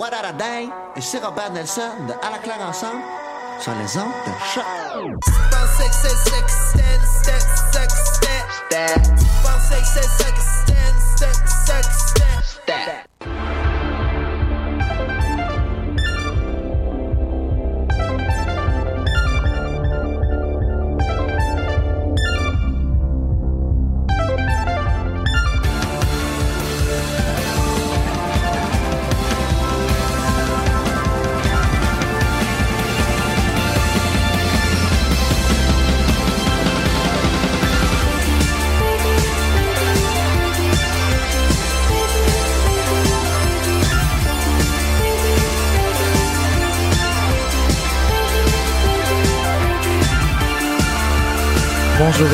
What 0.00 0.14
a? 0.14 0.32
Et 0.96 1.00
c'est 1.02 1.22
Robert 1.22 1.52
Nelson 1.52 1.82
de 2.08 2.14
À 2.26 2.30
la 2.30 2.38
ensemble 2.66 3.02
sur 3.60 3.74
les 3.74 3.98
ondes 3.98 4.08
de 4.26 4.32
choc. 4.54 4.64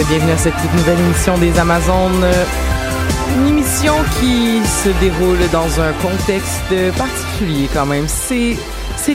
Bienvenue 0.08 0.32
à 0.32 0.36
cette 0.36 0.54
toute 0.54 0.72
nouvelle 0.74 0.98
émission 1.00 1.36
des 1.38 1.58
Amazones. 1.58 2.22
Euh, 2.24 2.44
Une 3.38 3.48
émission 3.48 3.94
qui 4.20 4.60
se 4.64 4.88
déroule 5.00 5.38
dans 5.52 5.80
un 5.80 5.92
contexte 5.94 6.96
particulier 6.96 7.68
quand 7.72 7.86
même. 7.86 8.06
C'est 8.08 8.56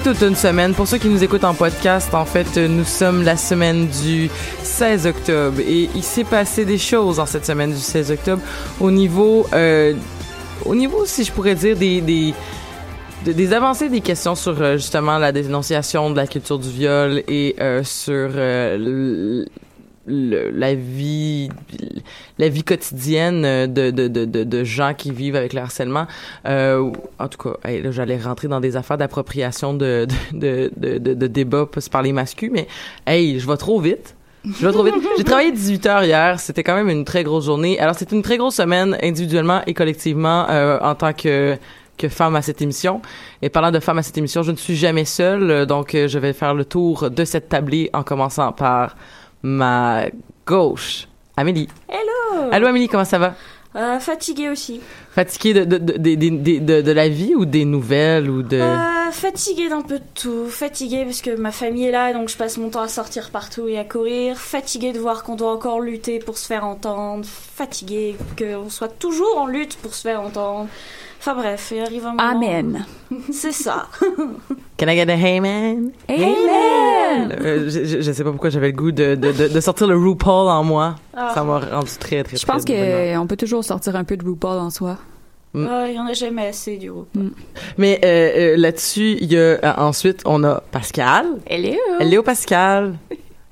toute 0.03 0.21
une 0.21 0.35
semaine. 0.35 0.73
Pour 0.73 0.87
ceux 0.87 0.97
qui 0.97 1.09
nous 1.09 1.23
écoutent 1.23 1.43
en 1.43 1.53
podcast, 1.53 2.13
en 2.13 2.25
fait, 2.25 2.57
nous 2.57 2.85
sommes 2.85 3.23
la 3.23 3.35
semaine 3.35 3.87
du 4.03 4.29
16 4.63 5.07
octobre 5.07 5.59
et 5.59 5.89
il 5.95 6.03
s'est 6.03 6.23
passé 6.23 6.65
des 6.65 6.77
choses 6.77 7.19
en 7.19 7.25
cette 7.25 7.45
semaine 7.45 7.71
du 7.71 7.79
16 7.79 8.11
octobre 8.11 8.41
au 8.79 8.89
niveau, 8.91 9.45
euh, 9.53 9.93
au 10.65 10.75
niveau, 10.75 11.03
si 11.05 11.23
je 11.23 11.31
pourrais 11.31 11.55
dire, 11.55 11.75
des, 11.75 11.99
des 12.01 12.33
de- 13.25 13.33
des 13.33 13.53
avancées 13.53 13.89
des 13.89 14.01
questions 14.01 14.33
sur 14.35 14.59
euh, 14.61 14.77
justement 14.77 15.17
la 15.19 15.31
dénonciation 15.31 16.09
de 16.09 16.15
la 16.15 16.25
culture 16.25 16.57
du 16.57 16.69
viol 16.69 17.21
et 17.27 17.55
sur 17.83 18.29
euh, 18.35 19.45
la 20.07 20.73
vie 20.73 21.49
la 22.39 22.49
vie 22.49 22.63
quotidienne 22.63 23.43
de, 23.71 23.91
de, 23.91 24.07
de, 24.07 24.25
de, 24.25 24.63
gens 24.63 24.93
qui 24.95 25.11
vivent 25.11 25.35
avec 25.35 25.53
le 25.53 25.61
harcèlement 25.61 26.07
euh, 26.47 26.91
en 27.19 27.27
tout 27.27 27.37
cas 27.37 27.69
j'allais 27.91 28.17
rentrer 28.17 28.47
dans 28.47 28.59
des 28.59 28.75
affaires 28.75 28.97
d'appropriation 28.97 29.73
de 29.73 30.07
de, 30.33 30.71
de, 30.75 30.97
de, 30.97 31.13
de 31.13 31.27
débats 31.27 31.67
par 31.91 32.01
les 32.01 32.13
mais 32.13 32.67
hey 33.05 33.39
je 33.39 33.47
vais 33.47 33.57
trop 33.57 33.79
vite 33.79 34.15
je 34.43 34.65
vais 34.65 34.73
trop 34.73 34.83
vite. 34.83 34.95
J'ai 35.17 35.23
travaillé 35.23 35.51
18 35.51 35.85
heures 35.85 36.03
hier. 36.03 36.39
C'était 36.39 36.63
quand 36.63 36.73
même 36.73 36.89
une 36.89 37.05
très 37.05 37.23
grosse 37.23 37.45
journée. 37.45 37.79
Alors, 37.79 37.93
c'était 37.93 38.15
une 38.15 38.23
très 38.23 38.37
grosse 38.37 38.55
semaine 38.55 38.97
individuellement 39.03 39.61
et 39.67 39.75
collectivement 39.75 40.47
euh, 40.49 40.79
en 40.81 40.95
tant 40.95 41.13
que 41.13 41.57
que 42.01 42.09
femme 42.09 42.35
à 42.35 42.41
cette 42.41 42.61
émission. 42.61 43.01
Et 43.43 43.49
parlant 43.49 43.69
de 43.69 43.79
femme 43.79 43.99
à 43.99 44.03
cette 44.03 44.17
émission, 44.17 44.41
je 44.41 44.51
ne 44.51 44.57
suis 44.57 44.75
jamais 44.75 45.05
seule, 45.05 45.67
donc 45.67 45.93
euh, 45.93 46.07
je 46.07 46.17
vais 46.17 46.33
faire 46.33 46.55
le 46.55 46.65
tour 46.65 47.11
de 47.11 47.25
cette 47.25 47.49
tablée 47.49 47.91
en 47.93 48.01
commençant 48.01 48.51
par 48.51 48.95
ma 49.43 50.05
gauche, 50.45 51.07
Amélie. 51.37 51.67
Hello! 51.87 52.49
Allô 52.51 52.67
Amélie, 52.67 52.87
comment 52.87 53.05
ça 53.05 53.19
va? 53.19 53.35
Euh, 53.73 53.99
fatiguée 53.99 54.49
aussi. 54.49 54.81
Fatiguée 55.11 55.53
de, 55.53 55.77
de, 55.77 55.77
de, 55.77 56.59
de, 56.59 56.81
de, 56.81 56.91
la 56.91 57.07
vie 57.07 57.35
ou 57.35 57.45
des 57.45 57.63
nouvelles 57.63 58.29
ou 58.29 58.43
de... 58.43 58.57
Euh, 58.57 59.11
fatiguée 59.11 59.69
d'un 59.69 59.81
peu 59.81 59.99
de 59.99 60.03
tout. 60.13 60.47
Fatiguée 60.47 61.05
parce 61.05 61.21
que 61.21 61.33
ma 61.37 61.53
famille 61.53 61.85
est 61.85 61.91
là, 61.91 62.11
donc 62.11 62.27
je 62.27 62.35
passe 62.35 62.57
mon 62.57 62.69
temps 62.69 62.81
à 62.81 62.89
sortir 62.89 63.29
partout 63.29 63.69
et 63.69 63.77
à 63.77 63.85
courir. 63.85 64.37
Fatiguée 64.37 64.91
de 64.91 64.99
voir 64.99 65.23
qu'on 65.23 65.35
doit 65.35 65.53
encore 65.53 65.79
lutter 65.79 66.19
pour 66.19 66.37
se 66.37 66.47
faire 66.47 66.65
entendre. 66.65 67.23
Fatiguée 67.25 68.17
qu'on 68.37 68.69
soit 68.69 68.89
toujours 68.99 69.37
en 69.37 69.47
lutte 69.47 69.77
pour 69.77 69.93
se 69.93 70.01
faire 70.01 70.21
entendre. 70.21 70.67
Enfin 71.21 71.35
bref, 71.35 71.71
il 71.75 71.81
arrive 71.81 72.03
un 72.03 72.13
moment... 72.13 72.31
Amen. 72.31 72.83
C'est 73.31 73.51
ça. 73.51 73.87
Can 74.75 74.87
I 74.87 74.95
get 74.95 75.07
a 75.07 75.15
hey 75.15 75.39
man? 75.39 75.91
Amen! 76.09 77.37
Euh, 77.39 77.69
je, 77.69 78.01
je 78.01 78.11
sais 78.11 78.23
pas 78.23 78.31
pourquoi 78.31 78.49
j'avais 78.49 78.71
le 78.71 78.73
goût 78.75 78.91
de, 78.91 79.13
de, 79.13 79.31
de, 79.31 79.47
de 79.47 79.59
sortir 79.59 79.85
le 79.85 79.95
RuPaul 79.95 80.49
en 80.49 80.63
moi. 80.63 80.95
Ah. 81.15 81.31
Ça 81.35 81.43
m'a 81.43 81.59
rendu 81.59 81.91
très, 81.99 82.23
très, 82.23 82.37
Je 82.37 82.45
pense 82.47 82.65
qu'on 82.65 83.27
peut 83.27 83.37
toujours 83.37 83.63
sortir 83.63 83.95
un 83.95 84.03
peu 84.03 84.17
de 84.17 84.25
RuPaul 84.25 84.57
en 84.57 84.71
soi. 84.71 84.97
Ah, 85.55 85.85
Il 85.87 85.93
y 85.93 85.99
en 85.99 86.07
a 86.07 86.13
jamais 86.13 86.47
assez 86.47 86.77
du 86.77 86.91
groupe. 86.91 87.09
Mais 87.77 87.99
euh, 88.03 88.53
euh, 88.53 88.57
là-dessus, 88.57 89.17
il 89.21 89.31
y 89.31 89.37
a 89.37 89.39
euh, 89.39 89.73
ensuite 89.77 90.21
on 90.25 90.43
a 90.43 90.63
Pascal. 90.71 91.25
Hello! 91.45 91.77
Hello 91.99 92.23
Pascal. 92.23 92.95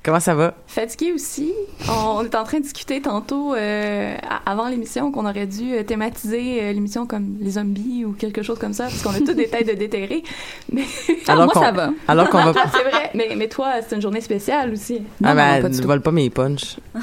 Comment 0.01 0.21
ça 0.21 0.33
va? 0.33 0.53
Fatiguée 0.65 1.11
aussi. 1.11 1.53
On 1.89 2.24
est 2.24 2.33
en 2.33 2.44
train 2.45 2.59
de 2.59 2.63
discuter 2.63 3.01
tantôt, 3.01 3.53
euh, 3.53 4.15
avant 4.45 4.69
l'émission, 4.69 5.12
qu'on 5.12 5.25
aurait 5.27 5.45
dû 5.45 5.74
euh, 5.74 5.83
thématiser 5.83 6.63
euh, 6.63 6.71
l'émission 6.71 7.06
comme 7.06 7.35
les 7.41 7.51
zombies 7.51 8.06
ou 8.06 8.13
quelque 8.13 8.41
chose 8.41 8.57
comme 8.57 8.71
ça, 8.74 8.85
parce 8.85 9.01
qu'on 9.01 9.09
a 9.09 9.19
tous 9.19 9.33
des 9.33 9.50
têtes 9.50 9.68
de 9.68 9.74
déterrés. 9.74 10.24
Mais 10.71 10.83
Alors 11.27 11.45
moi, 11.53 11.53
ça 11.53 11.71
va. 11.74 11.91
alors 12.07 12.29
qu'on 12.29 12.38
va- 12.38 12.53
c'est 12.74 12.89
vrai. 12.89 13.12
Mais, 13.13 13.35
mais 13.35 13.50
toi, 13.50 13.74
c'est 13.88 13.95
une 13.95 14.01
journée 14.01 14.21
spéciale 14.21 14.71
aussi. 14.71 15.01
ah 15.24 15.29
non, 15.29 15.35
ben, 15.35 15.62
pas 15.63 15.69
du 15.69 15.81
ne 15.81 15.85
vole 15.85 16.01
pas 16.01 16.12
mes 16.12 16.29
punchs. 16.29 16.77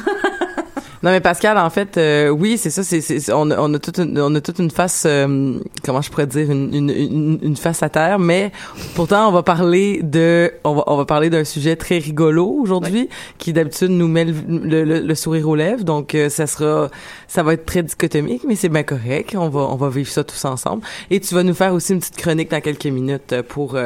non 1.06 1.12
mais 1.12 1.20
Pascal, 1.20 1.56
en 1.56 1.70
fait, 1.70 1.96
euh, 1.98 2.28
oui, 2.30 2.58
c'est 2.58 2.70
ça. 2.70 2.82
C'est, 2.82 3.32
on, 3.32 3.48
a- 3.52 3.60
on 3.60 3.72
a 3.72 3.78
toute 3.78 3.98
une, 3.98 4.18
on 4.20 4.34
a 4.34 4.40
toute 4.40 4.58
une 4.58 4.72
face, 4.72 5.04
euh, 5.06 5.58
comment 5.84 6.02
je 6.02 6.10
pourrais 6.10 6.26
dire, 6.26 6.50
une, 6.50 6.74
une, 6.74 6.90
une, 6.90 7.38
une 7.42 7.56
face 7.56 7.82
à 7.84 7.88
terre. 7.88 8.18
Mais 8.18 8.50
pourtant, 8.96 9.28
on 9.28 9.32
va 9.32 9.44
parler 9.44 10.00
de, 10.02 10.52
on 10.64 10.74
va, 10.74 10.82
on 10.88 10.96
va 10.96 11.04
parler 11.04 11.30
d'un 11.30 11.44
sujet 11.44 11.76
très 11.76 11.98
rigolo 11.98 12.44
aujourd'hui, 12.60 13.08
qui 13.38 13.52
d'habitude 13.52 13.90
nous 13.90 14.08
met 14.08 14.24
le, 14.24 14.34
le, 14.48 14.84
le- 14.84 15.00
le 15.00 15.14
sourire 15.14 15.48
aux 15.48 15.54
lèvres. 15.54 15.84
Donc, 15.84 16.14
euh, 16.16 16.28
ça 16.28 16.48
sera, 16.48 16.90
ça 17.28 17.44
va 17.44 17.52
être 17.54 17.64
très 17.66 17.84
dichotomique, 17.84 18.42
mais 18.46 18.56
c'est 18.56 18.68
bien 18.68 18.82
correct. 18.82 19.36
On 19.38 19.48
va, 19.48 19.60
on 19.60 19.76
va 19.76 19.88
vivre 19.88 20.10
ça 20.10 20.24
tous 20.24 20.44
ensemble. 20.44 20.82
Et 21.10 21.20
tu 21.20 21.34
vas 21.36 21.44
nous 21.44 21.54
faire 21.54 21.72
aussi 21.72 21.92
une 21.92 22.00
petite 22.00 22.16
chronique 22.16 22.50
dans 22.50 22.60
quelques 22.60 22.84
minutes 22.86 23.42
pour, 23.48 23.78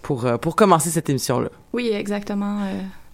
pour, 0.00 0.24
euh, 0.24 0.38
pour 0.38 0.56
commencer 0.56 0.88
cette 0.88 1.10
émission 1.10 1.38
là. 1.40 1.50
Oui, 1.74 1.90
exactement. 1.92 2.56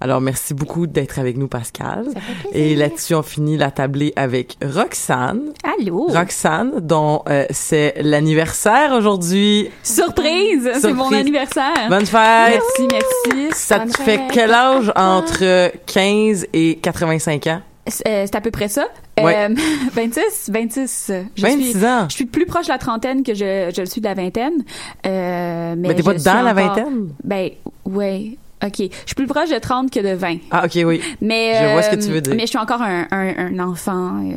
Euh, 0.01 0.05
Alors, 0.05 0.21
merci 0.21 0.55
beaucoup 0.55 0.87
d'être 0.87 1.19
avec 1.19 1.37
nous, 1.37 1.49
Pascal. 1.49 2.07
Et 2.53 2.75
là-dessus, 2.77 3.15
on 3.15 3.23
finit 3.23 3.57
la 3.57 3.71
tablée 3.71 4.13
avec 4.17 4.57
Roxane. 4.65 5.53
Allô? 5.79 6.07
Roxane, 6.09 6.81
dont 6.81 7.23
euh, 7.29 7.45
c'est 7.51 7.95
l'anniversaire 8.01 8.93
aujourd'hui. 8.93 9.71
Surprise! 9.83 10.71
C'est 10.81 10.93
mon 10.93 11.13
anniversaire. 11.13 11.89
Bonne 11.89 12.07
fête! 12.07 12.61
Merci, 12.79 12.89
merci. 12.91 13.49
Ça 13.53 13.79
Bonne 13.81 13.91
te 13.91 13.97
fait 14.03 14.19
fête. 14.19 14.31
quel 14.33 14.53
âge 14.53 14.93
entre 14.97 15.73
15 15.87 16.47
et 16.53 16.77
85 16.83 17.47
ans? 17.49 17.61
C'est 17.91 18.07
euh, 18.07 18.25
c'est 18.27 18.35
à 18.37 18.43
peu 18.43 18.51
près 18.51 18.69
ça. 18.69 18.87
Ouais. 19.19 19.49
Euh, 19.51 19.55
26, 19.95 20.51
26. 20.53 21.07
euh, 21.11 21.23
Je 21.35 21.43
26 21.43 21.71
suis, 21.71 21.87
ans. 21.87 22.07
Je 22.11 22.15
suis 22.15 22.27
plus 22.27 22.45
proche 22.45 22.67
de 22.67 22.73
la 22.73 22.77
trentaine 22.79 23.23
que 23.23 23.33
je, 23.35 23.73
je 23.75 23.81
le 23.81 23.87
suis 23.87 24.01
de 24.03 24.07
la 24.07 24.13
vingtaine. 24.15 24.63
Euh, 25.07 25.75
mais 25.77 25.89
Mais 25.89 25.95
t'es 25.95 26.03
pas 26.03 26.15
dans 26.15 26.43
la 26.43 26.53
vingtaine? 26.53 27.09
Ben, 27.25 27.49
ouais. 27.87 28.37
OK. 28.65 28.77
Je 28.79 29.07
suis 29.07 29.15
plus 29.15 29.27
proche 29.27 29.51
de 29.51 29.59
30 29.59 29.91
que 29.91 30.01
de 30.01 30.15
20. 30.15 30.39
Ah, 30.51 30.65
ok, 30.65 30.79
oui. 30.85 31.01
Mais, 31.21 31.55
Je 31.63 31.73
vois 31.73 31.83
ce 31.83 31.91
que 31.91 31.97
euh, 31.97 32.03
tu 32.05 32.09
veux 32.11 32.21
dire. 32.21 32.35
Mais 32.35 32.43
je 32.43 32.49
suis 32.49 32.59
encore 32.59 32.83
un, 32.83 33.07
un, 33.11 33.35
un 33.39 33.59
enfant, 33.61 34.21
euh, 34.25 34.33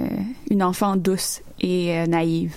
une 0.49 0.63
enfant 0.63 0.95
douce 0.95 1.41
et 1.59 1.97
euh, 1.97 2.05
naïve. 2.05 2.53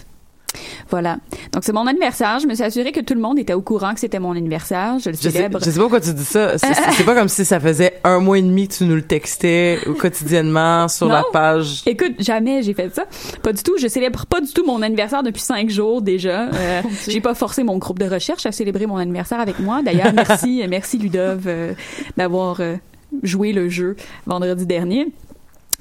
Voilà. 0.90 1.18
Donc, 1.52 1.64
c'est 1.64 1.72
mon 1.72 1.86
anniversaire. 1.86 2.38
Je 2.40 2.46
me 2.46 2.54
suis 2.54 2.64
assurée 2.64 2.92
que 2.92 3.00
tout 3.00 3.14
le 3.14 3.20
monde 3.20 3.38
était 3.38 3.54
au 3.54 3.62
courant 3.62 3.94
que 3.94 4.00
c'était 4.00 4.18
mon 4.18 4.32
anniversaire. 4.32 4.98
Je 4.98 5.10
le 5.10 5.16
Je 5.16 5.22
sais, 5.22 5.30
célèbre. 5.30 5.58
je 5.60 5.64
sais 5.64 5.76
pas 5.76 5.80
pourquoi 5.80 6.00
tu 6.00 6.12
dis 6.12 6.24
ça. 6.24 6.56
C'est 6.58 7.04
pas 7.04 7.14
comme 7.14 7.28
si 7.28 7.44
ça 7.44 7.60
faisait 7.60 8.00
un 8.04 8.20
mois 8.20 8.38
et 8.38 8.42
demi 8.42 8.68
que 8.68 8.74
tu 8.74 8.84
nous 8.84 8.94
le 8.96 9.02
textais 9.02 9.78
quotidiennement 9.98 10.88
sur 10.88 11.06
la 11.08 11.24
page. 11.32 11.82
Écoute, 11.86 12.14
jamais 12.18 12.62
j'ai 12.62 12.74
fait 12.74 12.94
ça. 12.94 13.04
Pas 13.42 13.52
du 13.52 13.62
tout. 13.62 13.76
Je 13.78 13.88
célèbre 13.88 14.26
pas 14.26 14.40
du 14.40 14.52
tout 14.52 14.64
mon 14.64 14.82
anniversaire 14.82 15.22
depuis 15.22 15.42
cinq 15.42 15.70
jours 15.70 16.02
déjà. 16.02 16.48
Euh, 16.48 16.82
j'ai 17.08 17.20
pas 17.20 17.34
forcé 17.34 17.62
mon 17.64 17.78
groupe 17.78 17.98
de 17.98 18.06
recherche 18.06 18.46
à 18.46 18.52
célébrer 18.52 18.86
mon 18.86 18.96
anniversaire 18.96 19.40
avec 19.40 19.58
moi. 19.58 19.82
D'ailleurs, 19.82 20.12
merci, 20.14 20.62
merci 20.68 20.98
Ludov 20.98 21.44
euh, 21.46 21.72
d'avoir 22.16 22.60
euh, 22.60 22.76
joué 23.22 23.52
le 23.52 23.68
jeu 23.68 23.96
vendredi 24.26 24.66
dernier. 24.66 25.08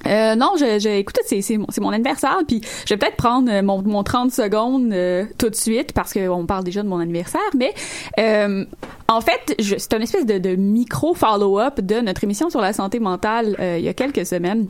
Euh, 0.08 0.36
non, 0.36 0.54
je, 0.58 0.80
je, 0.80 1.42
c'est, 1.42 1.58
mon, 1.58 1.68
mon 1.82 1.90
anniversaire, 1.90 2.40
puis 2.48 2.62
je 2.86 2.94
vais 2.94 2.98
peut-être 2.98 3.16
prendre 3.16 3.52
euh, 3.52 3.62
mon, 3.62 3.82
mon 3.82 4.04
30 4.04 4.32
secondes 4.32 4.92
euh, 4.92 5.26
tout 5.38 5.50
de 5.50 5.56
suite, 5.56 5.94
parce 5.94 6.14
qu'on 6.14 6.46
parle 6.46 6.64
déjà 6.64 6.84
de 6.84 6.88
mon 6.88 7.00
anniversaire, 7.00 7.42
mais 7.56 7.74
euh, 8.20 8.66
en 9.08 9.22
fait, 9.22 9.56
c'est 9.60 9.94
une 9.94 10.02
espèce 10.02 10.26
de, 10.26 10.56
micro-follow-up 10.56 11.80
de 11.82 12.02
notre 12.02 12.24
émission 12.24 12.50
sur 12.50 12.62
la 12.62 12.74
santé 12.74 13.00
mentale 13.00 13.56
il 13.60 13.84
y 13.84 13.88
a 13.88 13.94
quelques 13.94 14.26
semaines 14.26 14.68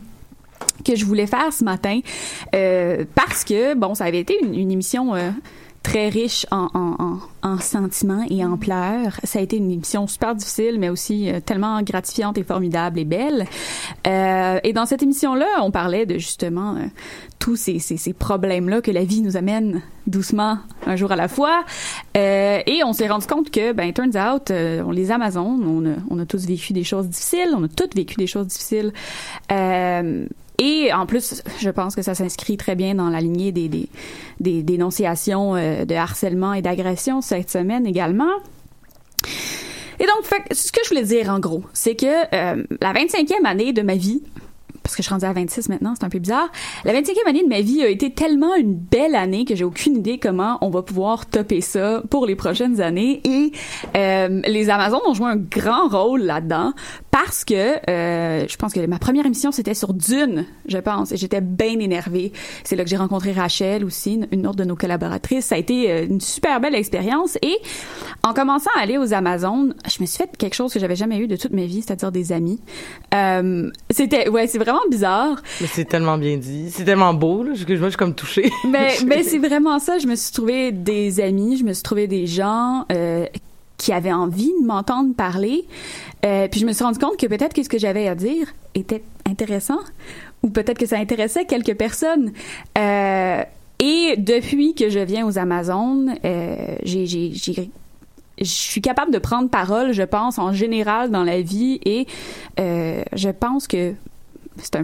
que 0.86 0.96
je 0.96 1.06
voulais 1.06 1.28
faire 1.28 1.52
ce 1.52 1.64
matin 1.64 2.00
parce 3.16 3.44
que 3.44 3.74
bon 3.76 3.96
ça 3.96 4.06
avait 4.06 4.20
été 4.20 4.38
une, 4.42 4.72
émission 4.72 5.14
très 5.84 6.08
riche 6.10 6.46
en, 6.50 6.70
en, 6.74 6.96
en, 6.98 7.20
en 7.44 7.60
sentiments 7.60 8.26
et 8.30 8.44
en 8.44 8.58
pleurs. 8.58 9.20
Ça 9.24 9.40
a 9.40 9.42
été 9.42 9.58
une 9.58 9.70
émission 9.70 10.08
super 10.08 10.34
difficile, 10.34 10.80
mais 10.80 10.90
aussi 10.90 11.30
euh, 11.30 11.42
tellement 11.42 11.82
gratifiante 11.82 12.38
et 12.38 12.44
formidable 12.44 13.00
et 13.00 13.06
belle. 13.06 13.46
Euh, 14.08 14.60
et 14.64 14.74
dans 14.74 14.86
cette 14.86 15.04
émission-là, 15.04 15.46
on 15.62 15.72
parlait 15.72 16.06
de 16.06 16.18
justement 16.18 16.76
euh, 16.76 16.86
tous 17.38 17.58
ces, 17.58 17.80
ces, 17.80 17.98
ces 17.98 18.14
problèmes-là 18.14 18.82
que 18.82 18.92
la 18.92 19.04
vie 19.04 19.22
nous 19.22 19.36
amène 19.36 19.82
doucement 20.08 20.58
un 20.86 20.96
jour 20.96 21.12
à 21.12 21.16
la 21.18 21.28
fois. 21.28 21.64
Euh, 22.16 22.60
et 22.66 22.84
on 22.86 22.94
s'est 22.94 23.08
rendu 23.08 23.28
compte 23.28 23.52
que, 23.52 23.74
ben, 23.74 23.92
turns 23.94 24.18
out, 24.18 24.52
euh, 24.52 24.84
on 24.86 24.92
les 24.92 25.12
Amazones, 25.12 25.64
on 25.66 25.86
a, 25.86 25.96
on 26.10 26.18
a 26.20 26.26
tous 26.26 26.46
vécu 26.46 26.74
des 26.74 26.86
choses 26.86 27.08
difficiles, 27.10 27.54
on 27.56 27.64
a 27.66 27.68
toutes 27.68 27.96
vécu 27.96 28.16
des 28.16 28.28
choses 28.28 28.48
difficiles. 28.48 28.94
Et 30.60 30.94
en 30.94 31.06
plus, 31.06 31.42
je 31.60 31.70
pense 31.70 31.96
que 31.96 32.02
ça 32.02 32.16
s'inscrit 32.16 32.58
très 32.58 32.76
bien 32.76 32.96
dans 32.96 33.10
la 33.10 33.22
lignée 33.22 33.52
des, 33.52 33.68
des, 33.68 33.90
des 34.40 34.64
dénonciations 34.64 35.56
euh, 35.56 35.86
de 35.86 35.96
harcèlement 35.96 36.54
et 36.54 36.62
d'agression 36.62 37.22
cette 37.22 37.50
semaine 37.50 37.86
également. 37.86 38.32
Et 40.00 40.06
donc, 40.06 40.24
fait, 40.24 40.54
ce 40.54 40.72
que 40.72 40.80
je 40.84 40.90
voulais 40.90 41.04
dire 41.04 41.30
en 41.30 41.40
gros, 41.40 41.64
c'est 41.74 41.96
que 41.96 42.06
euh, 42.06 42.64
la 42.82 42.94
25e 42.94 43.46
année 43.46 43.74
de 43.74 43.82
ma 43.82 43.96
vie, 43.96 44.22
parce 44.84 44.96
que 44.96 45.02
je 45.02 45.08
suis 45.08 45.14
rendue 45.14 45.26
à 45.26 45.34
26 45.34 45.70
maintenant, 45.70 45.94
c'est 45.98 46.04
un 46.06 46.10
peu 46.10 46.20
bizarre. 46.20 46.50
La 46.86 46.94
25e 46.94 47.28
année 47.28 47.44
de 47.44 47.48
ma 47.50 47.62
vie 47.62 47.82
a 47.82 47.88
été 47.88 48.12
tellement 48.12 48.54
une 48.56 48.76
belle 48.76 49.16
année 49.16 49.46
que 49.46 49.56
j'ai 49.56 49.64
aucune 49.64 49.96
idée 49.98 50.20
comment 50.20 50.58
on 50.62 50.70
va 50.70 50.82
pouvoir 50.82 51.26
topper 51.26 51.62
ça 51.62 52.04
pour 52.10 52.26
les 52.26 52.36
prochaines 52.36 52.82
années. 52.82 53.22
Et 53.24 53.52
euh, 53.96 54.42
les 54.46 54.70
Amazones 54.70 55.00
ont 55.08 55.14
joué 55.14 55.28
un 55.28 55.38
grand 55.38 55.88
rôle 55.88 56.22
là-dedans 56.24 56.74
parce 57.12 57.46
que 57.46 57.78
euh, 57.90 58.46
je 58.48 58.56
pense 58.58 58.74
que 58.74 58.86
ma 58.86 59.00
première 59.00 59.26
émission 59.26 59.52
c'était 59.52 59.74
sur 59.74 59.94
Dune, 59.94 60.46
je 60.68 60.78
pense, 60.78 61.12
et 61.12 61.18
j'étais 61.18 61.42
bien 61.42 61.80
énervée. 61.80 62.34
C'est 62.64 62.76
là 62.76 62.84
que 62.84 62.90
j'ai 62.90 62.98
rencontré 62.98 63.32
Rachel 63.32 63.86
aussi, 63.86 64.20
une- 64.32 64.48
autre 64.48 64.58
de 64.58 64.66
nos 64.66 64.76
collaboratrices. 64.76 65.46
Ça 65.46 65.56
a 65.56 65.58
été 65.58 65.90
euh, 65.92 66.06
une 66.06 66.20
super 66.20 66.60
belle 66.60 66.76
expérience. 66.76 67.38
Et 67.42 67.56
en 68.24 68.34
commençant 68.34 68.72
à 68.78 68.82
aller 68.82 68.98
aux 68.98 69.14
Amazones, 69.14 69.76
je 69.88 70.02
me 70.02 70.06
suis 70.06 70.18
fait 70.18 70.36
quelque 70.38 70.56
chose 70.56 70.74
que 70.74 70.80
j'avais 70.80 70.96
jamais 70.98 71.18
eu 71.20 71.28
de 71.28 71.36
toute 71.38 71.54
ma 71.54 71.66
vie, 71.66 71.82
c'est-à-dire 71.82 72.12
des 72.12 72.32
amis. 72.34 72.60
C'était 73.90 74.28
ouais, 74.30 74.48
c'est 74.48 74.58
vraiment 74.58 74.73
bizarre. 74.90 75.42
Mais 75.62 75.68
c'est 75.68 75.86
tellement 75.86 76.18
bien 76.18 76.38
dit. 76.38 76.70
C'est 76.72 76.86
tellement 76.86 77.14
beau, 77.14 77.44
là. 77.44 77.54
Je, 77.54 77.66
moi, 77.76 77.86
je 77.86 77.90
suis 77.90 77.98
comme 77.98 78.16
touchée. 78.16 78.52
Mais, 78.68 78.96
mais 79.06 79.24
c'est 79.24 79.40
vraiment 79.40 79.80
ça. 79.80 79.98
Je 79.98 80.08
me 80.08 80.16
suis 80.16 80.32
trouvé 80.32 80.72
des 80.72 81.20
amis, 81.20 81.58
je 81.58 81.64
me 81.64 81.74
suis 81.74 81.84
trouvé 81.84 82.08
des 82.08 82.28
gens 82.28 82.86
euh, 82.92 83.26
qui 83.78 83.92
avaient 83.92 84.14
envie 84.14 84.52
de 84.62 84.66
m'entendre 84.66 85.16
parler. 85.16 85.66
Euh, 86.26 86.48
puis 86.50 86.60
je 86.60 86.66
me 86.66 86.74
suis 86.74 86.84
rendu 86.84 87.00
compte 87.00 87.18
que 87.18 87.28
peut-être 87.28 87.54
que 87.54 87.64
ce 87.64 87.70
que 87.70 87.78
j'avais 87.78 88.08
à 88.08 88.16
dire 88.16 88.48
était 88.76 89.04
intéressant, 89.26 89.80
ou 90.42 90.50
peut-être 90.50 90.78
que 90.78 90.86
ça 90.86 90.98
intéressait 90.98 91.46
quelques 91.46 91.76
personnes. 91.76 92.32
Euh, 92.78 93.44
et 93.80 94.16
depuis 94.18 94.76
que 94.76 94.90
je 94.90 95.00
viens 95.00 95.26
aux 95.26 95.38
Amazones, 95.38 96.16
j'ai, 96.84 97.34
je 98.40 98.44
suis 98.44 98.82
capable 98.82 99.12
de 99.12 99.20
prendre 99.20 99.50
parole, 99.50 99.92
je 99.92 100.04
pense, 100.04 100.40
en 100.40 100.52
général 100.52 101.12
dans 101.12 101.24
la 101.24 101.42
vie 101.42 101.80
et 101.86 102.08
euh, 102.60 103.04
je 103.14 103.30
pense 103.30 103.68
que 103.68 103.94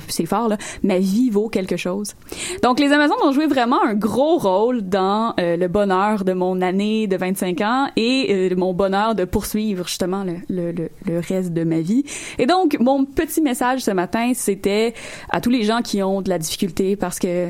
c'est 0.07 0.25
fort 0.25 0.49
là, 0.49 0.57
ma 0.83 0.99
vie 0.99 1.29
vaut 1.29 1.49
quelque 1.49 1.77
chose. 1.77 2.15
Donc 2.63 2.79
les 2.79 2.91
Amazones 2.91 3.17
ont 3.23 3.31
joué 3.31 3.47
vraiment 3.47 3.83
un 3.83 3.93
gros 3.93 4.37
rôle 4.37 4.81
dans 4.81 5.33
euh, 5.39 5.57
le 5.57 5.67
bonheur 5.67 6.23
de 6.23 6.33
mon 6.33 6.61
année 6.61 7.07
de 7.07 7.17
25 7.17 7.61
ans 7.61 7.87
et 7.95 8.27
euh, 8.51 8.55
mon 8.55 8.73
bonheur 8.73 9.15
de 9.15 9.25
poursuivre 9.25 9.87
justement 9.87 10.23
le, 10.23 10.37
le, 10.49 10.89
le, 11.05 11.19
reste 11.19 11.53
de 11.53 11.63
ma 11.63 11.79
vie. 11.79 12.03
Et 12.37 12.45
donc 12.45 12.77
mon 12.79 13.05
petit 13.05 13.41
message 13.41 13.81
ce 13.81 13.91
matin, 13.91 14.31
c'était 14.33 14.93
à 15.29 15.41
tous 15.41 15.49
les 15.49 15.63
gens 15.63 15.81
qui 15.81 16.01
ont 16.03 16.21
de 16.21 16.29
la 16.29 16.39
difficulté 16.39 16.95
parce 16.95 17.19
que 17.19 17.49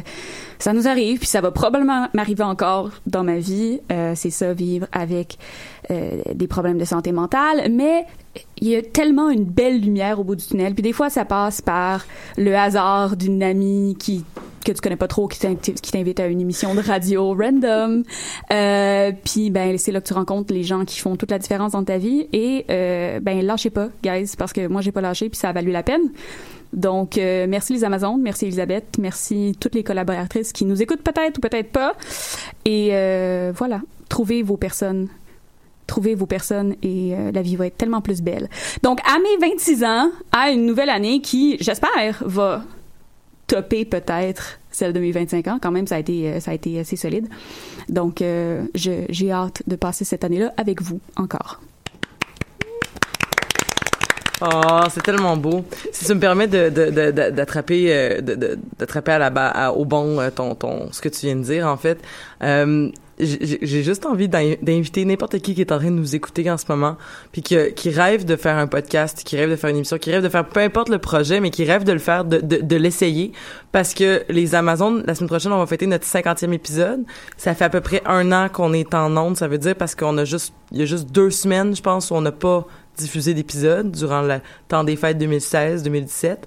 ça 0.59 0.73
nous 0.73 0.87
arrive, 0.87 1.19
puis 1.19 1.27
ça 1.27 1.41
va 1.41 1.51
probablement 1.51 2.07
m'arriver 2.13 2.43
encore 2.43 2.91
dans 3.05 3.23
ma 3.23 3.37
vie. 3.37 3.79
Euh, 3.91 4.13
c'est 4.15 4.29
ça, 4.29 4.53
vivre 4.53 4.87
avec 4.91 5.37
des 6.35 6.45
problèmes 6.45 6.77
de 6.77 6.85
santé 6.85 7.11
mentale. 7.11 7.71
Mais 7.71 8.05
il 8.61 8.67
y 8.67 8.75
a 8.75 8.81
tellement 8.81 9.29
une 9.29 9.45
belle 9.45 9.81
lumière 9.81 10.19
au 10.19 10.23
bout 10.23 10.35
du 10.35 10.45
tunnel. 10.45 10.73
Puis 10.73 10.83
des 10.83 10.93
fois, 10.93 11.09
ça 11.09 11.25
passe 11.25 11.61
par 11.61 12.05
le 12.37 12.55
hasard 12.55 13.17
d'une 13.17 13.41
amie 13.43 13.95
qui 13.99 14.23
que 14.65 14.73
tu 14.73 14.81
connais 14.81 14.97
pas 14.97 15.07
trop, 15.07 15.27
qui 15.27 15.39
t'invite 15.39 16.19
à 16.19 16.27
une 16.27 16.41
émission 16.41 16.75
de 16.75 16.81
radio 16.81 17.33
random. 17.33 18.03
Euh, 18.51 19.11
puis 19.23 19.49
ben 19.51 19.77
c'est 19.77 19.91
là 19.91 20.01
que 20.01 20.07
tu 20.07 20.13
rencontres 20.13 20.53
les 20.53 20.63
gens 20.63 20.83
qui 20.83 20.99
font 20.99 21.15
toute 21.15 21.31
la 21.31 21.39
différence 21.39 21.71
dans 21.71 21.83
ta 21.83 21.97
vie. 21.97 22.27
Et 22.33 22.65
euh, 22.69 23.19
ben 23.21 23.41
lâchez 23.41 23.69
pas, 23.69 23.87
guys, 24.03 24.31
parce 24.37 24.53
que 24.53 24.67
moi 24.67 24.81
j'ai 24.81 24.91
pas 24.91 25.01
lâché, 25.01 25.29
puis 25.29 25.37
ça 25.37 25.49
a 25.49 25.53
valu 25.53 25.71
la 25.71 25.81
peine. 25.81 26.11
Donc, 26.73 27.17
euh, 27.17 27.47
merci 27.49 27.73
les 27.73 27.83
Amazones, 27.83 28.21
merci 28.21 28.45
Elisabeth, 28.45 28.97
merci 28.99 29.55
toutes 29.59 29.75
les 29.75 29.83
collaboratrices 29.83 30.53
qui 30.53 30.65
nous 30.65 30.81
écoutent 30.81 31.01
peut-être 31.01 31.37
ou 31.37 31.41
peut-être 31.41 31.71
pas. 31.71 31.93
Et 32.65 32.89
euh, 32.91 33.51
voilà, 33.55 33.81
trouvez 34.07 34.43
vos 34.43 34.57
personnes. 34.57 35.07
Trouvez 35.89 36.13
vos 36.13 36.27
personnes 36.27 36.75
et 36.83 37.15
euh, 37.15 37.31
la 37.31 37.41
vie 37.41 37.55
va 37.55 37.65
être 37.65 37.75
tellement 37.77 37.99
plus 37.99 38.21
belle. 38.21 38.47
Donc, 38.83 38.99
à 39.11 39.17
mes 39.17 39.47
26 39.47 39.83
ans, 39.83 40.11
à 40.31 40.51
une 40.51 40.67
nouvelle 40.67 40.91
année 40.91 41.19
qui, 41.19 41.57
j'espère, 41.59 42.21
va 42.21 42.61
topper 43.47 43.85
peut-être 43.85 44.59
celle 44.69 44.93
de 44.93 44.99
mes 44.99 45.11
25 45.11 45.47
ans. 45.47 45.57
Quand 45.59 45.71
même, 45.71 45.87
ça 45.87 45.95
a 45.95 45.99
été, 45.99 46.29
euh, 46.31 46.39
ça 46.39 46.51
a 46.51 46.53
été 46.53 46.79
assez 46.79 46.95
solide. 46.95 47.27
Donc, 47.89 48.21
euh, 48.21 48.65
j'ai 48.75 49.31
hâte 49.31 49.63
de 49.65 49.75
passer 49.75 50.05
cette 50.05 50.23
année-là 50.23 50.53
avec 50.57 50.79
vous 50.79 50.99
encore. 51.15 51.59
Oh, 54.41 54.83
c'est 54.91 55.01
tellement 55.03 55.35
beau. 55.35 55.65
Si 55.91 56.05
tu 56.05 56.13
me 56.13 56.19
permets 56.19 56.47
de, 56.47 56.69
de, 56.69 56.91
de- 56.91 57.11
de- 57.11 57.29
d'attraper, 57.31 58.21
de, 58.21 58.59
d'attraper 58.77 59.17
au 59.75 59.85
bon 59.85 60.19
ton, 60.35 60.53
ton, 60.53 60.89
ce 60.93 61.01
que 61.01 61.09
tu 61.09 61.25
viens 61.25 61.35
de 61.35 61.41
dire, 61.41 61.65
en 61.67 61.77
fait, 61.77 61.97
j'ai 63.19 63.83
juste 63.83 64.05
envie 64.05 64.29
d'in- 64.29 64.55
d'inviter 64.61 65.03
n'importe 65.05 65.39
qui 65.39 65.53
qui 65.55 65.61
est 65.61 65.71
en 65.71 65.77
train 65.77 65.91
de 65.91 65.95
nous 65.95 66.15
écouter 66.15 66.49
en 66.49 66.57
ce 66.57 66.65
moment, 66.69 66.95
puis 67.31 67.41
qui, 67.41 67.89
rêve 67.89 68.25
de 68.25 68.35
faire 68.35 68.57
un 68.57 68.67
podcast, 68.67 69.23
qui 69.25 69.35
rêve 69.35 69.49
de 69.49 69.55
faire 69.55 69.69
une 69.69 69.77
émission, 69.77 69.97
qui 69.97 70.11
rêve 70.11 70.23
de 70.23 70.29
faire 70.29 70.47
peu 70.47 70.59
importe 70.61 70.89
le 70.89 70.99
projet, 70.99 71.39
mais 71.39 71.49
qui 71.49 71.65
rêve 71.65 71.83
de 71.83 71.91
le 71.91 71.99
faire, 71.99 72.23
de 72.25 72.75
l'essayer, 72.75 73.31
parce 73.71 73.93
que 73.93 74.23
les 74.29 74.55
Amazones, 74.55 75.03
la 75.05 75.15
semaine 75.15 75.29
prochaine, 75.29 75.51
on 75.51 75.57
va 75.59 75.65
fêter 75.67 75.85
notre 75.87 76.05
50e 76.05 76.51
épisode. 76.53 77.03
Ça 77.37 77.53
fait 77.55 77.65
à 77.65 77.69
peu 77.69 77.81
près 77.81 78.01
un 78.05 78.31
an 78.31 78.49
qu'on 78.49 78.73
est 78.73 78.93
en 78.93 79.15
onde, 79.17 79.35
ça 79.37 79.47
veut 79.47 79.57
dire 79.57 79.75
parce 79.75 79.95
qu'on 79.95 80.17
a 80.17 80.25
juste, 80.25 80.53
il 80.71 80.79
y 80.79 80.81
a 80.81 80.85
juste 80.85 81.11
deux 81.11 81.29
semaines, 81.31 81.75
je 81.75 81.81
pense, 81.81 82.11
où 82.11 82.15
on 82.15 82.21
n'a 82.21 82.31
pas 82.31 82.65
diffusé 82.97 83.33
d'épisode 83.33 83.91
durant 83.91 84.21
le 84.21 84.35
temps 84.67 84.83
des 84.83 84.95
fêtes 84.95 85.17
2016-2017. 85.21 86.37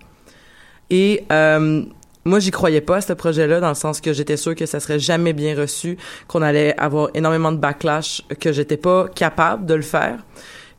Et 0.90 1.24
euh, 1.32 1.82
moi, 2.24 2.38
j'y 2.38 2.50
croyais 2.50 2.80
pas 2.80 2.96
à 2.96 3.00
ce 3.00 3.12
projet-là, 3.12 3.60
dans 3.60 3.68
le 3.68 3.74
sens 3.74 4.00
que 4.00 4.12
j'étais 4.12 4.36
sûre 4.36 4.54
que 4.54 4.66
ça 4.66 4.80
serait 4.80 5.00
jamais 5.00 5.32
bien 5.32 5.56
reçu, 5.56 5.96
qu'on 6.28 6.42
allait 6.42 6.78
avoir 6.78 7.10
énormément 7.14 7.52
de 7.52 7.56
backlash, 7.56 8.22
que 8.38 8.52
j'étais 8.52 8.76
pas 8.76 9.08
capable 9.08 9.66
de 9.66 9.74
le 9.74 9.82
faire. 9.82 10.18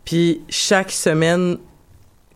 Puis 0.05 0.41
chaque 0.49 0.91
semaine, 0.91 1.57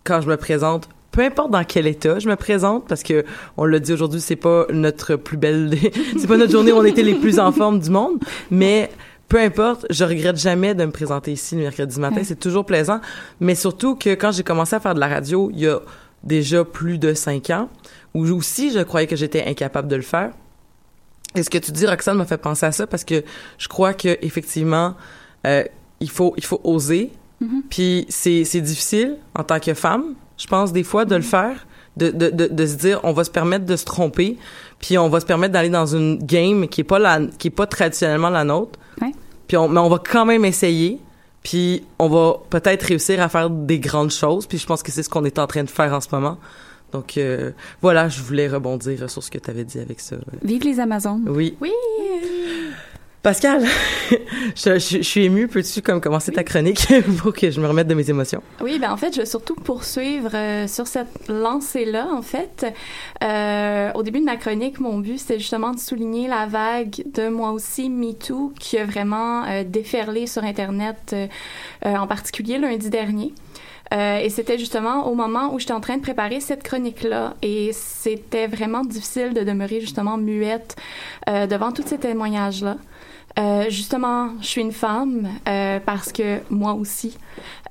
quand 0.04 0.22
je 0.22 0.28
me 0.28 0.38
présente, 0.38 0.90
peu 1.12 1.22
importe 1.22 1.52
dans 1.52 1.64
quel 1.64 1.88
état 1.88 2.20
je 2.20 2.28
me 2.28 2.36
présente, 2.36 2.88
parce 2.88 3.04
que 3.04 3.26
on 3.56 3.66
l'a 3.66 3.80
dit 3.80 3.94
aujourd'hui, 3.94 4.22
c'est 4.22 4.36
pas 4.36 4.66
notre 4.72 5.16
plus 5.16 5.38
belle, 5.38 5.74
c'est 6.18 6.28
pas 6.28 6.38
notre 6.38 6.52
journée 6.52 6.72
où 6.72 6.78
on 6.78 6.84
était 6.84 7.04
les 7.04 7.16
plus 7.16 7.40
en 7.40 7.52
forme 7.52 7.80
du 7.80 7.90
monde, 7.90 8.20
mais 8.52 8.90
peu 9.30 9.40
importe, 9.40 9.86
je 9.90 10.06
regrette 10.06 10.38
jamais 10.38 10.74
de 10.74 10.86
me 10.86 10.92
présenter 10.92 11.34
ici 11.34 11.56
le 11.56 11.64
mercredi 11.64 12.00
matin. 12.00 12.22
C'est 12.24 12.40
toujours 12.40 12.66
plaisant. 12.66 13.02
Mais 13.42 13.56
surtout 13.56 13.96
que 13.96 14.12
quand 14.12 14.32
j'ai 14.32 14.44
commencé 14.44 14.74
à 14.74 14.80
faire 14.80 14.96
de 14.96 15.02
la 15.02 15.08
radio, 15.08 15.50
il 15.54 15.60
y 15.60 15.68
a 15.68 15.82
déjà 16.24 16.64
plus 16.64 16.98
de 16.98 17.14
cinq 17.14 17.50
ans, 17.50 17.70
où 18.18 18.36
aussi 18.36 18.72
je 18.72 18.80
croyais 18.80 19.08
que 19.08 19.16
j'étais 19.16 19.46
incapable 19.46 19.88
de 19.88 19.96
le 19.96 20.02
faire. 20.02 20.32
Et 21.36 21.44
ce 21.44 21.50
que 21.50 21.58
tu 21.58 21.72
dis, 21.72 21.86
Roxane, 21.86 22.18
m'a 22.18 22.26
fait 22.26 22.38
penser 22.38 22.66
à 22.66 22.72
ça? 22.72 22.88
Parce 22.88 23.04
que 23.04 23.24
je 23.58 23.68
crois 23.68 23.94
que 23.94 24.18
effectivement, 24.22 24.96
euh, 25.46 25.64
il 26.00 26.10
faut 26.10 26.34
il 26.38 26.46
faut 26.46 26.62
oser. 26.64 27.12
Puis 27.70 28.08
c'est 28.10 28.44
c'est 28.46 28.62
difficile 28.62 29.18
en 29.36 29.44
tant 29.44 29.60
que 29.60 29.76
femme, 29.76 30.16
je 30.38 30.48
pense 30.48 30.74
des 30.74 30.84
fois 30.84 31.06
de 31.06 31.16
le 31.16 31.22
faire, 31.22 31.68
de, 31.96 32.10
de 32.10 32.32
de 32.32 32.48
de 32.48 32.66
se 32.66 32.76
dire 32.76 33.00
on 33.04 33.14
va 33.14 33.24
se 33.24 33.30
permettre 33.30 33.64
de 33.66 33.76
se 33.76 33.86
tromper, 33.86 34.38
puis 34.80 34.98
on 34.98 35.08
va 35.08 35.20
se 35.20 35.26
permettre 35.28 35.54
d'aller 35.54 35.70
dans 35.70 35.86
une 35.86 36.18
game 36.18 36.68
qui 36.68 36.82
est 36.82 36.84
pas 36.84 36.98
la 36.98 37.20
qui 37.38 37.50
est 37.50 37.52
pas 37.52 37.68
traditionnellement 37.68 38.32
la 38.32 38.44
nôtre. 38.44 38.80
Ouais. 39.00 39.12
Puis 39.48 39.56
on 39.56 39.70
mais 39.70 39.80
on 39.80 39.90
va 39.90 40.00
quand 40.00 40.26
même 40.26 40.46
essayer. 40.46 41.00
Puis 41.44 41.84
on 42.00 42.10
va 42.10 42.40
peut-être 42.50 42.84
réussir 42.84 43.22
à 43.22 43.30
faire 43.30 43.52
des 43.52 43.80
grandes 43.80 44.12
choses. 44.12 44.48
Puis 44.48 44.58
je 44.58 44.66
pense 44.66 44.82
que 44.82 44.92
c'est 44.92 45.04
ce 45.04 45.10
qu'on 45.10 45.24
est 45.24 45.38
en 45.38 45.46
train 45.46 45.64
de 45.64 45.70
faire 45.70 45.94
en 45.94 46.02
ce 46.02 46.08
moment. 46.12 46.40
Donc 46.94 47.18
euh, 47.18 47.52
voilà, 47.82 48.08
je 48.10 48.22
voulais 48.22 48.48
rebondir 48.48 49.10
sur 49.10 49.22
ce 49.22 49.30
que 49.30 49.38
tu 49.38 49.50
avais 49.50 49.64
dit 49.66 49.80
avec 49.80 50.00
ça. 50.00 50.16
Vive 50.44 50.64
les 50.64 50.80
Amazones. 50.80 51.26
Oui. 51.28 51.56
Oui. 51.62 51.72
Pascal, 53.24 53.66
je, 54.56 54.80
je- 54.80 54.98
je 54.98 55.02
suis 55.02 55.26
émue. 55.26 55.50
Peux-tu 55.50 55.82
comme 55.82 56.00
commencer 56.00 56.32
ta 56.32 56.46
chronique 56.46 56.88
pour 57.18 57.34
que 57.34 57.52
je 57.52 57.60
me 57.60 57.68
remette 57.68 57.88
de 57.88 57.94
mes 57.94 58.10
émotions? 58.10 58.42
Oui, 58.62 58.80
ben 58.80 58.90
en 58.92 58.96
fait, 58.96 59.14
je 59.14 59.20
vais 59.20 59.26
surtout 59.26 59.56
poursuivre 59.56 60.30
euh, 60.34 60.66
sur 60.68 60.88
cette 60.88 61.28
lancée-là. 61.28 62.08
En 62.14 62.22
fait, 62.22 62.66
Euh, 63.24 63.92
au 63.96 64.04
début 64.04 64.20
de 64.20 64.26
ma 64.26 64.38
chronique, 64.38 64.80
mon 64.80 65.00
but 65.00 65.18
c'était 65.18 65.40
justement 65.40 65.72
de 65.72 65.80
souligner 65.80 66.28
la 66.30 66.46
vague 66.46 67.04
de 67.14 67.28
moi 67.28 67.52
aussi 67.52 67.90
MeToo 67.90 68.54
qui 68.60 68.78
a 68.78 68.86
vraiment 68.86 69.44
euh, 69.46 69.64
déferlé 69.66 70.28
sur 70.28 70.44
Internet, 70.44 71.14
en 71.84 72.08
particulier 72.08 72.60
lundi 72.60 72.90
dernier. 72.90 73.34
Euh, 73.94 74.20
et 74.20 74.30
c'était 74.30 74.58
justement 74.58 75.08
au 75.08 75.16
moment 75.16 75.54
où 75.54 75.60
j'étais 75.60 75.74
en 75.74 75.80
train 75.80 75.98
de 75.98 76.02
préparer 76.02 76.40
cette 76.40 76.64
chronique-là. 76.64 77.36
Et 77.42 77.72
c'était 77.74 78.48
vraiment 78.48 78.84
difficile 78.84 79.34
de 79.34 79.44
demeurer 79.44 79.82
justement 79.82 80.18
muette 80.18 80.76
euh, 81.30 81.48
devant 81.48 81.72
tous 81.72 81.88
ces 81.88 81.98
témoignages-là. 81.98 82.78
Euh, 83.40 83.70
justement, 83.70 84.32
je 84.42 84.48
suis 84.48 84.62
une 84.62 84.72
femme 84.72 85.28
euh, 85.48 85.80
parce 85.86 86.12
que 86.12 86.40
moi 86.50 86.74
aussi, 86.74 87.16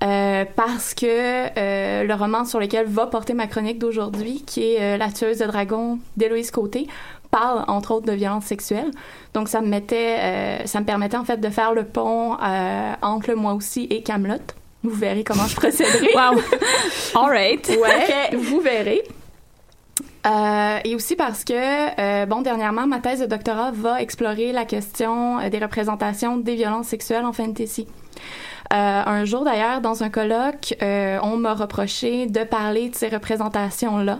euh, 0.04 0.44
parce 0.54 0.94
que 0.94 1.06
euh, 1.06 2.04
le 2.04 2.14
roman 2.14 2.44
sur 2.44 2.61
lequel 2.61 2.87
va 2.87 3.08
porter 3.08 3.35
ma 3.35 3.49
chronique 3.49 3.80
d'aujourd'hui, 3.80 4.44
qui 4.46 4.62
est 4.62 4.80
euh, 4.80 4.96
La 4.96 5.11
tueuse 5.11 5.38
de 5.38 5.44
dragon 5.44 5.99
d'Héloïse 6.16 6.52
Côté, 6.52 6.87
parle 7.32 7.64
entre 7.66 7.90
autres 7.94 8.06
de 8.06 8.12
violence 8.12 8.44
sexuelle. 8.44 8.92
Donc 9.35 9.49
ça 9.49 9.61
me 9.61 9.66
mettait, 9.66 10.18
euh, 10.20 10.66
ça 10.66 10.78
me 10.78 10.85
permettait 10.87 11.16
en 11.16 11.25
fait 11.25 11.38
de 11.38 11.49
faire 11.50 11.75
le 11.75 11.85
pont 11.85 12.37
entre 13.02 13.32
moi 13.35 13.54
aussi 13.54 13.88
et 13.90 14.02
Camelot. 14.02 14.37
Vous 14.83 14.90
verrez 14.90 15.25
comment 15.25 15.47
je 15.47 15.56
procéderai. 15.56 16.11
Wow. 16.14 16.40
All 17.14 17.30
right. 17.30 17.68
Ouais, 17.68 18.37
vous 18.37 18.61
verrez. 18.61 19.02
Euh, 20.26 20.78
et 20.85 20.95
aussi 20.95 21.14
parce 21.14 21.45
que, 21.45 21.52
euh, 21.54 22.26
bon, 22.26 22.42
dernièrement, 22.42 22.87
ma 22.87 22.99
thèse 22.99 23.21
de 23.21 23.26
doctorat 23.26 23.71
va 23.73 24.02
explorer 24.02 24.52
la 24.52 24.64
question 24.64 25.38
euh, 25.38 25.49
des 25.50 25.59
représentations 25.59 26.37
des 26.37 26.56
violences 26.56 26.88
sexuelles 26.88 27.25
en 27.25 27.33
fantasy. 27.33 27.87
Un 28.68 29.25
jour 29.25 29.45
d'ailleurs, 29.45 29.80
dans 29.80 30.02
un 30.02 30.11
colloque, 30.11 30.75
on 30.80 31.37
m'a 31.37 31.54
reproché 31.54 32.26
de 32.26 32.42
parler 32.42 32.88
de 32.88 32.97
ces 32.97 33.06
représentations-là. 33.06 34.18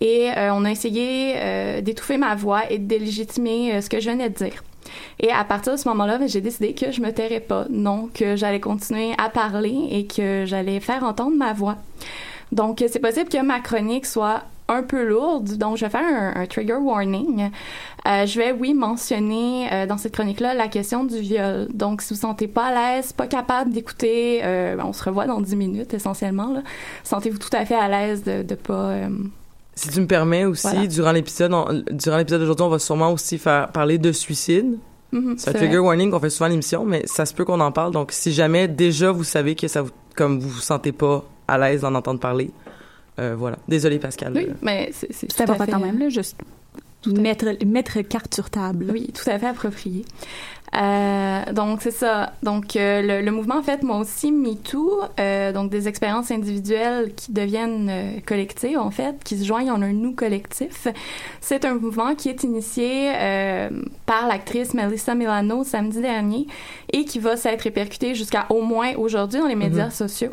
Et 0.00 0.28
on 0.36 0.64
a 0.64 0.70
essayé 0.70 1.82
d'étouffer 1.82 2.16
ma 2.16 2.36
voix 2.36 2.70
et 2.70 2.78
de 2.78 2.86
délégitimer 2.86 3.80
ce 3.80 3.90
que 3.90 3.98
je 3.98 4.10
venais 4.10 4.30
de 4.30 4.36
dire. 4.36 4.62
Et 5.20 5.30
à 5.30 5.44
partir 5.44 5.72
de 5.72 5.78
ce 5.78 5.88
moment-là, 5.88 6.18
ben, 6.18 6.28
j'ai 6.28 6.40
décidé 6.40 6.74
que 6.74 6.90
je 6.92 7.00
me 7.00 7.12
tairais 7.12 7.40
pas, 7.40 7.66
non, 7.70 8.08
que 8.12 8.36
j'allais 8.36 8.60
continuer 8.60 9.12
à 9.18 9.28
parler 9.28 9.88
et 9.90 10.06
que 10.06 10.44
j'allais 10.46 10.80
faire 10.80 11.04
entendre 11.04 11.36
ma 11.36 11.52
voix. 11.52 11.76
Donc, 12.52 12.84
c'est 12.86 13.00
possible 13.00 13.28
que 13.28 13.42
ma 13.42 13.60
chronique 13.60 14.06
soit 14.06 14.42
un 14.68 14.82
peu 14.82 15.04
lourde, 15.04 15.56
donc 15.56 15.76
je 15.76 15.84
vais 15.84 15.90
faire 15.90 16.34
un, 16.36 16.46
trigger 16.46 16.74
warning. 16.74 17.50
Euh, 18.06 18.26
je 18.26 18.38
vais, 18.38 18.52
oui, 18.52 18.74
mentionner 18.74 19.72
euh, 19.72 19.86
dans 19.86 19.96
cette 19.96 20.14
chronique-là 20.14 20.54
la 20.54 20.68
question 20.68 21.04
du 21.04 21.18
viol. 21.18 21.68
Donc, 21.72 22.02
si 22.02 22.08
vous 22.10 22.18
ne 22.18 22.20
sentez 22.20 22.48
pas 22.48 22.66
à 22.66 22.96
l'aise, 22.96 23.12
pas 23.12 23.26
capable 23.26 23.72
d'écouter, 23.72 24.40
euh, 24.44 24.76
ben, 24.76 24.84
on 24.86 24.92
se 24.92 25.02
revoit 25.04 25.26
dans 25.26 25.40
10 25.40 25.56
minutes 25.56 25.94
essentiellement. 25.94 26.62
Sentez-vous 27.04 27.38
tout 27.38 27.54
à 27.54 27.64
fait 27.64 27.74
à 27.74 27.88
l'aise 27.88 28.22
de 28.24 28.44
ne 28.48 28.54
pas... 28.54 28.96
euh, 29.72 29.74
Si 29.74 29.88
tu 29.88 30.00
me 30.00 30.06
permets 30.06 30.44
aussi, 30.44 30.66
Voilà. 30.68 30.86
durant 30.86 31.12
l'épisode, 31.12 31.84
durant 31.90 32.16
l'épisode 32.18 32.40
d'aujourd'hui, 32.40 32.64
on 32.66 32.68
va 32.68 32.78
sûrement 32.78 33.12
aussi 33.12 33.38
faire 33.38 33.68
parler 33.72 33.98
de 33.98 34.12
suicide. 34.12 34.78
mhm, 35.12 35.34
C'est 35.38 35.50
un 35.50 35.52
trigger 35.54 35.76
vrai. 35.78 35.86
warning 35.88 36.10
qu'on 36.10 36.20
fait 36.20 36.30
souvent 36.30 36.46
à 36.46 36.48
l'émission, 36.50 36.84
mais 36.84 37.02
ça 37.06 37.26
se 37.26 37.34
peut 37.34 37.44
qu'on 37.44 37.60
en 37.60 37.72
parle. 37.72 37.92
Donc, 37.92 38.12
si 38.12 38.32
jamais 38.32 38.68
déjà 38.68 39.10
vous 39.12 39.24
savez 39.24 39.54
que 39.54 39.68
ça 39.68 39.82
vous, 39.82 39.90
comme 40.16 40.38
vous 40.40 40.48
vous 40.48 40.60
sentez 40.60 40.92
pas 40.92 41.24
à 41.48 41.58
l'aise 41.58 41.80
d'en 41.82 41.94
entendre 41.94 42.20
parler, 42.20 42.50
euh, 43.18 43.34
voilà. 43.36 43.58
Désolé 43.68 43.98
Pascal. 43.98 44.32
Oui, 44.34 44.46
Euh, 44.48 44.54
mais 44.62 44.90
c'est 44.92 45.12
c'est 45.12 45.26
C'est 45.30 45.36
tout 45.36 45.40
à 45.40 45.44
important 45.44 45.64
fait- 45.66 45.72
quand 45.72 45.80
même, 45.80 45.98
là, 45.98 46.08
juste 46.08 46.36
mettre, 47.06 47.46
mettre 47.66 48.00
carte 48.02 48.32
sur 48.34 48.48
table. 48.48 48.86
Oui, 48.92 49.10
tout 49.12 49.28
à 49.28 49.38
fait 49.38 49.46
approprié. 49.48 50.04
Euh, 50.74 51.52
donc 51.52 51.82
c'est 51.82 51.90
ça. 51.90 52.32
Donc 52.42 52.76
euh, 52.76 53.02
le, 53.02 53.20
le 53.20 53.30
mouvement 53.30 53.58
en 53.58 53.62
fait 53.62 53.82
moi 53.82 53.98
aussi 53.98 54.32
MeToo, 54.32 55.02
euh, 55.20 55.52
donc 55.52 55.70
des 55.70 55.86
expériences 55.86 56.30
individuelles 56.30 57.12
qui 57.14 57.30
deviennent 57.32 57.88
euh, 57.90 58.20
collectives 58.24 58.78
en 58.78 58.90
fait, 58.90 59.22
qui 59.22 59.36
se 59.36 59.44
joignent 59.44 59.70
en 59.70 59.82
un 59.82 59.92
nous 59.92 60.14
collectif. 60.14 60.88
C'est 61.40 61.64
un 61.66 61.74
mouvement 61.74 62.14
qui 62.14 62.30
est 62.30 62.42
initié 62.42 63.12
euh, 63.14 63.68
par 64.06 64.26
l'actrice 64.26 64.72
Melissa 64.72 65.14
Milano 65.14 65.62
samedi 65.62 66.00
dernier 66.00 66.46
et 66.90 67.04
qui 67.04 67.18
va 67.18 67.36
s'être 67.36 67.62
répercuté 67.62 68.14
jusqu'à 68.14 68.46
au 68.48 68.62
moins 68.62 68.94
aujourd'hui 68.96 69.40
dans 69.40 69.48
les 69.48 69.56
médias 69.56 69.90
sociaux. 69.90 70.32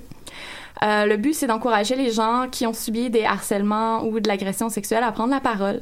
Euh, 0.82 1.06
le 1.06 1.18
but, 1.18 1.34
c'est 1.34 1.48
d'encourager 1.48 1.96
les 1.96 2.12
gens 2.12 2.48
qui 2.50 2.66
ont 2.66 2.74
subi 2.74 3.10
des 3.10 3.26
harcèlements 3.26 4.04
ou 4.04 4.20
de 4.20 4.28
l'agression 4.28 4.70
sexuelle 4.70 5.04
à 5.04 5.12
prendre 5.12 5.32
la 5.32 5.40
parole. 5.40 5.82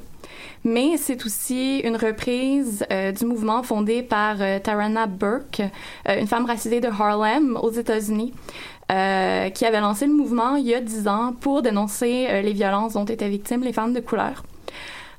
Mais 0.64 0.98
c'est 0.98 1.24
aussi 1.26 1.80
une 1.80 1.96
reprise 1.96 2.86
euh, 2.92 3.12
du 3.12 3.26
mouvement 3.26 3.64
fondé 3.64 4.02
par 4.02 4.38
euh, 4.40 4.60
Tarana 4.60 5.06
Burke, 5.06 5.62
une 6.08 6.28
femme 6.28 6.46
racisée 6.46 6.82
de 6.82 6.88
Harlem 6.88 7.58
aux 7.62 7.72
États-Unis, 7.72 8.34
qui 8.90 9.66
avait 9.66 9.82
lancé 9.82 10.08
le 10.08 10.14
mouvement 10.14 10.56
il 10.56 10.66
y 10.66 10.74
a 10.74 10.80
dix 10.80 11.08
ans 11.08 11.34
pour 11.40 11.62
dénoncer 11.62 12.42
les 12.42 12.54
violences 12.54 12.94
dont 12.94 13.04
étaient 13.04 13.28
victimes 13.28 13.62
les 13.62 13.74
femmes 13.74 13.94
de 13.94 14.00
couleur. 14.00 14.44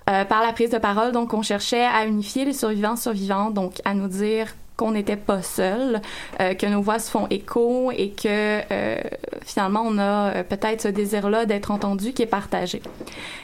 Par 0.06 0.42
la 0.42 0.54
prise 0.54 0.70
de 0.70 0.78
parole, 0.78 1.12
donc, 1.12 1.34
on 1.34 1.42
cherchait 1.42 1.84
à 1.84 2.06
unifier 2.06 2.46
les 2.46 2.54
survivants 2.54 2.96
survivantes, 2.96 3.52
donc 3.52 3.82
à 3.84 3.92
nous 3.92 4.08
dire 4.08 4.54
qu'on 4.78 4.92
n'était 4.92 5.16
pas 5.16 5.42
seuls, 5.42 6.00
euh, 6.40 6.54
que 6.54 6.64
nos 6.66 6.80
voix 6.80 7.00
se 7.00 7.10
font 7.10 7.26
écho 7.28 7.90
et 7.90 8.10
que 8.10 8.62
euh, 8.72 8.96
finalement 9.44 9.82
on 9.84 9.98
a 9.98 10.36
euh, 10.36 10.42
peut-être 10.44 10.82
ce 10.82 10.88
désir-là 10.88 11.44
d'être 11.44 11.70
entendu 11.72 12.12
qui 12.12 12.22
est 12.22 12.26
partagé. 12.26 12.80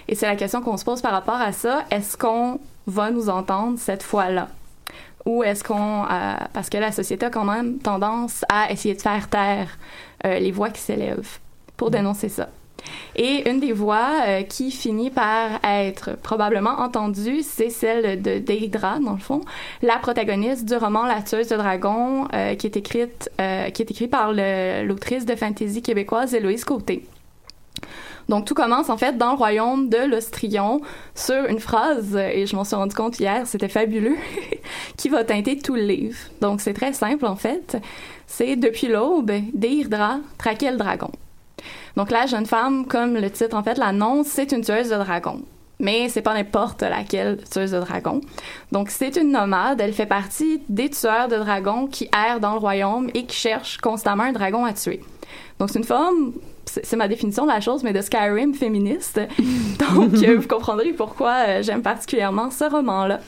Et 0.08 0.14
c'est 0.14 0.26
la 0.26 0.36
question 0.36 0.62
qu'on 0.62 0.76
se 0.76 0.84
pose 0.84 1.02
par 1.02 1.12
rapport 1.12 1.40
à 1.40 1.52
ça. 1.52 1.84
Est-ce 1.90 2.16
qu'on 2.16 2.60
va 2.86 3.10
nous 3.10 3.28
entendre 3.28 3.78
cette 3.78 4.04
fois-là? 4.04 4.48
Ou 5.26 5.42
est-ce 5.42 5.64
qu'on... 5.64 6.04
euh, 6.04 6.34
parce 6.52 6.70
que 6.70 6.78
la 6.78 6.92
société 6.92 7.26
a 7.26 7.30
quand 7.30 7.44
même 7.44 7.78
tendance 7.78 8.44
à 8.48 8.70
essayer 8.70 8.94
de 8.94 9.02
faire 9.02 9.28
taire 9.28 9.76
les 10.24 10.52
voix 10.52 10.70
qui 10.70 10.80
s'élèvent 10.80 11.38
pour 11.76 11.90
dénoncer 11.90 12.30
ça. 12.30 12.48
Et 13.16 13.48
une 13.48 13.60
des 13.60 13.72
voix 13.72 14.10
euh, 14.26 14.42
qui 14.42 14.70
finit 14.70 15.10
par 15.10 15.60
être 15.64 16.16
probablement 16.22 16.80
entendue, 16.80 17.42
c'est 17.42 17.70
celle 17.70 18.20
de 18.20 18.38
Deidra, 18.38 18.98
dans 18.98 19.12
le 19.12 19.18
fond, 19.18 19.40
la 19.82 19.98
protagoniste 19.98 20.64
du 20.64 20.74
roman 20.76 21.04
La 21.04 21.22
tueuse 21.22 21.48
de 21.48 21.56
dragon, 21.56 22.26
euh, 22.34 22.54
qui 22.56 22.66
est 22.66 22.76
écrite, 22.76 23.30
euh, 23.40 23.70
qui 23.70 23.82
est 23.82 23.90
écrit 23.90 24.08
par 24.08 24.32
l'autrice 24.32 25.26
de 25.26 25.36
fantasy 25.36 25.82
québécoise 25.82 26.34
Héloïse 26.34 26.64
Côté. 26.64 27.06
Donc 28.28 28.46
tout 28.46 28.54
commence 28.54 28.88
en 28.88 28.96
fait 28.96 29.18
dans 29.18 29.32
le 29.32 29.36
royaume 29.36 29.90
de 29.90 29.98
l'Ostrion 29.98 30.80
sur 31.14 31.44
une 31.44 31.60
phrase, 31.60 32.16
et 32.16 32.46
je 32.46 32.56
m'en 32.56 32.64
suis 32.64 32.74
rendu 32.74 32.94
compte 32.94 33.20
hier, 33.20 33.46
c'était 33.46 33.68
fabuleux, 33.68 34.16
qui 34.96 35.08
va 35.08 35.24
teinter 35.24 35.58
tout 35.58 35.74
le 35.74 35.82
livre. 35.82 36.16
Donc 36.40 36.60
c'est 36.60 36.72
très 36.72 36.94
simple 36.94 37.26
en 37.26 37.36
fait. 37.36 37.76
C'est 38.26 38.56
depuis 38.56 38.88
l'aube, 38.88 39.30
Deirdre 39.52 40.20
traquait 40.38 40.70
le 40.70 40.78
dragon. 40.78 41.10
Donc 41.96 42.10
la 42.10 42.26
jeune 42.26 42.46
femme, 42.46 42.86
comme 42.86 43.14
le 43.14 43.30
titre 43.30 43.56
en 43.56 43.62
fait 43.62 43.78
l'annonce, 43.78 44.28
c'est 44.28 44.52
une 44.52 44.62
tueuse 44.62 44.90
de 44.90 44.96
dragons. 44.96 45.42
Mais 45.80 46.08
c'est 46.08 46.22
pas 46.22 46.34
n'importe 46.34 46.82
laquelle 46.82 47.38
tueuse 47.50 47.72
de 47.72 47.80
dragons. 47.80 48.20
Donc 48.72 48.90
c'est 48.90 49.16
une 49.16 49.32
nomade, 49.32 49.80
elle 49.80 49.92
fait 49.92 50.06
partie 50.06 50.62
des 50.68 50.88
tueurs 50.90 51.28
de 51.28 51.36
dragons 51.36 51.86
qui 51.86 52.08
errent 52.12 52.40
dans 52.40 52.52
le 52.52 52.58
royaume 52.58 53.10
et 53.14 53.24
qui 53.24 53.36
cherchent 53.36 53.78
constamment 53.78 54.24
un 54.24 54.32
dragon 54.32 54.64
à 54.64 54.72
tuer. 54.72 55.00
Donc 55.58 55.70
c'est 55.70 55.78
une 55.78 56.32
c'est 56.66 56.84
c'est 56.84 56.96
ma 56.96 57.08
définition 57.08 57.44
de 57.44 57.50
la 57.50 57.60
chose, 57.60 57.82
mais 57.82 57.92
de 57.92 58.00
Skyrim 58.00 58.54
féministe. 58.54 59.20
Donc 59.78 60.14
euh, 60.14 60.38
vous 60.38 60.48
comprendrez 60.48 60.92
pourquoi 60.92 61.34
euh, 61.46 61.62
j'aime 61.62 61.82
particulièrement 61.82 62.50
ce 62.50 62.64
roman-là. 62.64 63.20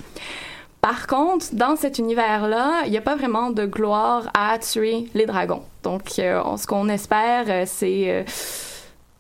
Par 0.89 1.09
contre, 1.09 1.47
dans 1.53 1.75
cet 1.75 1.99
univers-là, 1.99 2.83
il 2.85 2.93
n'y 2.93 2.97
a 2.97 3.01
pas 3.01 3.17
vraiment 3.17 3.51
de 3.51 3.67
gloire 3.67 4.31
à 4.35 4.57
tuer 4.57 5.09
les 5.15 5.27
dragons. 5.27 5.63
Donc, 5.83 6.21
euh, 6.21 6.41
ce 6.57 6.65
qu'on 6.69 6.89
espère, 6.89 7.47
euh, 7.49 7.65
c'est 7.67 8.05
euh, 8.09 8.23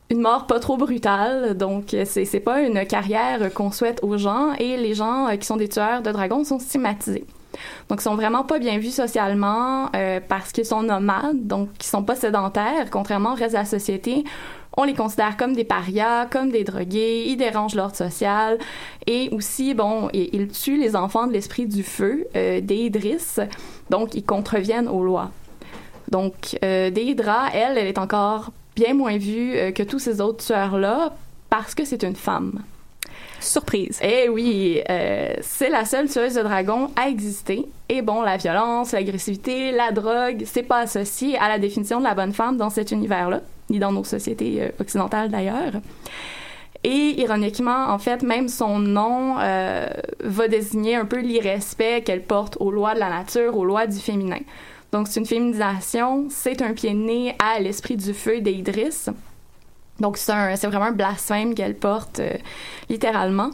une 0.08 0.20
mort 0.20 0.46
pas 0.46 0.60
trop 0.60 0.76
brutale, 0.76 1.56
donc 1.56 1.96
c'est 2.04 2.38
pas 2.38 2.60
une 2.60 2.86
carrière 2.86 3.52
qu'on 3.52 3.72
souhaite 3.72 3.98
aux 4.04 4.16
gens 4.16 4.52
et 4.60 4.76
les 4.76 4.94
gens 4.94 5.26
qui 5.36 5.44
sont 5.44 5.56
des 5.56 5.68
tueurs 5.68 6.02
de 6.02 6.12
dragons 6.12 6.44
sont 6.44 6.60
stigmatisés. 6.60 7.24
Donc 7.88 8.00
ils 8.00 8.04
sont 8.04 8.16
vraiment 8.16 8.44
pas 8.44 8.58
bien 8.58 8.78
vus 8.78 8.94
socialement 8.94 9.90
euh, 9.94 10.20
parce 10.26 10.52
qu'ils 10.52 10.66
sont 10.66 10.82
nomades, 10.82 11.46
donc 11.46 11.70
ils 11.80 11.86
sont 11.86 12.02
pas 12.02 12.14
sédentaires, 12.14 12.90
contrairement 12.90 13.32
au 13.32 13.36
reste 13.36 13.52
de 13.52 13.58
la 13.58 13.64
société. 13.64 14.24
On 14.78 14.84
les 14.84 14.94
considère 14.94 15.38
comme 15.38 15.54
des 15.54 15.64
parias, 15.64 16.26
comme 16.26 16.50
des 16.50 16.62
drogués, 16.62 17.24
ils 17.28 17.36
dérangent 17.36 17.74
l'ordre 17.74 17.96
social 17.96 18.58
et 19.06 19.30
aussi, 19.32 19.72
bon, 19.72 20.10
ils, 20.12 20.48
tuent 20.48 20.78
les 20.78 20.96
enfants 20.96 21.26
de 21.26 21.32
l'esprit 21.32 21.66
du 21.66 21.82
feu, 21.82 22.26
euh, 22.36 22.60
des 22.60 22.76
Idris, 22.76 23.36
donc 23.88 24.14
ils 24.14 24.24
contreviennent 24.24 24.88
aux 24.88 25.02
lois. 25.02 25.30
Donc, 26.08 26.58
euh, 26.62 26.90
Deidra, 26.90 27.48
elle, 27.52 27.78
elle 27.78 27.86
est 27.86 27.98
encore 27.98 28.52
bien 28.76 28.94
moins 28.94 29.16
vue 29.16 29.56
euh, 29.56 29.72
que 29.72 29.82
tous 29.82 29.98
ces 29.98 30.20
autres 30.20 30.44
tueurs-là 30.44 31.14
parce 31.50 31.74
que 31.74 31.84
c'est 31.84 32.02
une 32.02 32.16
femme. 32.16 32.62
Surprise. 33.40 34.00
Eh 34.02 34.28
oui, 34.28 34.80
euh, 34.88 35.34
c'est 35.40 35.68
la 35.68 35.84
seule 35.84 36.08
tueuse 36.08 36.34
de 36.34 36.42
dragons 36.42 36.90
à 36.96 37.08
exister. 37.08 37.66
Et 37.88 38.02
bon, 38.02 38.22
la 38.22 38.36
violence, 38.36 38.92
l'agressivité, 38.92 39.72
la 39.72 39.92
drogue, 39.92 40.42
c'est 40.44 40.62
pas 40.62 40.80
associé 40.80 41.38
à 41.38 41.48
la 41.48 41.58
définition 41.58 41.98
de 41.98 42.04
la 42.04 42.14
bonne 42.14 42.32
femme 42.32 42.56
dans 42.56 42.70
cet 42.70 42.90
univers-là, 42.90 43.42
ni 43.70 43.78
dans 43.78 43.92
nos 43.92 44.04
sociétés 44.04 44.62
euh, 44.62 44.68
occidentales 44.80 45.30
d'ailleurs. 45.30 45.72
Et 46.84 47.20
ironiquement, 47.20 47.88
en 47.88 47.98
fait, 47.98 48.22
même 48.22 48.48
son 48.48 48.78
nom 48.78 49.36
euh, 49.40 49.88
va 50.20 50.48
désigner 50.48 50.94
un 50.94 51.04
peu 51.04 51.20
l'irrespect 51.20 52.02
qu'elle 52.02 52.22
porte 52.22 52.56
aux 52.60 52.70
lois 52.70 52.94
de 52.94 53.00
la 53.00 53.10
nature, 53.10 53.56
aux 53.56 53.64
lois 53.64 53.86
du 53.86 53.98
féminin. 53.98 54.38
Donc, 54.92 55.08
c'est 55.08 55.20
une 55.20 55.26
féminisation, 55.26 56.26
c'est 56.30 56.62
un 56.62 56.72
pied 56.72 56.90
de 56.90 56.98
nez 56.98 57.36
à 57.38 57.58
l'esprit 57.58 57.96
du 57.96 58.14
feu 58.14 58.40
d'Idris. 58.40 59.06
Donc, 60.00 60.16
c'est 60.18 60.32
vraiment 60.66 60.86
un 60.86 60.92
blasphème 60.92 61.54
qu'elle 61.54 61.74
porte, 61.74 62.20
euh, 62.20 62.34
littéralement. 62.88 63.50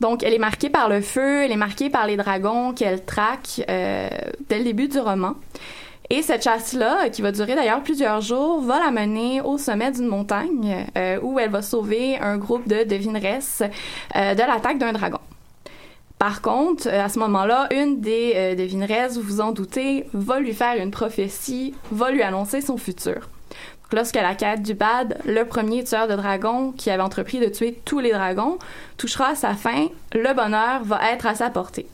Donc, 0.00 0.22
elle 0.22 0.34
est 0.34 0.38
marquée 0.38 0.70
par 0.70 0.88
le 0.88 1.00
feu, 1.00 1.44
elle 1.44 1.52
est 1.52 1.56
marquée 1.56 1.90
par 1.90 2.06
les 2.06 2.16
dragons 2.16 2.72
qu'elle 2.72 3.04
traque 3.04 3.62
euh, 3.68 4.08
dès 4.48 4.58
le 4.58 4.64
début 4.64 4.88
du 4.88 4.98
roman. 4.98 5.34
Et 6.10 6.22
cette 6.22 6.42
chasse-là, 6.42 7.10
qui 7.10 7.20
va 7.20 7.32
durer 7.32 7.54
d'ailleurs 7.54 7.82
plusieurs 7.82 8.22
jours, 8.22 8.62
va 8.62 8.78
la 8.78 8.90
mener 8.90 9.42
au 9.42 9.58
sommet 9.58 9.90
d'une 9.90 10.06
montagne 10.06 10.86
euh, 10.96 11.18
où 11.22 11.38
elle 11.38 11.50
va 11.50 11.60
sauver 11.60 12.16
un 12.18 12.38
groupe 12.38 12.66
de 12.66 12.84
devineresses 12.84 13.62
euh, 14.16 14.34
de 14.34 14.40
l'attaque 14.40 14.78
d'un 14.78 14.92
dragon. 14.92 15.18
Par 16.18 16.42
contre, 16.42 16.88
euh, 16.88 17.04
à 17.04 17.08
ce 17.08 17.18
moment-là, 17.20 17.68
une 17.70 18.00
des 18.00 18.32
euh, 18.34 18.54
devineresses, 18.54 19.16
vous 19.16 19.22
vous 19.22 19.40
en 19.40 19.52
doutez, 19.52 20.06
va 20.12 20.40
lui 20.40 20.52
faire 20.52 20.82
une 20.82 20.90
prophétie, 20.90 21.74
va 21.92 22.10
lui 22.10 22.22
annoncer 22.22 22.60
son 22.60 22.76
futur. 22.76 23.28
Donc, 23.90 23.98
Lorsque 23.98 24.16
la 24.16 24.34
quête 24.34 24.62
du 24.62 24.74
Bad, 24.74 25.18
le 25.24 25.44
premier 25.44 25.82
tueur 25.82 26.08
de 26.08 26.14
dragons 26.14 26.72
qui 26.72 26.90
avait 26.90 27.02
entrepris 27.02 27.40
de 27.40 27.46
tuer 27.46 27.80
tous 27.86 28.00
les 28.00 28.12
dragons, 28.12 28.58
touchera 28.98 29.28
à 29.28 29.34
sa 29.34 29.54
fin, 29.54 29.88
le 30.12 30.34
bonheur 30.34 30.82
va 30.84 31.10
être 31.10 31.26
à 31.26 31.34
sa 31.34 31.48
portée. 31.48 31.86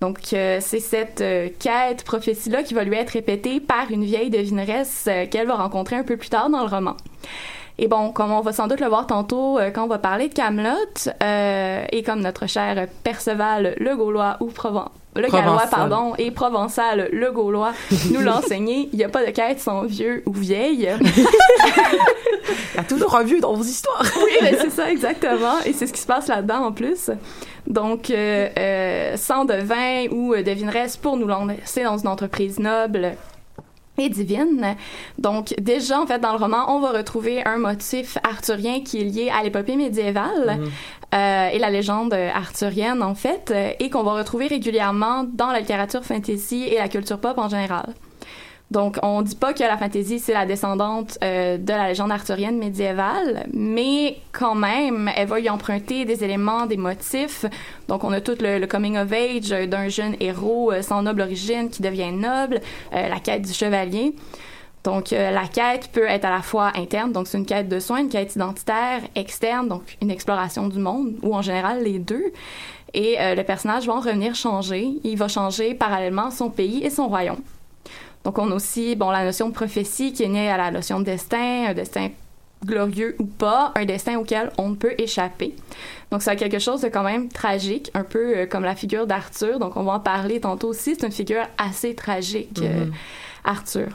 Donc, 0.00 0.18
euh, 0.32 0.58
c'est 0.60 0.80
cette 0.80 1.20
euh, 1.20 1.48
quête, 1.58 2.04
prophétie-là, 2.04 2.62
qui 2.62 2.74
va 2.74 2.84
lui 2.84 2.96
être 2.96 3.10
répétée 3.10 3.60
par 3.60 3.90
une 3.90 4.04
vieille 4.04 4.30
devineresse 4.30 5.06
euh, 5.08 5.26
qu'elle 5.26 5.46
va 5.46 5.54
rencontrer 5.54 5.96
un 5.96 6.04
peu 6.04 6.16
plus 6.16 6.30
tard 6.30 6.50
dans 6.50 6.60
le 6.60 6.68
roman. 6.68 6.96
Et 7.78 7.86
bon, 7.86 8.10
comme 8.10 8.32
on 8.32 8.40
va 8.40 8.52
sans 8.52 8.66
doute 8.66 8.80
le 8.80 8.88
voir 8.88 9.06
tantôt 9.06 9.58
euh, 9.58 9.70
quand 9.70 9.84
on 9.84 9.88
va 9.88 9.98
parler 9.98 10.28
de 10.28 10.34
Camelot, 10.34 11.10
euh, 11.22 11.84
et 11.92 12.02
comme 12.02 12.20
notre 12.20 12.46
cher 12.48 12.86
Perceval 13.04 13.74
le 13.78 13.96
Gaulois 13.96 14.36
ou 14.40 14.50
Proven- 14.50 14.88
le 15.20 15.28
Gallois, 15.28 15.56
Provençal. 15.56 15.70
pardon, 15.70 16.14
et 16.18 16.30
Provençal 16.30 17.08
le 17.12 17.32
Gaulois 17.32 17.72
nous 18.10 18.20
l'a 18.20 18.38
enseigné, 18.38 18.88
il 18.92 18.98
n'y 18.98 19.04
a 19.04 19.08
pas 19.08 19.24
de 19.24 19.30
quête 19.30 19.60
sans 19.60 19.84
vieux 19.84 20.22
ou 20.26 20.32
vieille. 20.32 20.90
Il 22.74 22.76
y 22.76 22.80
a 22.80 22.84
toujours 22.84 23.16
un 23.16 23.24
vieux 23.24 23.40
dans 23.40 23.54
vos 23.54 23.64
histoires. 23.64 24.04
Oui, 24.24 24.32
ben 24.40 24.56
c'est 24.60 24.70
ça, 24.70 24.90
exactement. 24.90 25.58
Et 25.66 25.72
c'est 25.72 25.86
ce 25.86 25.92
qui 25.92 26.00
se 26.00 26.06
passe 26.06 26.28
là-dedans 26.28 26.66
en 26.66 26.72
plus. 26.72 27.10
Donc, 27.66 28.10
euh, 28.10 28.48
euh, 28.56 29.16
sang 29.16 29.44
de 29.44 29.54
vin 29.54 30.06
ou 30.12 30.34
devineresse 30.36 30.96
pour 30.96 31.16
nous 31.16 31.26
lancer 31.26 31.82
dans 31.82 31.98
une 31.98 32.08
entreprise 32.08 32.58
noble 32.58 33.16
et 33.98 34.08
divine. 34.08 34.76
Donc, 35.18 35.54
déjà, 35.60 36.00
en 36.00 36.06
fait, 36.06 36.18
dans 36.18 36.32
le 36.32 36.38
roman, 36.38 36.74
on 36.74 36.80
va 36.80 36.92
retrouver 36.92 37.44
un 37.44 37.58
motif 37.58 38.18
arthurien 38.22 38.80
qui 38.80 39.00
est 39.00 39.04
lié 39.04 39.30
à 39.36 39.42
l'épopée 39.42 39.76
médiévale 39.76 40.60
euh, 41.14 41.48
et 41.48 41.58
la 41.58 41.70
légende 41.70 42.14
arthurienne, 42.14 43.02
en 43.02 43.14
fait, 43.14 43.52
et 43.78 43.90
qu'on 43.90 44.02
va 44.02 44.12
retrouver 44.12 44.46
régulièrement 44.46 45.24
dans 45.24 45.50
la 45.50 45.60
littérature 45.60 46.04
fantasy 46.04 46.64
et 46.64 46.76
la 46.76 46.88
culture 46.88 47.18
pop 47.18 47.38
en 47.38 47.48
général. 47.48 47.94
Donc, 48.70 48.98
on 49.02 49.22
dit 49.22 49.34
pas 49.34 49.54
que 49.54 49.62
la 49.62 49.78
fantasy, 49.78 50.18
c'est 50.18 50.34
la 50.34 50.44
descendante 50.44 51.16
euh, 51.24 51.56
de 51.56 51.72
la 51.72 51.88
légende 51.88 52.12
arthurienne 52.12 52.58
médiévale, 52.58 53.46
mais 53.52 54.18
quand 54.32 54.54
même, 54.54 55.10
elle 55.16 55.26
va 55.26 55.40
y 55.40 55.48
emprunter 55.48 56.04
des 56.04 56.22
éléments, 56.22 56.66
des 56.66 56.76
motifs. 56.76 57.46
Donc, 57.88 58.04
on 58.04 58.12
a 58.12 58.20
tout 58.20 58.36
le, 58.40 58.58
le 58.58 58.66
coming 58.66 58.98
of 58.98 59.10
age 59.10 59.52
euh, 59.52 59.66
d'un 59.66 59.88
jeune 59.88 60.16
héros 60.20 60.70
euh, 60.70 60.82
sans 60.82 61.02
noble 61.02 61.22
origine 61.22 61.70
qui 61.70 61.80
devient 61.80 62.12
noble, 62.12 62.60
euh, 62.92 63.08
la 63.08 63.20
quête 63.20 63.42
du 63.42 63.54
chevalier. 63.54 64.14
Donc, 64.84 65.12
euh, 65.12 65.30
la 65.30 65.46
quête 65.46 65.88
peut 65.92 66.06
être 66.06 66.24
à 66.24 66.30
la 66.30 66.42
fois 66.42 66.72
interne, 66.76 67.12
donc 67.12 67.26
c'est 67.26 67.38
une 67.38 67.46
quête 67.46 67.68
de 67.68 67.80
soins, 67.80 67.98
une 67.98 68.08
quête 68.08 68.34
identitaire, 68.36 69.00
externe, 69.14 69.68
donc 69.68 69.96
une 70.00 70.10
exploration 70.10 70.68
du 70.68 70.78
monde, 70.78 71.14
ou 71.22 71.34
en 71.34 71.42
général 71.42 71.82
les 71.82 71.98
deux. 71.98 72.32
Et 72.94 73.20
euh, 73.20 73.34
le 73.34 73.42
personnage 73.44 73.86
va 73.86 73.94
en 73.94 74.00
revenir 74.00 74.34
changer. 74.34 74.88
Il 75.04 75.16
va 75.16 75.28
changer 75.28 75.74
parallèlement 75.74 76.30
son 76.30 76.48
pays 76.48 76.82
et 76.84 76.90
son 76.90 77.08
royaume. 77.08 77.40
Donc, 78.28 78.36
on 78.36 78.50
a 78.50 78.54
aussi, 78.54 78.94
bon, 78.94 79.08
la 79.10 79.24
notion 79.24 79.48
de 79.48 79.54
prophétie 79.54 80.12
qui 80.12 80.22
est 80.22 80.28
née 80.28 80.50
à 80.50 80.58
la 80.58 80.70
notion 80.70 81.00
de 81.00 81.04
destin, 81.06 81.68
un 81.68 81.72
destin 81.72 82.10
glorieux 82.62 83.16
ou 83.18 83.24
pas, 83.24 83.72
un 83.74 83.86
destin 83.86 84.18
auquel 84.18 84.50
on 84.58 84.68
ne 84.68 84.74
peut 84.74 84.92
échapper. 84.98 85.56
Donc, 86.10 86.20
c'est 86.20 86.36
quelque 86.36 86.58
chose 86.58 86.82
de 86.82 86.88
quand 86.88 87.04
même 87.04 87.30
tragique, 87.30 87.90
un 87.94 88.04
peu 88.04 88.36
euh, 88.36 88.46
comme 88.46 88.64
la 88.64 88.74
figure 88.74 89.06
d'Arthur. 89.06 89.58
Donc, 89.58 89.78
on 89.78 89.82
va 89.82 89.92
en 89.92 90.00
parler 90.00 90.40
tantôt 90.40 90.68
aussi. 90.68 90.94
C'est 90.94 91.06
une 91.06 91.12
figure 91.12 91.44
assez 91.56 91.94
tragique, 91.94 92.58
euh, 92.60 92.84
Mhm. 92.84 92.92
Arthur. 93.44 93.88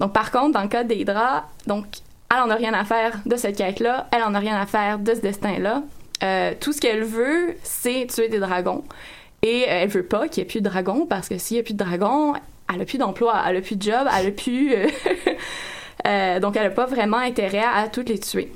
Donc, 0.00 0.12
par 0.12 0.32
contre, 0.32 0.50
dans 0.54 0.62
le 0.62 0.68
cas 0.68 0.82
d'Hydra, 0.82 1.44
donc, 1.68 1.86
elle 2.34 2.40
en 2.40 2.50
a 2.50 2.56
rien 2.56 2.74
à 2.74 2.84
faire 2.84 3.20
de 3.26 3.36
cette 3.36 3.56
quête-là, 3.56 4.08
elle 4.10 4.24
en 4.24 4.34
a 4.34 4.40
rien 4.40 4.60
à 4.60 4.66
faire 4.66 4.98
de 4.98 5.14
ce 5.14 5.20
destin-là. 5.20 5.84
Euh, 6.24 6.52
tout 6.58 6.72
ce 6.72 6.80
qu'elle 6.80 7.04
veut, 7.04 7.54
c'est 7.62 8.08
tuer 8.12 8.28
des 8.28 8.40
dragons. 8.40 8.82
Et 9.44 9.60
elle 9.68 9.88
veut 9.88 10.02
pas 10.02 10.26
qu'il 10.26 10.42
y 10.42 10.42
ait 10.42 10.48
plus 10.48 10.62
de 10.62 10.68
dragons, 10.68 11.06
parce 11.06 11.28
que 11.28 11.38
s'il 11.38 11.58
y 11.58 11.60
a 11.60 11.62
plus 11.62 11.74
de 11.74 11.84
dragons, 11.84 12.34
elle 12.72 12.82
a 12.82 12.84
plus 12.84 12.98
d'emploi, 12.98 13.34
elle 13.48 13.56
a 13.56 13.60
plus 13.60 13.76
de 13.76 13.82
job, 13.82 14.06
elle 14.18 14.26
a 14.26 14.30
plus... 14.30 14.74
euh, 14.74 14.86
euh, 16.06 16.40
donc, 16.40 16.56
elle 16.56 16.66
a 16.66 16.70
pas 16.70 16.86
vraiment 16.86 17.18
intérêt 17.18 17.64
à 17.64 17.88
toutes 17.88 18.08
les 18.08 18.18
tuer. 18.18 18.52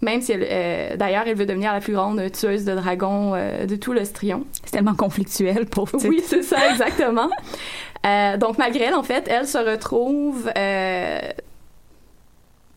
Même 0.00 0.20
si, 0.20 0.32
elle, 0.32 0.46
euh, 0.48 0.96
d'ailleurs, 0.96 1.24
elle 1.26 1.36
veut 1.36 1.46
devenir 1.46 1.72
la 1.72 1.80
plus 1.80 1.92
grande 1.92 2.30
tueuse 2.30 2.64
de 2.64 2.74
dragons 2.74 3.34
euh, 3.34 3.66
de 3.66 3.76
tout 3.76 3.92
l'Ostrion. 3.92 4.44
C'est 4.64 4.72
tellement 4.72 4.94
conflictuel, 4.94 5.66
pauvre 5.66 5.92
petite. 5.92 6.08
Oui, 6.08 6.22
c'est 6.24 6.42
ça, 6.42 6.70
exactement. 6.70 7.28
Donc, 8.38 8.56
malgré 8.58 8.84
elle, 8.84 8.94
en 8.94 9.02
fait, 9.02 9.28
elle 9.28 9.46
se 9.46 9.58
retrouve 9.58 10.48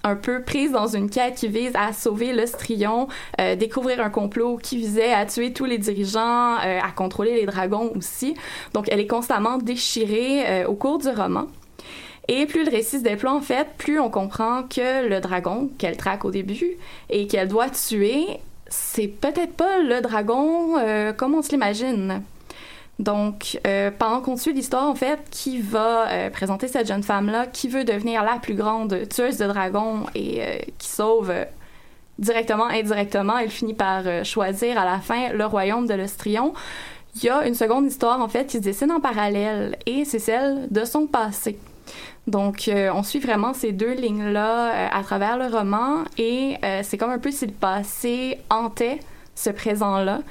un 0.03 0.15
peu 0.15 0.41
prise 0.41 0.71
dans 0.71 0.87
une 0.87 1.09
quête 1.09 1.35
qui 1.35 1.47
vise 1.47 1.71
à 1.75 1.93
sauver 1.93 2.33
l'Ostrion, 2.33 3.07
euh, 3.39 3.55
découvrir 3.55 4.01
un 4.01 4.09
complot 4.09 4.57
qui 4.57 4.77
visait 4.77 5.13
à 5.13 5.25
tuer 5.25 5.53
tous 5.53 5.65
les 5.65 5.77
dirigeants, 5.77 6.55
euh, 6.57 6.79
à 6.81 6.91
contrôler 6.95 7.35
les 7.35 7.45
dragons 7.45 7.91
aussi. 7.95 8.35
Donc, 8.73 8.87
elle 8.89 8.99
est 8.99 9.07
constamment 9.07 9.57
déchirée 9.57 10.43
euh, 10.47 10.67
au 10.67 10.75
cours 10.75 10.97
du 10.97 11.09
roman. 11.09 11.47
Et 12.27 12.45
plus 12.45 12.63
le 12.63 12.71
récit 12.71 12.99
se 12.99 13.03
déploie, 13.03 13.33
en 13.33 13.41
fait, 13.41 13.67
plus 13.77 13.99
on 13.99 14.09
comprend 14.09 14.63
que 14.63 15.07
le 15.07 15.19
dragon 15.19 15.69
qu'elle 15.77 15.97
traque 15.97 16.23
au 16.23 16.31
début 16.31 16.77
et 17.09 17.27
qu'elle 17.27 17.47
doit 17.47 17.69
tuer, 17.69 18.25
c'est 18.67 19.07
peut-être 19.07 19.53
pas 19.53 19.79
le 19.79 20.01
dragon 20.01 20.77
euh, 20.77 21.13
comme 21.13 21.35
on 21.35 21.41
se 21.41 21.49
l'imagine. 21.49 22.23
Donc, 23.01 23.59
euh, 23.65 23.89
pendant 23.97 24.21
qu'on 24.21 24.37
suit 24.37 24.53
l'histoire, 24.53 24.87
en 24.87 24.93
fait, 24.93 25.19
qui 25.31 25.59
va 25.59 26.07
euh, 26.07 26.29
présenter 26.29 26.67
cette 26.67 26.87
jeune 26.87 27.01
femme-là, 27.01 27.47
qui 27.47 27.67
veut 27.67 27.83
devenir 27.83 28.23
la 28.23 28.35
plus 28.35 28.53
grande 28.53 29.07
tueuse 29.09 29.37
de 29.37 29.47
dragons 29.47 30.05
et 30.13 30.43
euh, 30.43 30.57
qui 30.77 30.87
sauve 30.87 31.33
directement, 32.19 32.67
indirectement, 32.67 33.39
elle 33.39 33.49
finit 33.49 33.73
par 33.73 34.03
choisir 34.23 34.77
à 34.77 34.85
la 34.85 34.99
fin 34.99 35.29
le 35.33 35.43
royaume 35.47 35.87
de 35.87 35.95
l'Ostrion. 35.95 36.53
Il 37.15 37.23
y 37.23 37.29
a 37.29 37.47
une 37.47 37.55
seconde 37.55 37.87
histoire, 37.87 38.21
en 38.21 38.27
fait, 38.27 38.45
qui 38.45 38.57
se 38.57 38.61
dessine 38.61 38.91
en 38.91 38.99
parallèle 38.99 39.77
et 39.87 40.05
c'est 40.05 40.19
celle 40.19 40.67
de 40.69 40.85
son 40.85 41.07
passé. 41.07 41.57
Donc, 42.27 42.69
on 42.93 43.01
suit 43.01 43.19
vraiment 43.19 43.55
ces 43.55 43.71
deux 43.71 43.93
lignes-là 43.93 44.89
à 44.95 45.01
travers 45.01 45.37
le 45.37 45.47
roman 45.47 46.03
et 46.19 46.57
c'est 46.83 46.97
comme 46.97 47.09
un 47.09 47.17
peu 47.17 47.31
si 47.31 47.47
le 47.47 47.51
passé 47.51 48.37
hantait 48.51 48.99
ce 49.35 49.49
présent-là. 49.49 50.21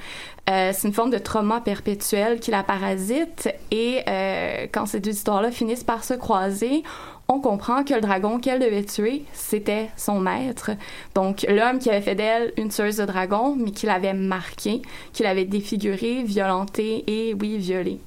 Euh, 0.51 0.71
c'est 0.73 0.87
une 0.87 0.93
forme 0.93 1.11
de 1.11 1.17
trauma 1.17 1.61
perpétuel 1.61 2.39
qui 2.41 2.51
la 2.51 2.61
parasite 2.61 3.49
et 3.71 4.01
euh, 4.07 4.67
quand 4.71 4.85
ces 4.85 4.99
deux 4.99 5.11
histoires-là 5.11 5.49
finissent 5.49 5.85
par 5.85 6.03
se 6.03 6.13
croiser, 6.13 6.83
on 7.29 7.39
comprend 7.39 7.85
que 7.85 7.93
le 7.93 8.01
dragon 8.01 8.37
qu'elle 8.37 8.59
devait 8.59 8.83
tuer, 8.83 9.23
c'était 9.31 9.89
son 9.95 10.19
maître. 10.19 10.71
Donc, 11.15 11.45
l'homme 11.47 11.79
qui 11.79 11.89
avait 11.89 12.01
fait 12.01 12.15
d'elle 12.15 12.51
une 12.57 12.67
tueuse 12.67 12.97
de 12.97 13.05
dragon, 13.05 13.55
mais 13.57 13.71
qui 13.71 13.85
l'avait 13.85 14.13
marquée, 14.13 14.81
qui 15.13 15.23
l'avait 15.23 15.45
défigurée, 15.45 16.23
violentée 16.23 17.05
et, 17.07 17.33
oui, 17.33 17.57
violée. 17.57 17.99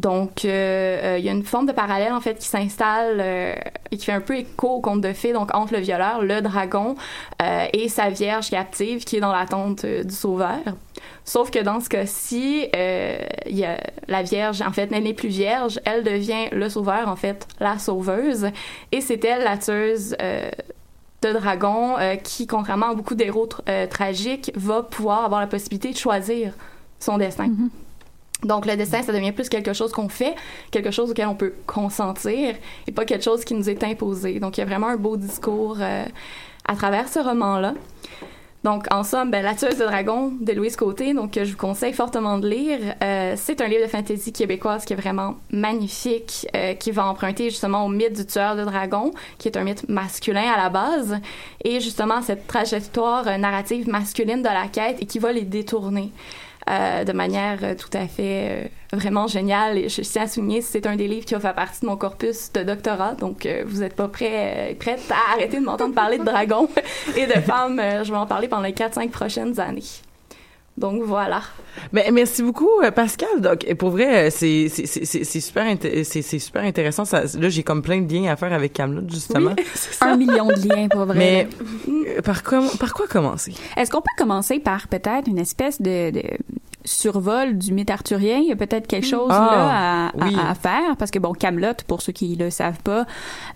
Donc, 0.00 0.46
euh, 0.46 0.48
euh, 0.48 1.18
il 1.18 1.24
y 1.26 1.28
a 1.28 1.32
une 1.32 1.44
forme 1.44 1.66
de 1.66 1.72
parallèle, 1.72 2.14
en 2.14 2.20
fait, 2.20 2.38
qui 2.38 2.48
s'installe 2.48 3.18
euh, 3.20 3.54
et 3.90 3.98
qui 3.98 4.06
fait 4.06 4.12
un 4.12 4.22
peu 4.22 4.36
écho 4.38 4.68
au 4.68 4.80
conte 4.80 5.02
de 5.02 5.12
fées, 5.12 5.34
donc 5.34 5.54
entre 5.54 5.74
le 5.74 5.80
violeur, 5.80 6.22
le 6.22 6.40
dragon, 6.40 6.94
et 7.72 7.88
sa 7.88 8.08
vierge 8.08 8.48
captive 8.50 9.04
qui 9.04 9.16
est 9.16 9.20
dans 9.20 9.32
l'attente 9.32 9.84
du 9.84 10.14
sauveur. 10.14 10.60
Sauf 11.24 11.50
que 11.50 11.58
dans 11.58 11.80
ce 11.80 11.88
cas-ci, 11.88 12.68
la 12.72 14.22
vierge, 14.22 14.62
en 14.62 14.72
fait, 14.72 14.88
elle 14.92 15.02
n'est 15.02 15.14
plus 15.14 15.28
vierge, 15.28 15.80
elle 15.84 16.02
devient 16.02 16.48
le 16.52 16.68
sauveur, 16.68 17.08
en 17.08 17.16
fait, 17.16 17.46
la 17.58 17.78
sauveuse, 17.78 18.46
et 18.92 19.00
c'est 19.00 19.22
elle 19.24 19.44
la 19.44 19.58
tueuse 19.58 20.16
de 21.22 21.32
dragon 21.32 21.96
qui, 22.22 22.46
contrairement 22.46 22.90
à 22.90 22.94
beaucoup 22.94 23.14
d'héros 23.14 23.48
tr- 23.48 23.88
tragiques, 23.88 24.52
va 24.54 24.82
pouvoir 24.82 25.24
avoir 25.24 25.40
la 25.40 25.46
possibilité 25.46 25.90
de 25.92 25.98
choisir 25.98 26.52
son 26.98 27.18
destin. 27.18 27.48
Donc 28.44 28.66
le 28.66 28.76
destin, 28.76 29.02
ça 29.02 29.12
devient 29.12 29.32
plus 29.32 29.48
quelque 29.48 29.72
chose 29.72 29.92
qu'on 29.92 30.08
fait, 30.08 30.34
quelque 30.70 30.90
chose 30.90 31.10
auquel 31.10 31.28
on 31.28 31.34
peut 31.34 31.54
consentir, 31.66 32.54
et 32.86 32.92
pas 32.92 33.04
quelque 33.04 33.24
chose 33.24 33.44
qui 33.44 33.54
nous 33.54 33.68
est 33.68 33.82
imposé. 33.84 34.40
Donc 34.40 34.58
il 34.58 34.60
y 34.60 34.62
a 34.62 34.66
vraiment 34.66 34.88
un 34.88 34.96
beau 34.96 35.16
discours 35.16 35.76
euh, 35.80 36.04
à 36.66 36.74
travers 36.74 37.08
ce 37.08 37.18
roman-là. 37.18 37.74
Donc, 38.62 38.86
en 38.92 39.04
somme, 39.04 39.30
ben, 39.30 39.42
La 39.42 39.54
tueuse 39.54 39.78
de 39.78 39.84
dragon 39.84 40.32
de 40.38 40.52
Louise 40.52 40.76
Côté, 40.76 41.14
donc 41.14 41.32
que 41.32 41.44
je 41.44 41.52
vous 41.52 41.56
conseille 41.56 41.94
fortement 41.94 42.36
de 42.36 42.46
lire. 42.46 42.78
Euh, 43.02 43.32
c'est 43.36 43.62
un 43.62 43.66
livre 43.66 43.82
de 43.84 43.88
fantasy 43.88 44.32
québécoise 44.32 44.84
qui 44.84 44.92
est 44.92 44.96
vraiment 44.96 45.36
magnifique, 45.50 46.46
euh, 46.54 46.74
qui 46.74 46.90
va 46.90 47.06
emprunter 47.06 47.48
justement 47.48 47.86
au 47.86 47.88
mythe 47.88 48.12
du 48.12 48.26
tueur 48.26 48.56
de 48.56 48.64
dragon, 48.64 49.12
qui 49.38 49.48
est 49.48 49.56
un 49.56 49.64
mythe 49.64 49.88
masculin 49.88 50.52
à 50.54 50.62
la 50.62 50.68
base, 50.68 51.16
et 51.64 51.80
justement 51.80 52.20
cette 52.20 52.46
trajectoire 52.46 53.26
euh, 53.28 53.38
narrative 53.38 53.88
masculine 53.88 54.42
de 54.42 54.48
la 54.48 54.68
quête 54.68 54.98
et 55.00 55.06
qui 55.06 55.18
va 55.18 55.32
les 55.32 55.44
détourner. 55.44 56.12
Euh, 56.68 57.04
de 57.04 57.12
manière 57.12 57.58
euh, 57.62 57.74
tout 57.74 57.88
à 57.92 58.06
fait 58.06 58.68
euh, 58.92 58.96
vraiment 58.96 59.26
géniale. 59.26 59.78
Et 59.78 59.88
je 59.88 60.02
tiens 60.02 60.22
à 60.22 60.26
souligner, 60.26 60.60
c'est 60.60 60.86
un 60.86 60.96
des 60.96 61.08
livres 61.08 61.24
qui 61.24 61.34
va 61.34 61.40
faire 61.40 61.54
partie 61.54 61.80
de 61.80 61.86
mon 61.86 61.96
corpus 61.96 62.52
de 62.52 62.62
doctorat. 62.62 63.14
Donc, 63.14 63.46
euh, 63.46 63.64
vous 63.66 63.80
n'êtes 63.80 63.96
pas 63.96 64.08
prêt, 64.08 64.76
prête 64.78 65.02
à 65.10 65.34
arrêter 65.34 65.58
de 65.58 65.64
m'entendre 65.64 65.94
parler 65.94 66.18
de 66.18 66.24
dragons 66.24 66.68
et 67.16 67.26
de 67.26 67.40
femmes. 67.40 67.80
Je 68.04 68.10
vais 68.10 68.18
en 68.18 68.26
parler 68.26 68.48
pendant 68.48 68.62
les 68.62 68.72
4-5 68.72 69.08
prochaines 69.10 69.58
années. 69.58 69.82
Donc, 70.80 71.02
voilà. 71.02 71.42
Mais 71.92 72.10
merci 72.10 72.42
beaucoup, 72.42 72.80
euh, 72.82 72.90
Pascal. 72.90 73.40
Donc, 73.40 73.64
et 73.66 73.74
pour 73.74 73.90
vrai, 73.90 74.28
euh, 74.28 74.30
c'est 74.30 74.68
super 75.40 75.66
c'est 76.04 76.38
super 76.38 76.62
intéressant. 76.62 77.04
Ça, 77.04 77.22
là, 77.38 77.48
j'ai 77.48 77.62
comme 77.62 77.82
plein 77.82 78.00
de 78.00 78.12
liens 78.12 78.32
à 78.32 78.36
faire 78.36 78.52
avec 78.52 78.72
Camelot 78.72 79.02
justement. 79.08 79.54
Un 80.00 80.16
million 80.16 80.46
de 80.46 80.68
liens, 80.68 80.88
pour 80.88 81.04
vrai. 81.04 81.18
Mais 81.18 81.48
euh, 81.88 82.22
par 82.22 82.42
quoi 82.42 82.62
par 82.78 82.94
quoi 82.94 83.06
commencer? 83.06 83.54
Est-ce 83.76 83.90
qu'on 83.90 84.00
peut 84.00 84.16
commencer 84.16 84.58
par 84.58 84.88
peut-être 84.88 85.28
une 85.28 85.38
espèce 85.38 85.80
de, 85.80 86.10
de 86.10 86.22
survol 86.84 87.58
du 87.58 87.72
mythe 87.72 87.90
arthurien? 87.90 88.38
Il 88.38 88.48
y 88.48 88.52
a 88.52 88.56
peut-être 88.56 88.86
quelque 88.86 89.06
chose 89.06 89.28
Ah, 89.30 89.48
là 89.52 89.68
à, 89.70 90.06
à- 90.08 90.28
oui. 90.28 90.36
à 90.38 90.54
faire 90.54 90.96
parce 90.98 91.10
que 91.10 91.18
bon, 91.18 91.32
Camelot, 91.32 91.74
pour 91.86 92.02
ceux 92.02 92.12
qui 92.12 92.36
le 92.36 92.50
savent 92.50 92.80
pas, 92.82 93.06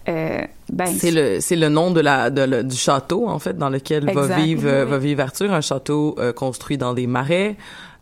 euh, 0.08 0.40
ben 0.72 0.86
C'est 0.86 1.10
le 1.10 1.40
c'est 1.40 1.56
le 1.56 1.68
nom 1.68 1.90
de 1.90 2.00
la 2.00 2.30
de 2.30 2.42
le- 2.42 2.64
du 2.64 2.76
château 2.76 3.28
en 3.28 3.38
fait 3.38 3.56
dans 3.58 3.68
lequel 3.70 4.04
va 4.12 4.26
vivre 4.38 4.62
Oui. 4.84 4.90
va 4.90 4.98
vivre 4.98 5.22
Arthur, 5.22 5.52
un 5.52 5.60
château 5.60 6.14
euh, 6.18 6.32
construit 6.32 6.78
dans 6.78 6.94
des 6.94 7.06
marais. 7.06 7.56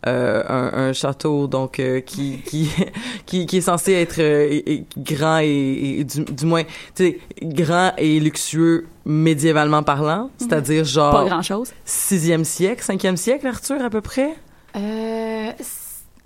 Euh, 0.05 0.43
un, 0.49 0.87
un 0.89 0.91
château 0.91 1.47
donc 1.47 1.79
euh, 1.79 2.01
qui, 2.01 2.39
qui 2.45 2.69
qui 3.25 3.45
qui 3.45 3.57
est 3.57 3.61
censé 3.61 3.93
être 3.93 4.19
euh, 4.19 4.45
et- 4.51 4.73
et 4.73 4.85
grand 4.97 5.39
et, 5.39 5.99
et 5.99 6.03
du, 6.03 6.25
du 6.25 6.45
moins 6.45 6.63
tu 6.63 6.69
sais 6.95 7.19
grand 7.41 7.93
et 7.97 8.19
luxueux 8.19 8.85
médiévalement 9.05 9.81
parlant, 9.81 10.29
c'est-à-dire 10.37 10.83
genre 10.83 11.11
pas 11.13 11.25
grand 11.25 11.41
chose. 11.41 11.71
sixième 11.85 12.43
siècle, 12.43 12.83
cinquième 12.83 13.15
siècle 13.15 13.47
Arthur 13.47 13.81
à 13.81 13.89
peu 13.89 14.01
près? 14.01 14.35
Euh, 14.75 15.51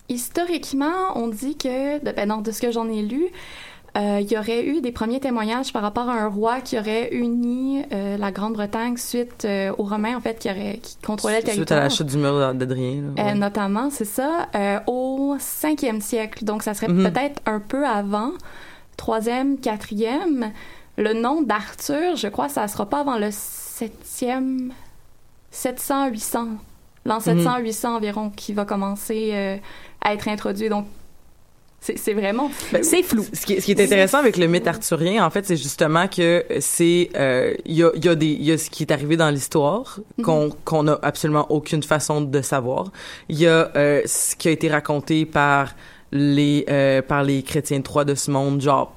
historiquement, 0.10 0.94
on 1.16 1.28
dit 1.28 1.58
que, 1.58 2.04
de, 2.04 2.12
ben 2.12 2.30
non, 2.30 2.38
de 2.42 2.52
ce 2.52 2.62
que 2.62 2.72
j'en 2.72 2.88
ai 2.88 3.02
lu, 3.02 3.26
euh, 3.98 4.20
il 4.22 4.32
y 4.32 4.38
aurait 4.38 4.66
eu 4.66 4.80
des 4.82 4.92
premiers 4.92 5.20
témoignages 5.20 5.74
par 5.74 5.82
rapport 5.82 6.08
à 6.08 6.14
un 6.14 6.28
roi 6.28 6.62
qui 6.62 6.78
aurait 6.78 7.10
uni 7.14 7.84
euh, 7.92 8.16
la 8.18 8.32
Grande-Bretagne 8.32 8.96
suite 8.98 9.48
aux 9.78 9.84
Romains, 9.84 10.16
en 10.16 10.22
fait, 10.22 10.38
qui, 10.40 10.50
aurait, 10.50 10.80
qui 10.82 10.98
contrôlaient 11.06 11.42
le 11.42 11.52
Suite 11.52 11.72
à 11.72 11.80
la 11.80 11.90
chute 11.90 12.08
du 12.08 12.18
mur 12.18 12.54
d'Adrien. 12.54 13.04
ouais. 13.18 13.34
notamment, 13.34 13.90
c'est 13.90 14.06
ça, 14.06 14.48
au 14.86 15.36
5e 15.40 16.00
siècle. 16.02 16.46
Donc, 16.46 16.64
ça 16.64 16.74
serait 16.74 16.90
Mhm. 16.90 17.12
peut-être 17.12 17.42
un 17.48 17.60
peu 17.60 17.86
avant, 17.88 18.32
3e, 18.98 19.58
4e. 19.60 20.52
Le 20.98 21.14
nom 21.14 21.42
d'Arthur, 21.42 22.16
je 22.16 22.28
crois, 22.28 22.50
ça 22.50 22.68
sera 22.68 22.86
pas 22.88 23.00
avant 23.02 23.18
le 23.18 23.30
7e, 23.32 24.72
700, 25.52 26.08
800. 26.10 26.48
L'an 27.08 27.20
700, 27.20 27.58
800 27.60 27.96
environ, 27.96 28.30
qui 28.30 28.54
va 28.54 28.66
commencer 28.66 29.32
euh, 29.34 29.58
à 30.02 30.14
être 30.14 30.28
introduit. 30.28 30.70
Donc, 30.70 30.86
c'est 31.80 31.98
c'est 31.98 32.14
vraiment 32.14 32.50
Ben, 32.74 32.84
C'est 32.84 33.04
flou. 33.04 33.24
Ce 33.34 33.46
qui, 33.46 33.54
est- 33.54 33.60
ce 33.62 33.66
qui 33.66 33.72
est 33.72 33.82
intéressant 33.82 34.18
avec 34.18 34.36
le 34.38 34.48
mythe 34.48 34.68
arthurien, 34.68 35.24
en 35.26 35.30
fait, 35.30 35.46
c'est 35.46 35.56
justement 35.56 36.08
que 36.08 36.44
c'est 36.60 37.10
euh, 37.16 37.54
il 37.66 37.76
y 37.76 37.84
a 37.84 37.92
il 37.96 38.04
y 38.04 38.10
a 38.10 38.16
des 38.16 38.26
il 38.26 38.44
y 38.44 38.52
a 38.52 38.58
ce 38.58 38.70
qui 38.70 38.84
est 38.84 38.92
arrivé 38.92 39.16
dans 39.16 39.30
l'histoire 39.30 40.00
qu'on 40.24 40.50
qu'on 40.66 40.88
a 40.88 40.98
absolument 41.04 41.46
aucune 41.50 41.84
façon 41.84 42.22
de 42.22 42.42
savoir. 42.42 42.92
Il 43.30 43.40
y 43.40 43.48
a 43.48 43.72
euh, 43.76 44.02
ce 44.06 44.36
qui 44.36 44.48
a 44.48 44.52
été 44.52 44.70
raconté 44.70 45.26
par 45.26 45.76
les 46.12 46.66
euh, 46.70 47.02
par 47.04 47.24
les 47.24 47.44
chrétiens 47.44 47.78
de 47.80 47.84
Troyes 47.84 48.06
de 48.06 48.16
ce 48.16 48.32
monde, 48.32 48.60
genre 48.60 48.94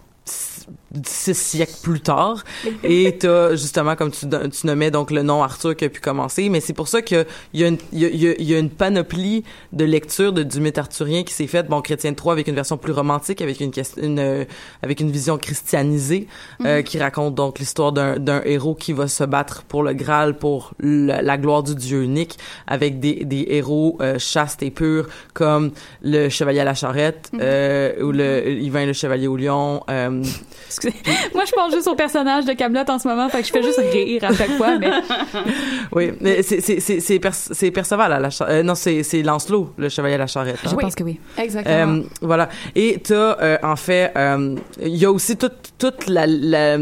six 1.05 1.35
siècles 1.37 1.75
plus 1.83 2.01
tard. 2.01 2.45
Et 2.85 3.17
t'as 3.19 3.51
justement 3.55 3.97
comme 3.97 4.11
tu, 4.11 4.27
tu 4.29 4.67
nommais 4.67 4.91
donc 4.91 5.11
le 5.11 5.23
nom 5.23 5.43
Arthur 5.43 5.77
qui 5.77 5.85
a 5.85 5.89
pu 5.89 6.01
commencer. 6.01 6.49
Mais 6.49 6.61
c'est 6.61 6.73
pour 6.73 6.89
ça 6.89 7.03
que 7.03 7.27
il 7.53 7.61
y 7.61 7.65
a 7.65 7.69
une 7.69 7.79
il 7.93 8.01
y 8.01 8.05
a, 8.29 8.35
il 8.39 8.45
y 8.51 8.55
a- 8.55 8.59
une 8.59 8.71
panoplie 8.71 9.45
de 9.73 9.85
lecture 9.85 10.33
de, 10.33 10.43
du 10.43 10.61
mythe 10.61 10.79
arthurien 10.79 11.23
qui 11.23 11.33
s'est 11.33 11.47
faite. 11.47 11.69
Bon 11.69 11.81
chrétien 11.81 12.11
de 12.11 12.17
Troyes 12.17 12.33
avec 12.35 12.47
une 12.49 12.55
version 12.55 12.77
plus 12.77 12.93
romantique 12.93 13.41
avec 13.41 13.61
une, 13.61 13.73
une 13.97 14.19
euh, 14.19 14.45
avec 14.83 15.01
une 15.01 15.11
vision 15.11 15.39
christianisée 15.39 16.27
euh, 16.65 16.83
qui 16.83 16.99
raconte 16.99 17.35
donc 17.35 17.59
l'histoire 17.59 17.93
d'un 17.93 18.43
héros 18.45 18.75
qui 18.75 18.93
va 18.93 19.09
se 19.09 19.25
battre 19.25 19.63
pour 19.63 19.83
le 19.83 19.93
Graal 19.95 20.37
pour 20.37 20.73
la 20.81 21.39
gloire 21.39 21.63
du 21.63 21.75
Dieu 21.75 22.03
unique 22.03 22.39
avec 22.67 23.01
des 23.01 23.25
des 23.25 23.47
héros 23.51 23.97
euh, 24.01 24.19
chastes 24.19 24.63
et 24.63 24.71
purs 24.71 25.07
comme 25.35 25.71
le 26.03 26.29
chevalier 26.29 26.61
à 26.61 26.65
la 26.65 26.75
charrette 26.75 27.31
euh, 27.41 28.03
ou 28.03 28.13
le 28.13 28.49
Yvain 28.51 28.87
le 28.87 28.93
chevalier 28.93 29.27
au 29.27 29.37
lion 29.37 29.83
euh, 29.89 30.20
Excusez. 30.67 30.95
Moi, 31.35 31.45
je 31.47 31.53
pense 31.53 31.73
juste 31.75 31.89
au 31.89 31.95
personnage 31.95 32.45
de 32.45 32.53
Camelot 32.53 32.85
en 32.89 32.99
ce 32.99 33.09
moment, 33.09 33.29
fait 33.29 33.41
que 33.43 33.47
je 33.49 33.53
fais 33.53 33.63
juste 33.63 33.81
rire 33.93 34.25
à 34.25 34.33
chaque 34.35 34.53
fois, 34.53 34.79
mais 34.79 34.91
Oui, 35.93 36.13
mais 36.21 36.43
c'est 36.43 36.61
c'est 36.61 36.81
c'est 36.81 37.01
c'est 37.01 37.19
Perce- 37.19 37.51
c'est 37.53 37.71
Perceval 37.71 38.13
à 38.13 38.19
la 38.21 38.31
char- 38.31 38.49
euh, 38.51 38.63
non 38.63 38.75
c'est 38.75 39.03
c'est 39.03 39.23
Lancelot 39.23 39.73
le 39.77 39.89
chevalier 39.89 40.15
à 40.15 40.19
la 40.19 40.27
charrette. 40.27 40.59
hein. 40.65 40.69
je 40.71 40.77
pense 40.77 40.95
que 40.95 41.05
oui. 41.05 41.19
exactement. 41.39 41.75
Euh, 41.99 42.03
voilà. 42.21 42.49
Et 42.75 42.99
t'as 43.03 43.37
euh, 43.41 43.59
en 43.63 43.77
fait 43.77 44.13
euh, 44.17 44.57
il 44.81 44.97
y 44.97 45.05
a 45.05 45.11
aussi 45.13 45.37
toute 45.37 45.73
toute 45.79 46.07
la, 46.09 46.27
la 46.27 46.79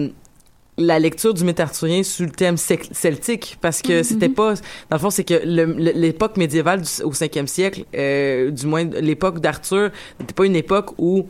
la 0.81 1.01
lecture 1.01 1.35
du 1.35 1.43
mythe 1.43 1.59
arthurien 1.59 2.05
sous 2.05 2.23
le 2.23 2.31
thème 2.31 2.57
celtique 2.57 3.59
parce 3.61 3.83
que 3.83 4.05
c'était 4.05 4.29
pas 4.29 4.55
dans 4.55 4.97
le 4.97 4.99
fond 4.99 5.11
c'est 5.11 5.25
que 5.25 5.35
l'époque 5.45 6.37
médiévale 6.37 6.83
du- 6.83 7.03
au 7.03 7.11
5e 7.11 7.49
siècle 7.49 7.85
euh, 7.97 8.53
du 8.53 8.65
moins 8.67 8.85
l'époque 8.85 9.41
d'Arthur 9.41 9.91
n'était 10.21 10.35
pas 10.35 10.47
une 10.47 10.55
époque 10.55 10.91
où 10.99 11.27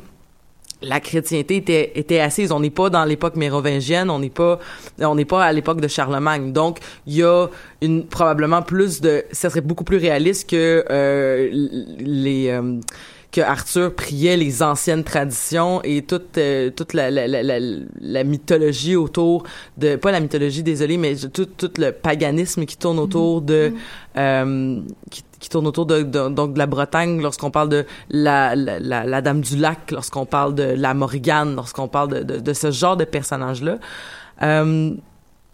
la 0.82 1.00
chrétienté 1.00 1.56
était 1.56 1.92
était 1.94 2.20
assise. 2.20 2.52
On 2.52 2.60
n'est 2.60 2.70
pas 2.70 2.90
dans 2.90 3.04
l'époque 3.04 3.36
mérovingienne 3.36 4.10
on 4.10 4.18
n'est 4.18 4.30
pas 4.30 4.58
on 5.00 5.14
n'est 5.14 5.24
pas 5.24 5.44
à 5.44 5.52
l'époque 5.52 5.80
de 5.80 5.88
Charlemagne. 5.88 6.52
Donc 6.52 6.78
il 7.06 7.16
y 7.16 7.22
a 7.22 7.46
une 7.82 8.06
probablement 8.06 8.62
plus 8.62 9.00
de 9.00 9.24
ça 9.32 9.50
serait 9.50 9.60
beaucoup 9.60 9.84
plus 9.84 9.98
réaliste 9.98 10.50
que 10.50 10.84
euh, 10.90 11.48
les 11.98 12.48
euh, 12.48 12.80
que 13.30 13.40
Arthur 13.42 13.94
priait 13.94 14.36
les 14.36 14.62
anciennes 14.62 15.04
traditions 15.04 15.82
et 15.82 16.02
toute 16.02 16.38
euh, 16.38 16.70
toute 16.70 16.94
la, 16.94 17.10
la, 17.10 17.26
la, 17.26 17.42
la, 17.42 17.58
la 18.00 18.24
mythologie 18.24 18.96
autour 18.96 19.42
de 19.76 19.96
pas 19.96 20.12
la 20.12 20.20
mythologie 20.20 20.62
désolé 20.62 20.96
mais 20.96 21.14
tout 21.16 21.44
tout 21.44 21.70
le 21.76 21.90
paganisme 21.90 22.64
qui 22.64 22.76
tourne 22.78 22.98
autour 22.98 23.42
de 23.42 23.72
euh, 24.16 24.80
qui, 25.10 25.22
qui 25.40 25.48
tourne 25.48 25.66
autour 25.66 25.86
de, 25.86 26.02
de- 26.02 26.28
donc 26.28 26.54
de 26.54 26.58
la 26.58 26.66
Bretagne 26.66 27.20
lorsqu'on 27.20 27.50
parle 27.50 27.68
de 27.68 27.86
la, 28.10 28.54
la, 28.56 28.78
la, 29.04 29.20
Dame 29.22 29.40
du 29.40 29.56
Lac 29.56 29.90
lorsqu'on 29.90 30.26
parle 30.26 30.54
de 30.54 30.64
la 30.64 30.94
Morgane 30.94 31.54
lorsqu'on 31.54 31.88
parle 31.88 32.08
de, 32.08 32.22
de, 32.22 32.40
de 32.40 32.52
ce 32.52 32.70
genre 32.70 32.96
de 32.96 33.04
personnage 33.04 33.62
là 33.62 33.78
euh, 34.42 34.92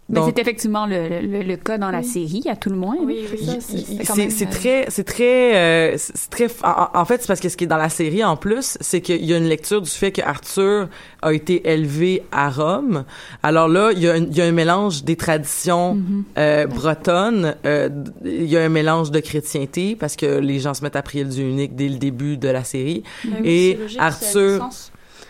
Mais 0.07 0.19
c'est 0.27 0.37
effectivement 0.39 0.85
le, 0.85 1.21
le, 1.21 1.41
le 1.41 1.55
cas 1.57 1.79
dans 1.79 1.89
la 1.89 2.03
série, 2.03 2.43
à 2.47 2.55
tout 2.55 2.69
le 2.69 2.75
moins. 2.75 2.95
Oui, 3.01 3.25
oui, 3.31 3.39
c'est- 3.59 4.29
c'est 4.29 4.45
euh, 4.45 4.49
très 4.51 4.85
c'est 4.89 5.03
très 5.03 5.55
euh, 5.55 5.95
c'est 5.97 6.29
très 6.29 6.47
en, 6.63 6.89
en 6.93 7.05
fait 7.05 7.21
c'est 7.21 7.27
parce 7.27 7.39
que 7.39 7.49
ce 7.49 7.57
qui 7.57 7.63
est 7.63 7.67
dans 7.67 7.77
la 7.77 7.89
série 7.89 8.23
en 8.23 8.37
plus 8.37 8.77
c'est 8.81 9.01
qu'il 9.01 9.25
y 9.25 9.33
a 9.33 9.37
une 9.37 9.49
lecture 9.49 9.81
du 9.81 9.89
fait 9.89 10.11
que 10.11 10.21
Arthur 10.21 10.89
a 11.23 11.33
été 11.33 11.67
élevé 11.67 12.21
à 12.31 12.51
Rome 12.51 13.03
alors 13.41 13.67
là 13.67 13.91
il 13.93 13.99
y 14.03 14.07
a 14.07 14.13
un, 14.13 14.17
il 14.17 14.37
y 14.37 14.41
a 14.41 14.45
un 14.45 14.51
mélange 14.51 15.03
des 15.03 15.15
traditions 15.15 15.95
Mm-hmm. 15.95 16.23
euh, 16.37 16.67
bretonnes 16.67 17.55
euh, 17.65 17.89
il 18.23 18.45
y 18.45 18.57
a 18.57 18.61
un 18.63 18.69
mélange 18.69 19.09
de 19.09 19.19
chrétienté 19.19 19.95
parce 19.95 20.15
que 20.15 20.37
les 20.39 20.59
gens 20.59 20.73
se 20.75 20.83
mettent 20.83 20.95
à 20.95 21.01
prier 21.01 21.23
le 21.23 21.29
Dieu 21.31 21.45
unique 21.47 21.75
dès 21.75 21.89
le 21.89 21.97
début 21.97 22.37
de 22.37 22.47
la 22.49 22.63
série 22.63 23.01
oui, 23.25 23.31
et 23.43 23.79
Arthur. 23.97 24.69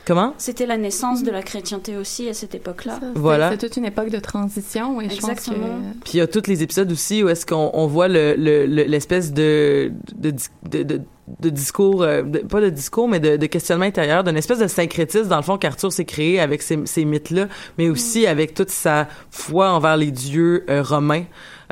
Comment? 0.05 0.33
C'était 0.37 0.65
la 0.65 0.77
naissance 0.77 1.23
de 1.23 1.31
la 1.31 1.41
chrétienté 1.41 1.97
aussi 1.97 2.29
à 2.29 2.33
cette 2.33 2.55
époque-là. 2.55 2.99
Voilà. 3.15 3.51
C'est 3.51 3.57
toute 3.57 3.77
une 3.77 3.85
époque 3.85 4.09
de 4.09 4.19
transition 4.19 5.01
et 5.01 5.09
je 5.09 5.19
pense 5.19 5.25
que... 5.25 5.31
Exactement. 5.31 5.79
Puis 6.03 6.13
il 6.15 6.17
y 6.17 6.21
a 6.21 6.27
tous 6.27 6.47
les 6.47 6.63
épisodes 6.63 6.91
aussi 6.91 7.23
où 7.23 7.29
est-ce 7.29 7.45
qu'on 7.45 7.71
on 7.73 7.87
voit 7.87 8.07
le 8.07 8.35
le- 8.37 8.65
le- 8.65 8.83
l'espèce 8.83 9.33
de 9.33 9.91
de, 10.15 10.33
de, 10.69 10.83
de 10.83 11.01
de 11.41 11.49
discours, 11.49 12.03
euh, 12.03 12.21
de- 12.21 12.37
pas 12.39 12.61
de 12.61 12.69
discours, 12.69 13.07
mais 13.07 13.19
de, 13.19 13.35
de 13.35 13.45
questionnement 13.47 13.85
intérieur, 13.85 14.23
d'une 14.23 14.37
espèce 14.37 14.59
de 14.59 14.67
syncrétisme, 14.67 15.27
dans 15.27 15.37
le 15.37 15.41
fond, 15.41 15.57
qu'Arthur 15.57 15.91
s'est 15.91 16.05
créé 16.05 16.39
avec 16.39 16.61
ces, 16.61 16.77
ces 16.85 17.03
mythes-là, 17.03 17.47
mais 17.79 17.89
aussi 17.89 18.27
avec 18.27 18.53
toute 18.53 18.69
sa 18.69 19.07
foi 19.31 19.71
envers 19.71 19.97
les 19.97 20.11
dieux 20.11 20.65
euh, 20.69 20.83
romains. 20.83 21.23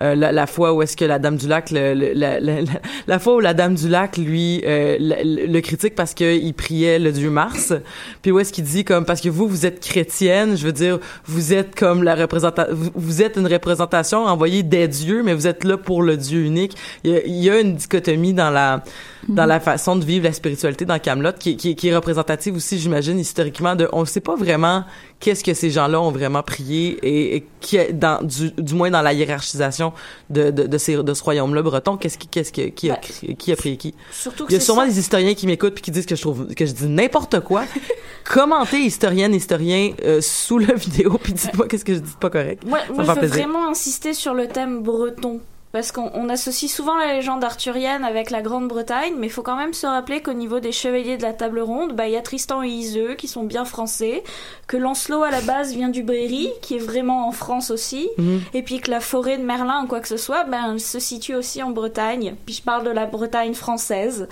Euh, 0.01 0.15
la, 0.15 0.31
la 0.31 0.47
fois 0.47 0.73
où 0.73 0.81
est-ce 0.81 0.97
que 0.97 1.05
la 1.05 1.19
Dame 1.19 1.37
du 1.37 1.47
Lac, 1.47 1.69
le, 1.71 1.93
le- 1.93 2.13
la, 2.13 2.39
la, 2.39 2.55
la- 3.07 3.19
fois 3.19 3.35
où 3.35 3.39
la 3.39 3.53
Dame 3.53 3.75
du 3.75 3.87
Lac, 3.87 4.17
lui, 4.17 4.61
euh, 4.65 4.97
le, 4.99 5.45
le 5.47 5.61
critique 5.61 5.95
parce 5.95 6.13
qu'il 6.13 6.53
priait 6.53 6.97
le 6.99 7.11
dieu 7.11 7.29
Mars, 7.29 7.73
puis 8.21 8.31
où 8.31 8.39
est-ce 8.39 8.51
qu'il 8.51 8.63
dit 8.63 8.83
comme, 8.83 9.05
parce 9.05 9.21
que 9.21 9.29
vous, 9.29 9.47
vous 9.47 9.65
êtes 9.65 9.79
chrétienne, 9.79 10.57
je 10.57 10.65
veux 10.65 10.71
dire, 10.73 10.99
vous 11.25 11.53
êtes 11.53 11.75
comme 11.75 12.03
la 12.03 12.15
représentation, 12.15 12.73
vous, 12.95 13.21
êtes 13.21 13.37
une 13.37 13.47
représentation 13.47 14.25
envoyée 14.25 14.63
des 14.63 14.87
dieux, 14.87 15.21
mais 15.23 15.33
vous 15.33 15.47
êtes 15.47 15.63
là 15.63 15.77
pour 15.77 16.01
le 16.03 16.17
Dieu 16.17 16.41
unique. 16.43 16.75
Il 17.03 17.11
y 17.11 17.15
a, 17.15 17.25
il 17.25 17.43
y 17.43 17.49
a 17.49 17.59
une 17.59 17.75
dichotomie 17.75 18.33
dans 18.33 18.49
la 18.49 18.83
dans 19.29 19.45
la 19.45 19.61
façon 19.61 19.95
de 19.95 20.03
vivre 20.03 20.25
la 20.25 20.33
spiritualité 20.33 20.83
dans 20.83 20.99
Camelot 20.99 21.31
qui, 21.39 21.55
qui, 21.55 21.77
qui 21.77 21.87
est 21.87 21.95
représentative 21.95 22.57
aussi 22.57 22.77
j'imagine 22.77 23.17
historiquement 23.17 23.73
de 23.73 23.87
on 23.93 24.01
ne 24.01 24.05
sait 24.05 24.19
pas 24.19 24.35
vraiment 24.35 24.83
qu'est-ce 25.23 25.41
que 25.43 25.53
ces 25.53 25.69
gens-là 25.69 26.01
ont 26.01 26.11
vraiment 26.11 26.43
prié 26.43 26.99
et, 27.01 27.37
et 27.37 27.45
qui 27.61 27.77
est 27.77 27.93
dans 27.93 28.21
du, 28.21 28.51
du 28.57 28.73
moins 28.73 28.91
dans 28.91 29.01
la 29.01 29.13
hiérarchisation 29.13 29.93
de 30.29 30.51
de, 30.51 30.63
de, 30.67 30.77
ces, 30.77 31.01
de 31.01 31.13
ce 31.13 31.23
royaume-là 31.23 31.61
breton 31.61 31.95
qu'est-ce 31.95 32.17
qui 32.17 32.27
qu'est-ce 32.27 32.51
que 32.51 32.63
qui 32.69 32.91
a 32.91 32.95
cri- 32.95 33.35
qui 33.37 33.51
a 33.53 33.55
prié 33.55 33.77
qui? 33.77 33.95
Surtout 34.11 34.45
que 34.45 34.51
il 34.51 34.55
y 34.55 34.57
a 34.57 34.59
sûrement 34.59 34.81
ça. 34.81 34.87
des 34.87 34.99
historiens 34.99 35.33
qui 35.33 35.47
m'écoutent 35.47 35.75
puis 35.75 35.81
qui 35.81 35.91
disent 35.91 36.05
que 36.05 36.17
je 36.17 36.21
trouve 36.21 36.53
que 36.53 36.65
je 36.65 36.73
dis 36.73 36.87
n'importe 36.87 37.39
quoi 37.39 37.63
commentez 38.25 38.79
historienne 38.79 39.33
historien 39.33 39.93
euh, 40.03 40.19
sous 40.21 40.57
la 40.57 40.73
vidéo 40.73 41.17
puis 41.23 41.31
dites-moi 41.33 41.67
qu'est-ce 41.69 41.85
que 41.85 41.93
je 41.93 41.99
dis 41.99 42.11
de 42.11 42.17
pas 42.17 42.29
correct 42.29 42.63
Moi, 42.65 42.79
moi 42.93 43.03
je 43.05 43.09
veux 43.11 43.15
plaisir 43.19 43.35
vraiment 43.47 43.69
insister 43.69 44.13
sur 44.13 44.33
le 44.33 44.47
thème 44.47 44.83
breton. 44.83 45.39
Parce 45.73 45.91
qu'on 45.91 46.11
on 46.13 46.29
associe 46.29 46.71
souvent 46.71 46.95
la 46.97 47.15
légende 47.15 47.43
arthurienne 47.43 48.03
avec 48.03 48.29
la 48.29 48.43
Grande-Bretagne, 48.43 49.15
mais 49.17 49.25
il 49.25 49.31
faut 49.31 49.41
quand 49.41 49.55
même 49.55 49.73
se 49.73 49.87
rappeler 49.87 50.21
qu'au 50.21 50.33
niveau 50.33 50.59
des 50.59 50.71
chevaliers 50.71 51.17
de 51.17 51.23
la 51.23 51.33
table 51.33 51.59
ronde, 51.61 51.93
bah, 51.95 52.07
il 52.07 52.13
y 52.13 52.15
a 52.15 52.21
Tristan 52.21 52.61
et 52.61 52.67
Iseux 52.69 53.15
qui 53.15 53.27
sont 53.27 53.41
bien 53.41 53.65
français, 53.65 54.23
que 54.67 54.77
Lancelot 54.77 55.23
à 55.23 55.31
la 55.31 55.41
base 55.41 55.73
vient 55.73 55.89
du 55.89 56.03
Bréry, 56.03 56.47
qui 56.61 56.75
est 56.75 56.79
vraiment 56.79 57.27
en 57.27 57.31
France 57.31 57.71
aussi, 57.71 58.07
Mhm. 58.19 58.41
et 58.53 58.61
puis 58.61 58.81
que 58.81 58.91
la 58.91 58.99
forêt 58.99 59.39
de 59.39 59.43
Merlin 59.43 59.83
ou 59.83 59.87
quoi 59.87 59.99
que 59.99 60.07
ce 60.07 60.15
soit, 60.17 60.43
ben, 60.43 60.73
elle 60.73 60.79
se 60.79 60.99
situe 60.99 61.33
aussi 61.33 61.63
en 61.63 61.71
Bretagne. 61.71 62.35
Puis 62.45 62.53
je 62.53 62.61
parle 62.61 62.83
de 62.85 62.91
la 62.91 63.07
Bretagne 63.07 63.55
française. 63.55 64.27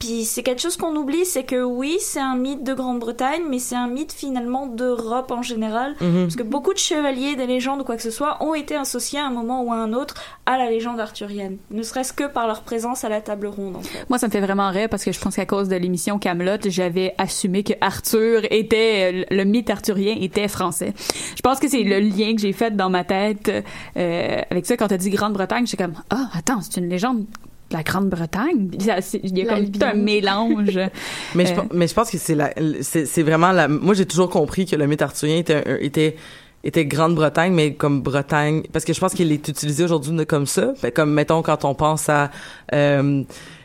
Puis 0.00 0.24
c'est 0.24 0.42
quelque 0.42 0.62
chose 0.62 0.76
qu'on 0.76 0.96
oublie, 0.96 1.26
c'est 1.26 1.44
que 1.44 1.62
oui, 1.62 1.98
c'est 2.00 2.20
un 2.20 2.34
mythe 2.34 2.64
de 2.64 2.72
Grande-Bretagne, 2.72 3.42
mais 3.48 3.58
c'est 3.58 3.76
un 3.76 3.86
mythe 3.86 4.12
finalement 4.12 4.66
d'Europe 4.66 5.30
en 5.30 5.42
général. 5.42 5.94
Mhm. 6.00 6.22
Parce 6.22 6.36
que 6.36 6.42
beaucoup 6.42 6.72
de 6.72 6.78
chevaliers, 6.78 7.36
des 7.36 7.46
légendes 7.46 7.82
ou 7.82 7.84
quoi 7.84 7.96
que 7.96 8.02
ce 8.02 8.10
soit, 8.10 8.42
ont 8.42 8.54
été 8.54 8.74
associés 8.74 9.18
à 9.20 9.26
un 9.26 9.30
moment 9.30 9.62
ou 9.62 9.72
à 9.72 9.76
un 9.76 9.92
autre 9.92 10.14
à 10.46 10.56
la 10.56 10.70
légende 10.70 10.98
arthurienne. 10.98 11.58
Ne 11.70 11.82
serait-ce 11.82 12.14
que 12.14 12.26
par 12.26 12.46
leur 12.46 12.62
présence 12.62 13.04
à 13.04 13.10
la 13.10 13.20
table 13.20 13.46
ronde, 13.46 13.76
en 13.76 13.82
fait. 13.82 14.06
Moi, 14.08 14.18
ça 14.18 14.26
me 14.26 14.32
fait 14.32 14.40
vraiment 14.40 14.70
rire 14.70 14.88
parce 14.88 15.04
que 15.04 15.12
je 15.12 15.20
pense 15.20 15.36
qu'à 15.36 15.46
cause 15.46 15.68
de 15.68 15.76
l'émission 15.76 16.18
Camelot, 16.18 16.56
j'avais 16.64 17.14
assumé 17.18 17.62
que 17.62 17.74
Arthur 17.82 18.42
était 18.50 19.26
le 19.30 19.44
mythe 19.44 19.68
arthurien 19.68 20.16
était 20.18 20.48
français. 20.48 20.94
Je 21.36 21.42
pense 21.42 21.60
que 21.60 21.68
c'est 21.68 21.82
le 21.82 22.00
lien 22.00 22.34
que 22.34 22.40
j'ai 22.40 22.52
fait 22.54 22.74
dans 22.74 22.88
ma 22.88 23.04
tête 23.04 23.50
euh, 23.96 24.42
avec 24.50 24.64
ça 24.64 24.76
quand 24.78 24.88
t'as 24.88 24.96
dit 24.96 25.10
Grande-Bretagne. 25.10 25.66
J'étais 25.66 25.84
comme 25.84 25.94
ah 26.08 26.30
attends 26.32 26.60
c'est 26.62 26.80
une 26.80 26.88
légende 26.88 27.20
de 27.20 27.26
la 27.72 27.82
Grande-Bretagne. 27.82 28.70
Il 28.72 29.38
y 29.38 29.42
a 29.42 29.54
comme 29.54 29.70
tout 29.70 29.84
un 29.84 29.94
mélange. 29.94 30.78
Mais 31.34 31.46
je, 31.46 31.54
Euh, 31.54 31.62
mais 31.72 31.86
je 31.86 31.94
pense 31.94 32.10
que 32.10 32.18
c'est 32.18 32.34
la, 32.34 32.52
c'est, 32.82 33.06
c'est 33.06 33.22
vraiment 33.22 33.52
la, 33.52 33.68
moi 33.68 33.94
j'ai 33.94 34.06
toujours 34.06 34.28
compris 34.28 34.66
que 34.66 34.76
le 34.76 34.86
mythe 34.86 35.02
arthurien 35.02 35.36
était, 35.36 35.62
était, 35.84 36.16
était 36.64 36.84
Grande-Bretagne, 36.84 37.52
mais 37.52 37.74
comme 37.74 38.02
Bretagne, 38.02 38.62
parce 38.72 38.84
que 38.84 38.92
je 38.92 39.00
pense 39.00 39.14
qu'il 39.14 39.30
est 39.32 39.48
utilisé 39.48 39.84
aujourd'hui 39.84 40.26
comme 40.26 40.46
ça. 40.46 40.74
Fait 40.74 40.92
comme, 40.92 41.12
mettons, 41.12 41.42
quand 41.42 41.64
on 41.64 41.74
pense 41.74 42.08
à, 42.08 42.30
euh, 42.74 43.22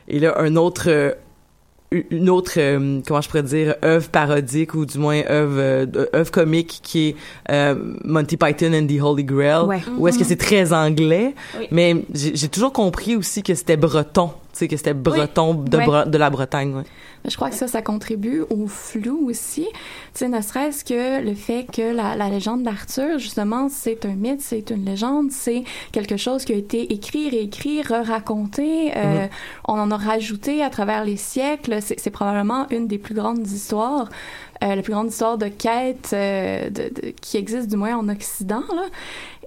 et 0.08 0.20
là, 0.20 0.36
un 0.40 0.56
autre, 0.56 1.16
une 1.92 2.30
autre, 2.30 2.54
euh, 2.58 3.00
comment 3.08 3.22
je 3.22 3.30
pourrais 3.30 3.44
dire, 3.44 3.76
œuvre 3.84 4.10
parodique 4.10 4.74
ou 4.74 4.86
du 4.86 4.98
moins 4.98 5.22
œuvre, 5.30 5.56
euh, 5.60 5.86
œuvre 6.14 6.32
comique 6.32 6.80
qui 6.84 7.10
est 7.10 7.16
euh, 7.52 7.76
Monty 8.04 8.38
Python 8.38 8.74
and 8.74 8.88
the 8.88 9.00
Holy 9.02 9.24
Grail, 9.24 9.66
Ouais. 9.66 9.82
où 9.98 10.08
est-ce 10.08 10.18
que 10.18 10.24
Mhm. 10.24 10.30
c'est 10.30 10.36
très 10.36 10.74
anglais, 10.74 11.36
Oui. 11.60 11.68
mais 11.72 11.96
j'ai 12.14 12.36
j'ai 12.36 12.48
toujours 12.50 12.74
compris 12.74 13.16
aussi 13.16 13.44
que 13.44 13.54
c'était 13.54 13.78
breton, 13.78 14.28
tu 14.28 14.34
sais, 14.60 14.68
que 14.68 14.76
c'était 14.78 14.94
breton 14.96 15.54
de, 15.54 15.78
Ouais. 15.78 15.86
Bre- 15.86 16.10
de 16.10 16.18
la 16.18 16.30
Bretagne, 16.30 16.74
ouais. 16.76 16.84
Je 17.28 17.36
crois 17.36 17.50
que 17.50 17.56
ça, 17.56 17.68
ça 17.68 17.82
contribue 17.82 18.42
au 18.50 18.68
flou 18.68 19.30
aussi. 19.30 19.66
Tu 19.72 19.76
sais, 20.14 20.28
ne 20.28 20.42
serait-ce 20.42 20.84
que 20.86 21.22
le 21.24 21.34
fait 21.34 21.66
que 21.72 21.94
la, 21.94 22.16
la 22.16 22.30
légende 22.30 22.64
d'Arthur, 22.64 23.20
justement, 23.20 23.68
c'est 23.70 24.06
un 24.06 24.16
mythe, 24.16 24.42
c'est 24.42 24.70
une 24.72 24.86
légende, 24.86 25.32
c'est 25.32 25.64
quelque 25.92 26.18
chose 26.18 26.46
qui 26.46 26.54
a 26.54 26.56
été 26.56 26.94
écrit, 26.94 27.30
réécrit, 27.30 27.82
re-raconté. 27.82 28.92
euh, 28.96 29.24
Mhm. 29.24 29.30
On 29.68 29.74
en 29.80 29.92
a 29.92 29.98
rajouté 29.98 30.64
à 30.64 30.70
travers 30.70 31.04
les 31.06 31.18
siècles. 31.18 31.78
C'est 31.82 32.00
c'est 32.00 32.10
probablement 32.12 32.68
une 32.70 32.88
des 32.88 32.98
plus 32.98 33.16
grandes 33.16 33.46
histoires, 33.48 34.10
euh, 34.64 34.76
la 34.76 34.82
plus 34.82 34.94
grande 34.94 35.10
histoire 35.10 35.38
de 35.38 35.48
quête 35.48 36.12
euh, 36.14 36.70
de, 36.70 36.90
de- 36.90 37.10
qui 37.22 37.38
existe 37.38 37.68
du 37.70 37.76
moins 37.78 37.96
en 37.98 38.08
Occident. 38.10 38.64
Là. 38.76 38.86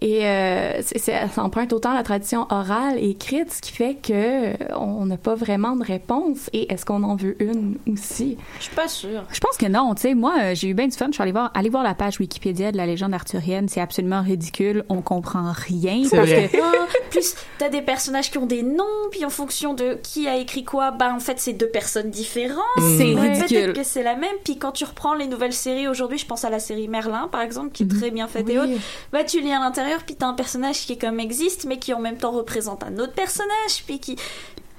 Et 0.00 0.26
euh, 0.26 0.80
c'est- 0.82 0.98
c'est- 0.98 1.28
ça 1.34 1.42
emprunte 1.42 1.72
autant 1.72 1.92
la 1.92 2.02
tradition 2.04 2.46
orale 2.50 2.98
et 2.98 3.10
écrite, 3.10 3.52
ce 3.52 3.60
qui 3.60 3.72
fait 3.72 3.94
que 3.94 4.12
euh, 4.12 4.54
on 4.76 5.06
n'a 5.06 5.16
pas 5.16 5.34
vraiment 5.34 5.74
de 5.74 5.84
réponse. 5.84 6.48
Et 6.52 6.72
est-ce 6.72 6.84
qu'on 6.86 7.02
en 7.02 7.16
veut 7.16 7.36
une 7.42 7.76
aussi? 7.92 8.36
Je 8.58 8.64
suis 8.64 8.74
pas 8.76 8.86
sûre. 8.88 9.24
Je 9.32 9.40
pense 9.40 9.56
que 9.56 9.66
non, 9.66 9.94
tu 9.96 10.02
sais, 10.02 10.14
moi, 10.14 10.34
euh, 10.40 10.54
j'ai 10.54 10.68
eu 10.68 10.74
bien 10.74 10.86
du 10.86 10.96
fun. 10.96 11.06
Je 11.08 11.14
suis 11.14 11.22
allée 11.22 11.32
voir, 11.32 11.50
aller 11.54 11.68
voir 11.68 11.82
la 11.82 11.94
page 11.94 12.20
Wikipédia 12.20 12.70
de 12.70 12.76
la 12.76 12.86
légende 12.86 13.12
arthurienne. 13.12 13.68
C'est 13.68 13.80
absolument 13.80 14.22
ridicule. 14.22 14.84
On 14.88 15.02
comprend 15.02 15.50
rien. 15.52 16.02
C'est 16.08 16.16
parce 16.16 16.28
vrai. 16.28 16.48
que- 16.52 16.58
Ah, 16.62 16.86
plus, 17.10 17.34
t'as 17.58 17.68
des 17.68 17.82
personnages 17.82 18.30
qui 18.30 18.38
ont 18.38 18.46
des 18.46 18.62
noms, 18.62 18.84
puis 19.10 19.24
en 19.24 19.30
fonction 19.30 19.74
de 19.74 19.98
qui 20.02 20.28
a 20.28 20.36
écrit 20.36 20.62
quoi, 20.64 20.90
bah 20.92 21.12
en 21.14 21.18
fait 21.20 21.40
c'est 21.40 21.52
deux 21.54 21.68
personnes 21.68 22.10
différentes. 22.10 22.58
C'est 22.98 23.14
Mais 23.14 23.32
ridicule. 23.32 23.48
Peut-être 23.48 23.76
que 23.76 23.82
c'est 23.84 24.02
la 24.02 24.14
même. 24.14 24.30
Puis 24.44 24.58
quand 24.58 24.72
tu 24.72 24.84
reprends 24.84 25.14
les 25.14 25.26
nouvelles 25.26 25.52
séries 25.52 25.88
aujourd'hui, 25.88 26.18
je 26.18 26.26
pense 26.26 26.44
à 26.44 26.50
la 26.50 26.58
série 26.60 26.86
Merlin 26.88 27.28
par 27.32 27.40
exemple, 27.40 27.70
qui 27.72 27.82
est 27.82 27.86
Mhm. 27.92 27.98
très 27.98 28.10
bien 28.10 28.28
faite 28.28 28.48
et 28.48 28.58
autres. 28.58 28.72
Bah 29.12 29.24
tu 29.24 29.40
lis 29.40 29.52
à 29.52 29.58
l'intérieur, 29.58 29.87
puis 30.06 30.14
t'as 30.16 30.26
un 30.26 30.34
personnage 30.34 30.86
qui 30.86 30.92
est 30.94 31.00
comme 31.00 31.20
existe, 31.20 31.64
mais 31.66 31.78
qui 31.78 31.92
en 31.94 32.00
même 32.00 32.16
temps 32.18 32.32
représente 32.32 32.82
un 32.84 32.96
autre 32.98 33.14
personnage, 33.14 33.84
puis 33.86 33.98
qui. 33.98 34.16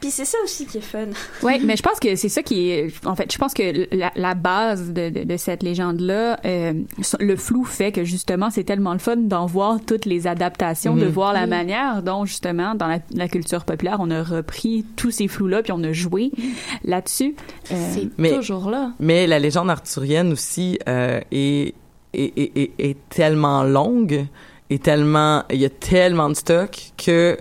Puis 0.02 0.12
c'est 0.12 0.24
ça 0.24 0.38
aussi 0.46 0.66
qui 0.66 0.78
est 0.78 0.82
fun. 0.82 1.08
Oui, 1.44 1.60
mais 1.62 1.76
je 1.76 1.84
pense 1.84 2.00
que 2.00 2.16
c'est 2.16 2.30
ça 2.30 2.42
qui 2.42 2.70
est. 2.70 3.06
En 3.06 3.18
fait, 3.18 3.30
je 3.30 3.38
pense 3.38 3.54
que 3.54 3.94
la, 3.94 4.14
la 4.16 4.34
base 4.34 4.94
de, 4.94 5.10
de, 5.10 5.24
de 5.26 5.36
cette 5.38 5.62
légende-là, 5.62 6.40
euh, 6.46 6.72
le 7.20 7.36
flou 7.36 7.66
fait 7.66 7.92
que 7.92 8.06
justement, 8.06 8.50
c'est 8.50 8.64
tellement 8.64 8.94
le 8.94 9.00
fun 9.00 9.18
d'en 9.18 9.46
voir 9.46 9.80
toutes 9.86 10.06
les 10.06 10.26
adaptations, 10.26 10.96
de 10.96 11.04
Mhm. 11.04 11.12
voir 11.12 11.34
la 11.34 11.42
Mhm. 11.44 11.50
manière 11.50 12.02
dont 12.02 12.24
justement, 12.24 12.76
dans 12.76 12.88
la, 12.88 13.00
la 13.14 13.28
culture 13.28 13.66
populaire, 13.66 13.98
on 14.00 14.10
a 14.10 14.24
repris 14.24 14.86
tous 14.96 15.12
ces 15.12 15.28
flous-là, 15.28 15.64
puis 15.64 15.74
on 15.74 15.84
a 15.84 15.92
joué 15.92 16.32
là-dessus. 16.86 17.36
Euh, 17.74 17.76
Mais- 18.18 18.32
toujours 18.34 18.70
là. 18.70 18.92
Mais 19.02 19.28
la 19.28 19.38
légende 19.40 19.70
arthurienne 19.70 20.32
aussi 20.32 20.80
euh, 20.88 21.20
est, 21.34 21.74
est, 22.14 22.38
est, 22.38 22.52
est, 22.58 22.72
est 22.80 22.98
tellement 23.10 23.64
longue 23.64 24.26
et 24.70 24.80
tellement 24.80 25.44
il 25.50 25.60
y 25.62 25.66
a 25.66 25.70
tellement 25.70 26.30
de 26.30 26.36
stock 26.36 26.78
que 26.98 27.38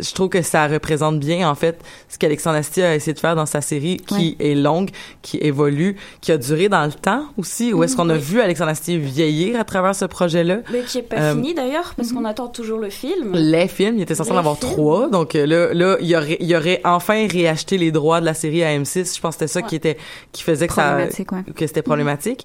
je 0.00 0.12
trouve 0.12 0.28
que 0.28 0.42
ça 0.42 0.66
représente 0.66 1.20
bien 1.20 1.48
en 1.48 1.54
fait 1.54 1.80
ce 2.08 2.18
qu'Alexandre 2.18 2.56
Astier 2.56 2.82
a 2.82 2.96
essayé 2.96 3.12
de 3.14 3.18
faire 3.20 3.36
dans 3.36 3.46
sa 3.46 3.60
série 3.60 3.98
qui 3.98 4.36
est 4.40 4.56
longue, 4.56 4.90
qui 5.22 5.36
évolue, 5.38 5.94
qui 6.20 6.32
a 6.32 6.36
duré 6.36 6.68
dans 6.68 6.84
le 6.84 6.90
temps 6.92 7.26
aussi. 7.38 7.72
Où 7.72 7.84
est-ce 7.84 7.94
qu'on 7.94 8.10
a 8.10 8.14
Oui. 8.14 8.18
vu 8.18 8.40
Alexandre 8.40 8.72
Astier 8.72 8.98
vieillir 8.98 9.56
à 9.60 9.62
travers 9.62 9.94
ce 9.94 10.04
projet-là? 10.06 10.62
Mais 10.72 10.80
qui 10.80 10.98
est 10.98 11.02
pas 11.02 11.16
Euh, 11.18 11.34
fini 11.34 11.54
d'ailleurs, 11.54 11.94
parce 11.96 12.10
qu'on 12.12 12.24
attend 12.24 12.48
toujours 12.48 12.80
le 12.80 12.90
film. 12.90 13.34
les 13.34 13.68
films, 13.68 13.94
il 13.98 14.02
était 14.02 14.16
censé 14.16 14.32
en 14.32 14.36
avoir 14.36 14.58
films. 14.58 14.72
trois, 14.72 15.08
donc 15.10 15.36
euh, 15.36 15.46
là, 15.46 15.72
là, 15.72 15.96
il 16.00 16.08
y 16.08 16.16
aurait, 16.16 16.38
il 16.40 16.46
y 16.48 16.56
aurait 16.56 16.80
enfin 16.84 17.28
réacheté 17.28 17.78
les 17.78 17.92
droits 17.92 18.20
de 18.20 18.24
la 18.26 18.34
série 18.34 18.64
à 18.64 18.76
M6. 18.76 19.14
Je 19.14 19.20
pense 19.20 19.36
que 19.36 19.46
c'était 19.46 19.52
ça 19.52 19.62
qui 19.62 19.76
était, 19.76 19.96
qui 20.32 20.42
faisait 20.42 20.66
que 20.66 20.74
ça, 20.74 20.96
ouais. 20.96 21.08
que 21.54 21.66
c'était 21.68 21.82
problématique. 21.82 22.44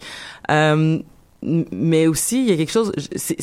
Euh, 0.51 0.99
mais 1.41 2.07
aussi, 2.07 2.43
il 2.43 2.49
y 2.49 2.53
a 2.53 2.57
quelque 2.57 2.71
chose, 2.71 2.91
tu 2.97 3.35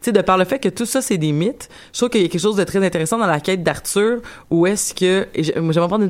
sais, 0.00 0.12
de 0.12 0.20
par 0.22 0.38
le 0.38 0.44
fait 0.44 0.58
que 0.58 0.68
tout 0.68 0.86
ça, 0.86 1.00
c'est 1.00 1.18
des 1.18 1.32
mythes, 1.32 1.68
je 1.92 1.98
trouve 1.98 2.10
qu'il 2.10 2.22
y 2.22 2.24
a 2.24 2.28
quelque 2.28 2.40
chose 2.40 2.56
de 2.56 2.64
très 2.64 2.84
intéressant 2.84 3.18
dans 3.18 3.26
la 3.26 3.40
quête 3.40 3.62
d'Arthur, 3.62 4.20
où 4.50 4.66
est-ce 4.66 4.94
que, 4.94 5.28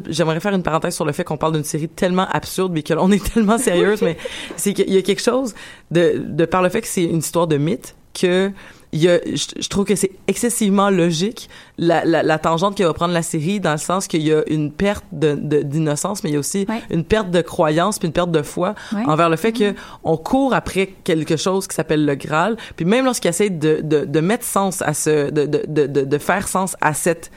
j'aimerais 0.09 0.41
faire 0.41 0.55
une 0.55 0.63
parenthèse 0.63 0.95
sur 0.95 1.05
le 1.05 1.13
fait 1.13 1.25
qu'on 1.25 1.37
parle 1.37 1.53
d'une 1.53 1.65
série 1.65 1.89
tellement 1.89 2.27
absurde, 2.31 2.73
mais 2.73 2.83
que 2.83 2.95
l'on 2.95 3.11
est 3.13 3.33
tellement 3.33 3.59
sérieuse, 3.59 4.03
mais 4.03 4.17
c'est 4.57 4.73
qu'il 4.73 4.93
y 4.93 4.97
a 4.97 5.03
quelque 5.03 5.23
chose 5.23 5.55
de, 5.91 6.23
de 6.25 6.45
par 6.45 6.63
le 6.63 6.69
fait 6.69 6.81
que 6.81 6.89
c'est 6.89 7.05
une 7.05 7.19
histoire 7.19 7.47
de 7.47 7.57
mythe, 7.57 7.95
que 8.15 8.51
il 8.95 9.03
y 9.03 9.09
a, 9.11 9.19
je, 9.27 9.61
je 9.61 9.69
trouve 9.69 9.85
que 9.85 9.95
c'est 9.97 10.13
excessivement 10.29 10.89
logique 10.89 11.51
la, 11.77 12.05
la, 12.05 12.23
la 12.23 12.39
tangente 12.39 12.77
que 12.79 12.83
va 12.85 12.95
prendre 12.95 13.13
la 13.13 13.23
série 13.23 13.61
dans 13.61 13.73
le 13.73 13.79
sens 13.79 14.07
qu'il 14.07 14.23
y 14.23 14.33
a 14.33 14.43
une 14.49 14.71
perte 14.73 15.05
de, 15.13 15.35
de- 15.35 15.63
d'innocence 15.63 16.23
mais 16.25 16.31
il 16.31 16.35
y 16.35 16.37
a 16.37 16.39
aussi 16.39 16.67
une 16.91 17.05
perte 17.05 17.31
de 17.31 17.41
croyance 17.43 17.99
puis 17.99 18.07
une 18.07 18.13
perte 18.15 18.31
de 18.31 18.43
foi 18.43 18.75
Ouais. 18.93 19.03
envers 19.07 19.29
le 19.29 19.37
fait 19.37 19.53
que 19.53 19.75
on 20.05 20.17
court 20.17 20.55
après 20.55 20.95
quelque 21.05 21.37
chose 21.37 21.67
qui 21.67 21.75
s'appelle 21.75 22.05
le 22.07 22.15
Graal 22.15 22.57
puis 22.77 22.85
même 22.85 23.05
lorsqu'il 23.05 23.29
essaie 23.31 23.51
de, 23.51 23.81
de, 23.83 24.05
de 24.05 24.21
mettre 24.21 24.45
sens 24.45 24.81
à 24.83 24.95
ce 24.95 25.31
de, 25.31 25.45
de 26.05 26.19
faire 26.19 26.47
sens 26.49 26.77
à 26.81 26.95
cette 26.95 27.31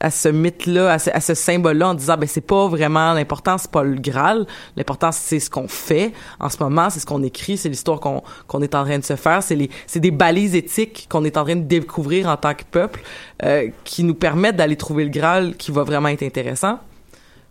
à 0.00 0.10
ce 0.10 0.28
mythe-là, 0.28 0.92
à 0.92 1.20
ce, 1.20 1.34
symbole-là, 1.34 1.88
en 1.88 1.94
disant 1.94 2.16
ben 2.16 2.28
c'est 2.28 2.40
pas 2.40 2.68
vraiment 2.68 3.14
l'important, 3.14 3.58
c'est 3.58 3.70
pas 3.70 3.82
le 3.82 3.96
Graal, 3.96 4.46
l'important 4.76 5.10
c'est 5.12 5.40
ce 5.40 5.48
qu'on 5.48 5.68
fait 5.68 6.12
en 6.38 6.50
ce 6.50 6.62
moment, 6.62 6.90
c'est 6.90 7.00
ce 7.00 7.06
qu'on 7.06 7.22
écrit, 7.22 7.56
c'est 7.56 7.68
l'histoire 7.68 8.00
qu'on 8.00 8.22
qu'on 8.46 8.62
est 8.62 8.74
en 8.74 8.84
train 8.84 8.98
de 8.98 9.04
se 9.04 9.16
faire, 9.16 9.42
c'est 9.42 9.56
les 9.56 9.70
c'est 9.86 10.00
des 10.00 10.10
balises 10.10 10.54
éthiques 10.54 11.06
qu'on 11.10 11.24
est 11.24 11.36
en 11.36 11.44
train 11.44 11.56
de 11.56 11.62
découvrir 11.62 12.28
en 12.28 12.36
tant 12.36 12.54
que 12.54 12.64
peuple 12.70 13.02
euh, 13.42 13.68
qui 13.84 14.04
nous 14.04 14.14
permettent 14.14 14.56
d'aller 14.56 14.76
trouver 14.76 15.04
le 15.04 15.10
Graal 15.10 15.56
qui 15.56 15.70
va 15.70 15.82
vraiment 15.82 16.08
être 16.08 16.22
intéressant. 16.22 16.78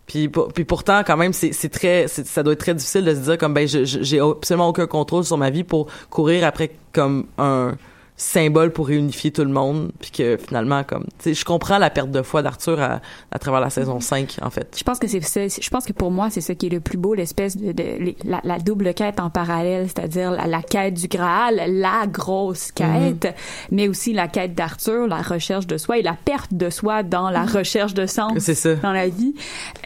Puis, 0.06 0.28
puis 0.28 0.64
pourtant, 0.64 1.02
quand 1.04 1.16
même, 1.16 1.32
c'est 1.32 1.68
très, 1.68 2.06
ça 2.06 2.44
doit 2.44 2.52
être 2.52 2.60
très 2.60 2.74
difficile 2.74 3.04
de 3.04 3.12
se 3.12 3.20
dire 3.20 3.38
comme 3.38 3.54
ben, 3.54 3.66
j'ai 3.66 4.20
absolument 4.20 4.68
aucun 4.68 4.86
contrôle 4.86 5.24
sur 5.24 5.36
ma 5.36 5.50
vie 5.50 5.64
pour 5.64 5.88
courir 6.10 6.44
après 6.44 6.70
comme 6.92 7.26
un 7.38 7.74
symbole 8.16 8.72
pour 8.72 8.86
réunifier 8.88 9.30
tout 9.30 9.44
le 9.44 9.50
monde, 9.50 9.92
puis 10.00 10.10
que 10.10 10.36
finalement, 10.38 10.84
comme, 10.84 11.04
tu 11.04 11.10
sais, 11.24 11.34
je 11.34 11.44
comprends 11.44 11.78
la 11.78 11.90
perte 11.90 12.10
de 12.10 12.22
foi 12.22 12.42
d'Arthur 12.42 12.80
à, 12.80 13.00
à 13.30 13.38
travers 13.38 13.60
la 13.60 13.68
saison 13.70 14.00
5, 14.00 14.36
en 14.42 14.48
fait. 14.50 14.74
Je 14.78 14.82
pense 14.84 14.98
que 14.98 15.06
c'est 15.06 15.20
ça. 15.20 15.46
Je 15.46 15.68
pense 15.70 15.84
que 15.84 15.92
pour 15.92 16.10
moi, 16.10 16.28
c'est 16.30 16.40
ça 16.40 16.54
qui 16.54 16.66
est 16.66 16.70
le 16.70 16.80
plus 16.80 16.96
beau, 16.96 17.14
l'espèce 17.14 17.56
de, 17.56 17.72
de- 17.72 18.14
la, 18.24 18.40
la 18.44 18.58
double 18.58 18.94
quête 18.94 19.20
en 19.20 19.28
parallèle, 19.28 19.86
c'est-à-dire 19.88 20.30
la, 20.30 20.46
la 20.46 20.62
quête 20.62 20.94
du 20.94 21.08
Graal, 21.08 21.60
la 21.68 22.06
grosse 22.06 22.72
quête, 22.72 23.34
mais 23.70 23.88
aussi 23.88 24.12
la 24.14 24.28
quête 24.28 24.54
d'Arthur, 24.54 25.06
la 25.06 25.20
recherche 25.20 25.66
de 25.66 25.76
soi 25.76 25.98
et 25.98 26.02
la 26.02 26.14
perte 26.24 26.54
de 26.54 26.70
soi 26.70 27.02
dans 27.02 27.28
la 27.30 27.44
recherche 27.44 27.92
de 27.94 28.06
sens 28.06 28.32
C'est 28.38 28.54
ça. 28.54 28.74
dans 28.76 28.92
la 28.92 29.08
vie. 29.08 29.34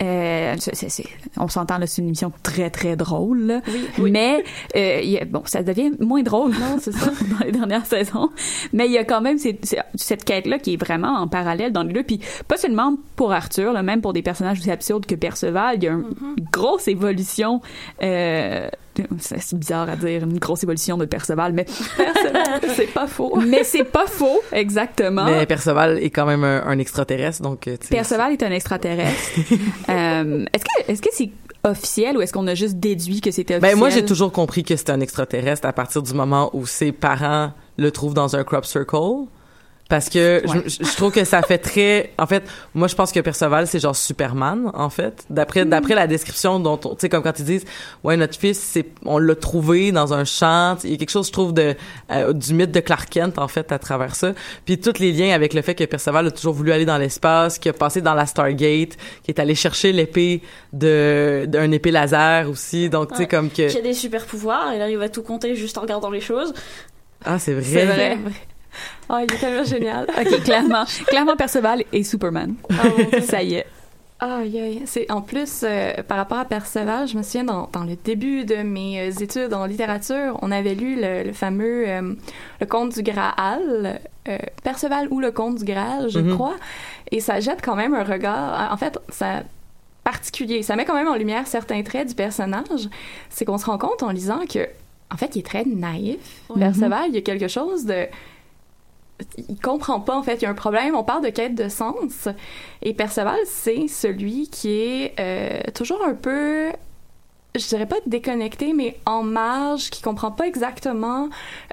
Euh, 0.02 0.54
c'est- 0.58 0.74
c'est- 0.74 0.88
c'est- 0.88 1.08
on 1.36 1.48
s'entend 1.48 1.78
là, 1.78 1.86
c'est 1.86 2.00
une 2.02 2.08
émission 2.08 2.32
très 2.42 2.70
très 2.70 2.94
drôle, 2.96 3.40
là. 3.46 3.60
mais 3.98 4.44
euh, 4.76 5.18
a- 5.20 5.24
bon, 5.24 5.42
ça 5.46 5.62
devient 5.62 5.90
moins 6.00 6.22
drôle, 6.22 6.52
non, 6.52 6.78
c'est 6.80 6.92
ça, 6.92 7.10
dans 7.38 7.44
les 7.44 7.52
dernières 7.52 7.86
saisons. 7.86 8.19
Mais 8.72 8.86
il 8.86 8.92
y 8.92 8.98
a 8.98 9.04
quand 9.04 9.20
même 9.20 9.38
ces- 9.38 9.58
ces- 9.62 9.78
cette 9.94 10.24
quête-là 10.24 10.58
qui 10.58 10.74
est 10.74 10.76
vraiment 10.76 11.14
en 11.18 11.28
parallèle 11.28 11.72
dans 11.72 11.82
les 11.82 11.92
deux, 11.92 12.02
puis 12.02 12.20
pas 12.48 12.56
seulement 12.56 12.96
pour 13.16 13.32
Arthur, 13.32 13.72
là, 13.72 13.82
même 13.82 14.00
pour 14.00 14.12
des 14.12 14.22
personnages 14.22 14.58
aussi 14.58 14.70
absurdes 14.70 15.06
que 15.06 15.14
Perceval, 15.14 15.76
il 15.76 15.84
y 15.84 15.88
a 15.88 15.92
un- 15.92 16.04
une 16.36 16.44
grosse 16.52 16.88
évolution. 16.88 17.60
Euh, 18.02 18.68
c'est 19.18 19.40
c'est 19.40 19.56
bizarre 19.58 19.88
à 19.88 19.96
dire, 19.96 20.24
une 20.24 20.38
grosse 20.38 20.62
évolution 20.62 20.98
de 20.98 21.04
Perceval, 21.06 21.52
mais 21.52 21.64
c'est 22.74 22.92
pas 22.92 23.06
faux. 23.06 23.36
mais 23.46 23.64
c'est 23.64 23.84
pas 23.84 24.06
faux, 24.06 24.40
exactement. 24.52 25.24
Mais 25.24 25.46
Perceval 25.46 25.98
est 26.02 26.10
quand 26.10 26.26
même 26.26 26.44
un, 26.44 26.62
un 26.66 26.78
extraterrestre, 26.78 27.42
donc, 27.42 27.66
euh, 27.68 27.76
Perceval 27.88 28.32
est 28.32 28.42
un 28.42 28.50
extraterrestre. 28.50 29.30
Euh, 29.88 30.44
est-ce 30.52 30.64
que 30.64 30.90
est-ce 30.92 31.02
que 31.02 31.08
c'est 31.12 31.30
officiel 31.64 32.16
ou 32.16 32.20
est-ce 32.22 32.32
qu'on 32.32 32.46
a 32.46 32.54
juste 32.54 32.76
déduit 32.76 33.20
que 33.20 33.30
c'était 33.30 33.54
officiel 33.56 33.72
Ben 33.74 33.78
moi 33.78 33.90
j'ai 33.90 34.04
toujours 34.04 34.30
compris 34.32 34.62
que 34.62 34.76
c'était 34.76 34.92
un 34.92 35.00
extraterrestre 35.00 35.66
à 35.66 35.72
partir 35.72 36.02
du 36.02 36.14
moment 36.14 36.50
où 36.52 36.64
ses 36.66 36.92
parents 36.92 37.52
le 37.80 37.90
trouvent 37.90 38.14
dans 38.14 38.36
un 38.36 38.44
crop 38.44 38.64
circle. 38.64 38.96
Parce 39.88 40.08
que 40.08 40.46
Ouais. 40.46 40.62
je, 40.66 40.84
je 40.84 40.96
trouve 40.96 41.10
que 41.10 41.24
ça 41.24 41.42
fait 41.42 41.58
très 41.58 42.12
en 42.16 42.24
fait 42.28 42.44
moi 42.74 42.86
je 42.86 42.94
pense 42.94 43.10
que 43.10 43.18
Perceval 43.18 43.66
c'est 43.66 43.80
genre 43.80 43.96
Superman 43.96 44.70
en 44.72 44.88
fait. 44.88 45.24
D'après 45.30 45.64
d'après 45.64 45.96
la 45.96 46.06
description 46.06 46.60
dont 46.60 46.78
on- 46.84 46.90
tu 46.94 47.00
sais 47.00 47.08
comme 47.08 47.24
quand 47.24 47.36
ils 47.40 47.44
disent 47.44 47.64
ouais 48.04 48.16
notre 48.16 48.38
fils 48.38 48.56
c'est 48.60 48.86
on 49.04 49.18
l'a 49.18 49.34
trouvé 49.34 49.90
dans 49.90 50.14
un 50.14 50.24
champ 50.24 50.76
il 50.84 50.90
y 50.90 50.94
a 50.94 50.96
quelque 50.96 51.10
chose 51.10 51.26
je 51.26 51.32
trouve 51.32 51.52
de 51.52 51.74
euh, 52.12 52.32
du 52.32 52.54
mythe 52.54 52.70
de 52.70 52.78
Clark 52.78 53.08
Kent 53.10 53.36
en 53.40 53.48
fait 53.48 53.72
à 53.72 53.80
travers 53.80 54.14
ça. 54.14 54.32
Puis 54.64 54.78
tous 54.78 55.00
les 55.00 55.10
liens 55.10 55.34
avec 55.34 55.54
le 55.54 55.60
fait 55.60 55.74
que 55.74 55.82
Perceval 55.82 56.24
a 56.24 56.30
toujours 56.30 56.54
voulu 56.54 56.70
aller 56.70 56.86
dans 56.86 56.98
l'espace 56.98 57.58
qui 57.58 57.68
a 57.68 57.72
passé 57.72 58.00
dans 58.00 58.14
la 58.14 58.26
Stargate 58.26 58.96
qui 59.24 59.30
est 59.32 59.40
allé 59.40 59.56
chercher 59.56 59.90
l'épée 59.92 60.40
de 60.72 61.46
d'un 61.48 61.68
épée 61.72 61.90
laser 61.90 62.48
aussi. 62.48 62.90
Donc 62.90 63.08
tu 63.08 63.16
sais 63.16 63.22
Ouais. 63.22 63.26
comme 63.28 63.50
que 63.50 63.68
Qui 63.68 63.78
a 63.78 63.82
des 63.82 63.94
super 63.94 64.24
pouvoirs, 64.24 64.72
il 64.72 64.80
arrive 64.80 65.02
à 65.02 65.08
tout 65.08 65.22
compter 65.24 65.56
juste 65.56 65.78
en 65.78 65.80
regardant 65.80 66.10
les 66.10 66.20
choses. 66.20 66.54
Ah, 67.24 67.38
c'est 67.38 67.52
vrai? 67.54 67.62
C'est 67.62 67.84
vrai. 67.86 68.18
Oh, 69.08 69.16
il 69.18 69.32
est 69.34 69.38
tellement 69.38 69.64
génial. 69.64 70.06
Ok, 70.18 70.42
clairement, 70.44 70.84
clairement 71.06 71.36
Perceval 71.36 71.84
et 71.92 72.04
Superman. 72.04 72.54
Ah, 72.70 72.84
mon 72.96 73.04
Dieu. 73.10 73.20
Ça 73.22 73.42
y 73.42 73.54
est. 73.54 73.66
Aïe, 74.20 74.60
aïe. 74.60 74.82
C'est 74.84 75.10
en 75.10 75.22
plus 75.22 75.62
euh, 75.64 75.94
par 76.06 76.18
rapport 76.18 76.38
à 76.38 76.44
Perceval, 76.44 77.08
je 77.08 77.16
me 77.16 77.22
souviens 77.22 77.44
dans, 77.44 77.68
dans 77.72 77.84
le 77.84 77.96
début 77.96 78.44
de 78.44 78.56
mes 78.56 79.00
euh, 79.00 79.10
études 79.18 79.54
en 79.54 79.64
littérature, 79.64 80.38
on 80.42 80.52
avait 80.52 80.74
lu 80.74 80.96
le, 81.00 81.22
le 81.24 81.32
fameux 81.32 81.88
euh, 81.88 82.12
le 82.60 82.66
conte 82.66 82.94
du 82.94 83.02
Graal, 83.02 83.98
euh, 84.28 84.38
Perceval 84.62 85.08
ou 85.10 85.20
le 85.20 85.30
conte 85.32 85.56
du 85.56 85.64
Graal, 85.64 86.10
je 86.10 86.18
Mhm. 86.20 86.34
crois, 86.34 86.56
et 87.10 87.20
ça 87.20 87.40
jette 87.40 87.62
quand 87.64 87.76
même 87.76 87.94
un 87.94 88.04
regard. 88.04 88.70
En 88.70 88.76
fait, 88.76 88.98
ça 89.08 89.42
particulier, 90.04 90.62
ça 90.62 90.76
met 90.76 90.84
quand 90.84 90.94
même 90.94 91.08
en 91.08 91.16
lumière 91.16 91.46
certains 91.46 91.82
traits 91.82 92.08
du 92.08 92.14
personnage. 92.14 92.88
C'est 93.30 93.44
qu'on 93.46 93.58
se 93.58 93.64
rend 93.66 93.78
compte 93.78 94.02
en 94.02 94.10
lisant 94.10 94.40
que 94.46 94.66
en 95.12 95.16
fait, 95.16 95.36
il 95.36 95.40
est 95.40 95.46
très 95.46 95.64
naïf. 95.64 96.42
Perceval, 96.54 97.08
il 97.08 97.14
y 97.14 97.18
a 97.18 97.22
quelque 97.22 97.48
chose 97.48 97.84
de 97.84 98.06
il 99.48 99.60
comprend 99.60 100.00
pas 100.00 100.16
en 100.16 100.22
fait. 100.22 100.36
Il 100.36 100.42
y 100.42 100.46
a 100.46 100.50
un 100.50 100.54
problème. 100.54 100.94
On 100.94 101.04
parle 101.04 101.24
de 101.24 101.30
quête 101.30 101.54
de 101.54 101.68
sens. 101.68 102.28
Et 102.82 102.94
Perceval 102.94 103.38
c'est 103.44 103.88
celui 103.88 104.48
qui 104.48 104.70
est 104.70 105.14
euh, 105.20 105.60
toujours 105.74 106.02
un 106.04 106.14
peu 106.14 106.70
je 107.56 107.66
dirais 107.66 107.86
pas 107.86 107.96
déconnecté 108.06 108.72
mais 108.74 108.96
en 109.06 109.22
marge 109.24 109.90
qui 109.90 110.02
comprend 110.02 110.30
pas 110.30 110.46
exactement 110.46 111.28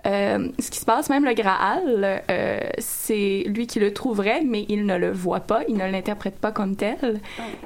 euh, 0.08 0.48
ce 0.60 0.72
qui 0.72 0.80
se 0.80 0.86
passe 0.86 1.10
même 1.10 1.24
le 1.24 1.34
Graal 1.34 2.24
euh, 2.32 2.60
c'est 2.80 3.44
lui 3.46 3.68
qui 3.68 3.80
le 3.80 3.94
trouverait 3.94 4.42
mais 4.44 4.66
il 4.70 4.86
ne 4.88 4.98
le 4.98 5.12
voit 5.12 5.42
pas 5.42 5.62
il 5.68 5.76
ne 5.78 5.86
l'interprète 5.90 6.40
pas 6.40 6.52
comme 6.52 6.76
tel 6.76 7.20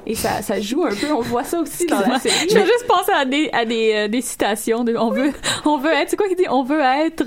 et 0.06 0.14
ça, 0.14 0.42
ça 0.42 0.60
joue 0.60 0.84
un 0.84 0.94
peu 0.94 1.10
on 1.12 1.20
voit 1.22 1.44
ça 1.44 1.58
aussi 1.60 1.86
dans 1.86 2.00
la 2.00 2.18
série 2.18 2.48
Je 2.50 2.54
vais 2.54 2.66
juste 2.66 2.86
penser 2.86 3.12
à 3.12 3.24
des 3.24 3.48
à 3.52 3.64
des, 3.64 3.92
euh, 3.94 4.08
des 4.08 4.20
citations 4.20 4.84
de 4.84 4.94
on 4.96 5.10
veut 5.10 5.32
on 5.64 5.78
veut 5.78 5.92
être 5.92 6.10
c'est 6.10 6.16
quoi 6.16 6.28
qu'il 6.28 6.36
dit? 6.36 6.46
On 6.50 6.64
veut 6.64 6.80
être 6.80 7.26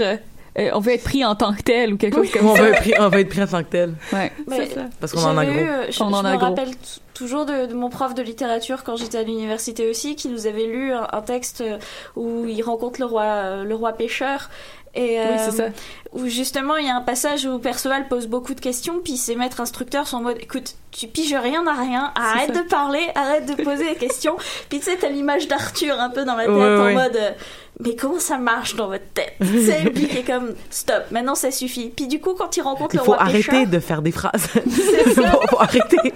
euh, 0.57 0.69
on 0.73 0.79
veut 0.79 0.93
être 0.93 1.03
pris 1.03 1.25
en 1.25 1.35
tant 1.35 1.53
que 1.53 1.63
tel 1.63 1.93
ou 1.93 1.97
quelque 1.97 2.15
chose 2.15 2.31
comme 2.31 2.45
on 2.47 2.55
ça. 2.55 2.61
va 2.61 2.69
être 2.69 2.79
pris, 2.81 2.93
on 2.97 3.09
va 3.09 3.19
être 3.19 3.27
pris 3.29 3.41
en 3.43 3.47
tant 3.47 3.61
que 3.63 3.69
tel. 3.69 3.93
Ouais. 4.13 4.31
Mais 4.47 4.69
Parce 5.01 5.11
qu'on 5.11 5.23
en 5.23 5.37
a 5.37 5.45
gros. 5.45 5.53
eu, 5.53 5.67
euh, 5.67 5.91
je 5.91 6.01
On 6.01 6.13
en 6.13 6.21
je 6.21 6.27
a 6.27 6.31
me 6.31 6.37
gros. 6.37 6.45
rappelle 6.47 6.69
toujours 7.15 7.45
de, 7.45 7.65
de 7.65 7.73
mon 7.73 7.89
prof 7.89 8.13
de 8.13 8.21
littérature 8.21 8.83
quand 8.83 8.95
j'étais 8.95 9.17
à 9.17 9.23
l'université 9.23 9.89
aussi, 9.89 10.15
qui 10.15 10.27
nous 10.27 10.45
avait 10.45 10.65
lu 10.65 10.93
un, 10.93 11.07
un 11.11 11.21
texte 11.21 11.61
euh, 11.61 11.79
où 12.15 12.45
il 12.45 12.61
rencontre 12.61 12.99
le 12.99 13.07
roi, 13.07 13.23
euh, 13.23 13.63
le 13.63 13.73
roi 13.73 13.93
pêcheur. 13.93 14.51
Et, 14.93 15.19
oui 15.19 15.37
c'est 15.37 15.61
euh, 15.61 15.67
ça 15.67 15.73
où 16.13 16.27
justement 16.27 16.77
il 16.77 16.85
y 16.85 16.89
a 16.89 16.95
un 16.95 17.01
passage 17.01 17.45
où 17.45 17.59
Perceval 17.59 18.07
pose 18.07 18.27
beaucoup 18.27 18.53
de 18.53 18.61
questions, 18.61 19.01
puis 19.03 19.17
ses 19.17 19.35
maîtres 19.35 19.59
instructeurs 19.59 20.07
sont 20.07 20.17
en 20.17 20.21
mode 20.21 20.37
écoute, 20.39 20.75
tu 20.91 21.07
piges 21.07 21.35
rien 21.35 21.67
à 21.67 21.73
rien, 21.73 22.13
arrête 22.15 22.55
de 22.55 22.61
parler, 22.61 23.05
arrête 23.15 23.45
de 23.45 23.61
poser 23.61 23.93
des 23.93 23.99
questions. 23.99 24.37
Puis 24.69 24.79
tu 24.79 24.85
sais, 24.85 24.95
t'as 24.95 25.09
l'image 25.09 25.49
d'Arthur 25.49 25.99
un 25.99 26.09
peu 26.09 26.23
dans 26.23 26.35
la 26.35 26.45
tête 26.45 26.53
Ouais, 26.53 26.77
en 26.77 26.85
ouais. 26.85 26.93
mode 26.93 27.35
mais 27.83 27.95
comment 27.95 28.19
ça 28.19 28.37
marche 28.37 28.75
dans 28.75 28.87
votre 28.87 29.07
tête? 29.13 29.35
Sais, 29.41 29.89
puis 29.93 30.07
qui 30.07 30.17
est 30.19 30.23
comme 30.23 30.53
stop, 30.69 31.03
maintenant 31.11 31.35
ça 31.35 31.51
suffit. 31.51 31.89
Puis 31.89 32.07
du 32.07 32.19
coup, 32.19 32.33
quand 32.37 32.55
il 32.55 32.61
rencontre 32.61 32.95
Il 32.95 32.97
le 32.99 33.03
faut 33.03 33.11
roi 33.11 33.21
arrêter 33.21 33.49
pêcheur, 33.49 33.67
de 33.67 33.79
faire 33.79 34.01
des 34.01 34.11
phrases. 34.11 34.47
c'est 34.69 35.13
ça. 35.13 35.31
faut, 35.31 35.47
faut 35.47 35.59
arrêter. 35.59 36.13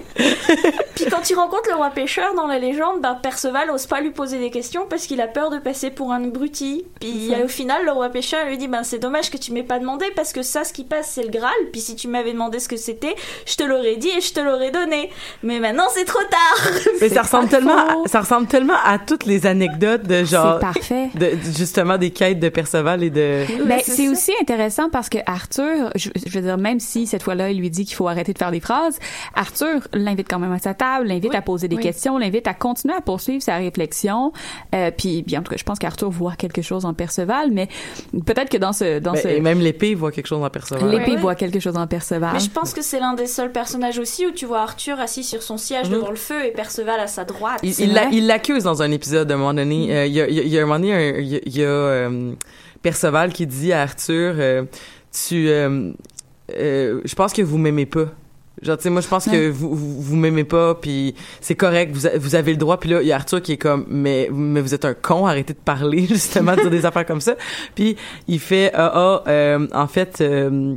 Puis 0.95 1.05
quand 1.05 1.29
il 1.29 1.35
rencontre 1.35 1.69
le 1.69 1.75
roi 1.75 1.89
pêcheur 1.89 2.33
dans 2.35 2.47
la 2.47 2.59
légende, 2.59 3.01
ben 3.01 3.15
Perceval 3.15 3.69
ose 3.71 3.85
pas 3.87 4.01
lui 4.01 4.11
poser 4.11 4.39
des 4.39 4.51
questions 4.51 4.85
parce 4.89 5.05
qu'il 5.05 5.19
a 5.21 5.27
peur 5.27 5.49
de 5.49 5.57
passer 5.57 5.91
pour 5.91 6.11
un 6.11 6.23
abruti. 6.23 6.85
Puis 6.99 7.31
au 7.43 7.47
final, 7.47 7.85
le 7.85 7.91
roi 7.91 8.09
pêcheur 8.09 8.45
lui 8.45 8.57
dit 8.57 8.67
ben 8.67 8.83
c'est 8.83 8.99
dommage 8.99 9.29
que 9.29 9.37
tu 9.37 9.51
m'aies 9.51 9.63
pas 9.63 9.79
demandé 9.79 10.05
parce 10.15 10.33
que 10.33 10.41
ça, 10.41 10.63
ce 10.63 10.73
qui 10.73 10.83
passe, 10.83 11.11
c'est 11.11 11.23
le 11.23 11.29
Graal. 11.29 11.51
Puis 11.71 11.81
si 11.81 11.95
tu 11.95 12.07
m'avais 12.07 12.33
demandé 12.33 12.59
ce 12.59 12.67
que 12.67 12.77
c'était, 12.77 13.15
je 13.45 13.55
te 13.55 13.63
l'aurais 13.63 13.97
dit 13.97 14.09
et 14.09 14.21
je 14.21 14.33
te 14.33 14.39
l'aurais 14.39 14.71
donné. 14.71 15.09
Mais 15.43 15.59
maintenant, 15.59 15.87
c'est 15.93 16.05
trop 16.05 16.23
tard. 16.23 16.71
Mais 17.01 17.09
ça 17.09 17.23
ressemble 17.23 17.49
tellement, 17.49 17.87
faux. 17.89 18.07
ça 18.07 18.21
ressemble 18.21 18.47
tellement 18.47 18.77
à 18.83 18.97
toutes 18.97 19.25
les 19.25 19.45
anecdotes 19.45 20.03
de 20.03 20.23
genre, 20.23 20.59
c'est 20.59 20.79
parfait 20.79 21.09
de, 21.15 21.31
justement 21.57 21.97
des 21.97 22.11
quêtes 22.11 22.39
de 22.39 22.49
Perceval 22.49 23.03
et 23.03 23.09
de. 23.09 23.45
Ben, 23.65 23.79
c'est 23.83 24.07
aussi 24.09 24.31
intéressant 24.41 24.89
parce 24.89 25.09
que 25.09 25.17
Arthur, 25.25 25.91
je, 25.95 26.09
je 26.25 26.31
veux 26.39 26.41
dire, 26.45 26.57
même 26.57 26.79
si 26.79 27.07
cette 27.07 27.23
fois-là, 27.23 27.51
il 27.51 27.59
lui 27.59 27.69
dit 27.69 27.85
qu'il 27.85 27.95
faut 27.95 28.07
arrêter 28.07 28.33
de 28.33 28.37
faire 28.37 28.51
des 28.51 28.59
phrases, 28.59 28.99
Arthur 29.35 29.87
l'invite 29.93 30.27
quand 30.29 30.39
même 30.39 30.51
à 30.51 30.59
sa 30.59 30.73
table, 30.73 31.07
l'invite 31.07 31.31
Oui, 31.31 31.35
à 31.37 31.41
poser 31.41 31.67
des 31.67 31.75
oui. 31.77 31.83
questions, 31.83 32.17
l'invite 32.17 32.47
à 32.47 32.53
continuer 32.53 32.95
à 32.95 33.01
poursuivre 33.01 33.41
sa 33.41 33.55
réflexion. 33.57 34.31
Euh, 34.75 34.91
puis, 34.95 35.23
bien, 35.23 35.39
en 35.39 35.43
tout 35.43 35.51
cas, 35.51 35.57
je 35.57 35.63
pense 35.63 35.79
qu'Arthur 35.79 36.09
voit 36.09 36.35
quelque 36.37 36.61
chose 36.61 36.85
en 36.85 36.93
Perceval, 36.93 37.51
mais 37.51 37.67
peut-être 38.25 38.49
que 38.49 38.57
dans 38.57 38.73
ce, 38.73 38.99
dans 38.99 39.13
Ben, 39.13 39.21
ce, 39.21 39.27
et 39.27 39.39
même 39.41 39.59
l'épée 39.59 39.95
voit 39.95 40.11
quelque 40.11 40.27
chose 40.27 40.43
en 40.43 40.49
Perceval. 40.49 40.89
l'épée 40.89 41.15
voit 41.15 41.35
quelque 41.35 41.59
chose 41.59 41.77
en 41.77 41.87
Perceval. 41.87 42.31
Mais 42.33 42.39
je 42.39 42.49
pense 42.49 42.73
que 42.73 42.81
c'est 42.81 42.99
l'un 42.99 43.13
des 43.13 43.27
seuls 43.27 43.51
personnages 43.51 43.99
aussi 43.99 44.25
où 44.27 44.31
tu 44.31 44.45
vois 44.45 44.61
Arthur 44.61 44.99
assis 44.99 45.23
sur 45.23 45.41
son 45.43 45.57
siège 45.57 45.87
Mhm. 45.87 45.93
devant 45.95 46.09
le 46.09 46.15
feu 46.15 46.45
et 46.45 46.51
Perceval 46.51 46.99
à 46.99 47.07
sa 47.07 47.23
droite. 47.25 47.59
Il, 47.63 48.25
l'accuse 48.27 48.63
dans 48.63 48.81
un 48.81 48.91
épisode 48.91 49.31
à 49.31 49.35
un 49.35 49.37
moment 49.37 49.53
donné. 49.53 49.95
Euh, 49.95 50.05
Il 50.05 50.13
y, 50.13 50.21
a, 50.21 50.27
il 50.27 50.35
y 50.35 50.39
a- 50.39 50.43
il 50.43 50.49
y 50.49 50.57
a 50.57 50.61
un 50.61 50.65
moment 50.65 50.79
donné, 50.79 50.93
un- 50.93 51.38
il 51.45 51.57
y 51.57 51.61
a, 51.61 51.61
il 51.61 51.61
y 51.61 51.63
a, 51.63 51.67
euh, 51.67 52.33
Perceval 52.81 53.33
qui 53.33 53.45
dit 53.47 53.73
à 53.73 53.81
Arthur, 53.81 54.35
euh, 54.37 54.63
tu, 55.11 55.49
euh, 55.49 55.91
je 56.49 57.15
pense 57.15 57.33
que 57.33 57.41
vous 57.41 57.57
m'aimez 57.57 57.85
pas. 57.85 58.05
Genre, 58.61 58.75
tu 58.75 58.83
sais, 58.83 58.89
moi, 58.89 58.99
je 59.01 59.07
pense 59.07 59.23
que 59.25 59.49
vous, 59.49 59.73
vous, 59.73 60.01
vous 60.01 60.15
m'aimez 60.17 60.43
pas, 60.43 60.75
puis 60.75 61.15
c'est 61.39 61.55
correct, 61.55 61.91
vous, 61.93 62.07
a- 62.07 62.17
vous 62.17 62.35
avez 62.35 62.51
le 62.51 62.57
droit. 62.57 62.77
Puis 62.77 62.89
là, 62.89 63.01
il 63.01 63.07
y 63.07 63.11
a 63.13 63.15
Arthur 63.15 63.41
qui 63.41 63.53
est 63.53 63.57
comme, 63.57 63.85
mais, 63.87 64.27
mais 64.33 64.59
vous 64.59 64.73
êtes 64.73 64.83
un 64.83 64.93
con, 64.93 65.25
arrêtez 65.25 65.53
de 65.53 65.59
parler, 65.59 66.05
justement, 66.09 66.55
de 66.57 66.61
dire 66.61 66.69
des 66.69 66.85
affaires 66.85 67.05
comme 67.05 67.21
ça. 67.21 67.35
Puis 67.73 67.95
il 68.27 68.39
fait, 68.39 68.71
ah, 68.73 68.91
ah, 68.93 69.23
euh, 69.29 69.65
en 69.73 69.87
fait, 69.87 70.19
euh, 70.19 70.75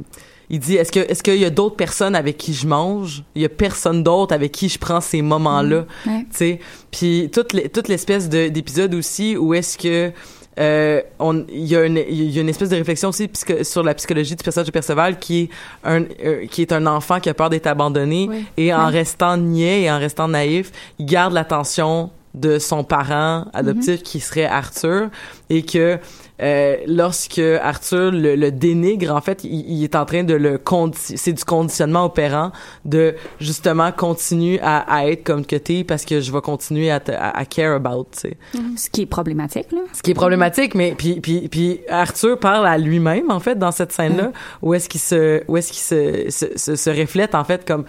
il 0.49 0.61
dit, 0.61 0.77
est-ce 0.77 0.93
que, 0.93 1.01
est-ce 1.01 1.25
qu'il 1.25 1.39
y 1.39 1.45
a 1.45 1.51
d'autres 1.51 1.75
personnes 1.75 2.15
avec 2.15 2.37
qui 2.37 2.53
je 2.55 2.69
mange? 2.69 3.25
Il 3.35 3.43
y 3.43 3.45
a 3.45 3.49
personne 3.49 4.05
d'autre 4.05 4.33
avec 4.33 4.53
qui 4.53 4.69
je 4.69 4.79
prends 4.79 5.01
ces 5.01 5.21
moments-là. 5.23 5.87
Ouais. 6.07 6.21
Tu 6.31 6.37
sais, 6.37 6.59
puis 6.93 7.31
toute 7.33 7.53
les- 7.53 7.69
toute 7.69 7.89
l'espèce 7.89 8.29
de 8.29 8.47
d'épisode 8.49 8.95
aussi 8.95 9.37
où 9.37 9.55
est-ce 9.55 9.77
que 9.77 10.13
euh, 10.59 11.01
on 11.19 11.45
il 11.49 11.65
y 11.65 11.77
a 11.77 11.85
une 11.85 11.97
il 12.09 12.31
y 12.31 12.39
a 12.39 12.43
une 12.43 12.49
espèce 12.49 12.69
de 12.69 12.77
réflexion 12.77 13.09
aussi 13.09 13.29
sur 13.63 13.83
la 13.83 13.95
psychologie 13.95 14.37
du 14.37 14.43
personnage 14.45 14.67
de 14.67 14.73
Perceval 14.73 15.19
qui 15.19 15.43
est 15.43 15.49
un 15.85 16.03
euh, 16.25 16.47
qui 16.47 16.61
est 16.63 16.73
un 16.73 16.87
enfant 16.87 17.21
qui 17.21 17.31
a 17.31 17.35
peur 17.35 17.49
d'être 17.49 17.67
abandonné 17.67 18.27
Oui. 18.29 18.45
et 18.59 18.75
en 18.75 18.87
Oui. 18.89 18.93
restant 18.93 19.37
niais 19.39 19.83
et 19.83 19.91
en 19.91 19.99
restant 19.99 20.29
naïf, 20.29 20.71
il 20.99 21.07
garde 21.07 21.33
l'attention 21.33 22.11
de 22.35 22.59
son 22.59 22.83
parent 22.85 23.47
adoptif 23.53 24.03
qui 24.03 24.19
serait 24.21 24.47
Arthur 24.47 25.09
et 25.51 25.63
que 25.63 25.99
euh, 26.43 26.77
lorsque 26.87 27.39
Arthur 27.39 28.11
le, 28.11 28.35
le 28.35 28.51
dénigre, 28.51 29.15
en 29.15 29.21
fait, 29.21 29.45
il, 29.45 29.61
il 29.79 29.85
est 29.85 29.95
en 29.95 30.05
train 30.05 30.25
de 30.25 30.35
le 30.35 30.61
c'est 30.95 31.33
du 31.33 31.45
conditionnement 31.45 32.05
opérant 32.05 32.51
de 32.85 33.15
justement 33.41 33.93
continue 33.93 34.59
à, 34.61 34.79
à 34.93 35.07
être 35.07 35.23
comme 35.25 35.47
que 35.47 35.57
t'es 35.57 35.85
parce 35.85 36.05
que 36.05 36.21
je 36.21 36.33
vais 36.33 36.41
continuer 36.41 36.91
à, 36.91 37.01
te- 37.01 37.13
à, 37.13 37.31
à 37.37 37.45
care 37.45 37.75
about, 37.77 38.09
tu 38.13 38.21
sais. 38.31 38.37
Ce 38.77 38.91
qui 38.91 39.03
est 39.03 39.07
problématique, 39.07 39.71
là. 39.73 39.81
Ce 39.93 40.03
qui 40.03 40.11
est 40.11 40.15
problématique, 40.15 40.75
mais 40.75 40.95
puis 40.97 41.21
puis 41.21 41.49
puis 41.49 41.81
Arthur 41.89 42.39
parle 42.39 42.67
à 42.67 42.79
lui-même 42.79 43.31
en 43.31 43.41
fait 43.41 43.59
dans 43.59 43.73
cette 43.73 43.93
scène-là 43.93 44.33
où 44.63 44.75
est-ce 44.75 44.89
qu'il 44.89 45.01
se 45.01 45.43
où 45.49 45.57
est-ce 45.57 45.73
qu'il 45.73 45.81
se, 45.83 46.31
se, 46.31 46.59
se 46.59 46.77
se 46.77 46.91
reflète 46.91 47.35
en 47.35 47.45
fait 47.45 47.65
comme 47.67 47.85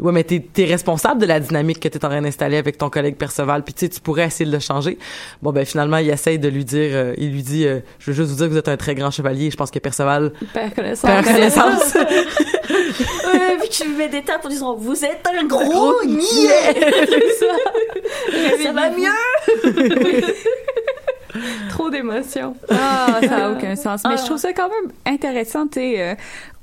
Ouais, 0.00 0.10
mais 0.10 0.24
t'es 0.24 0.42
es 0.58 0.64
responsable 0.64 1.20
de 1.20 1.26
la 1.26 1.38
dynamique 1.38 1.78
que 1.78 1.86
t'es 1.86 2.04
en 2.04 2.08
train 2.08 2.22
d'installer 2.22 2.56
avec 2.56 2.76
ton 2.78 2.90
collègue 2.90 3.16
Perceval, 3.16 3.62
puis 3.62 3.72
tu 3.72 3.80
sais, 3.80 3.88
tu 3.88 4.00
pourrais 4.00 4.24
essayer 4.24 4.46
de 4.46 4.50
le 4.50 4.58
changer. 4.58 4.98
Bon, 5.42 5.52
ben 5.52 5.64
finalement, 5.64 5.98
il 5.98 6.10
essaye 6.10 6.38
de 6.40 6.48
lui 6.48 6.64
dire, 6.64 6.90
euh, 6.94 7.14
il 7.18 7.30
lui 7.32 7.42
dit, 7.42 7.66
euh, 7.66 7.80
je 8.00 8.10
veux 8.10 8.16
juste 8.16 8.30
vous 8.30 8.36
dire 8.36 8.46
que 8.46 8.52
vous 8.52 8.58
êtes 8.58 8.68
un 8.68 8.76
très 8.76 8.94
grand 8.96 9.10
chevalier. 9.12 9.50
Je 9.50 9.56
pense 9.56 9.70
que 9.70 9.78
Perceval 9.78 10.32
Père 10.52 10.74
connaissance. 10.74 11.08
perd 11.08 11.24
connaissance. 11.24 11.94
Ouais, 12.68 13.56
vu 13.56 13.62
que 13.68 13.72
tu 13.72 13.88
mets 13.90 14.08
des 14.08 14.22
tapes 14.22 14.44
en 14.44 14.48
disant 14.48 14.74
vous 14.74 15.04
êtes 15.04 15.26
un 15.26 15.44
gros 15.46 16.02
niais. 16.04 16.74
ça 18.62 18.72
va 18.72 18.90
mieux? 18.90 19.10
Trop 21.70 21.88
d'émotions. 21.90 22.54
Ah, 22.70 23.20
ça 23.26 23.46
a 23.46 23.50
aucun 23.52 23.74
sens. 23.74 24.02
Mais 24.08 24.16
je 24.18 24.24
trouve 24.24 24.36
ça 24.36 24.52
quand 24.52 24.68
même 24.68 24.92
intéressant, 25.06 25.66
tu 25.66 25.80
sais. 25.80 26.00
euh, 26.00 26.14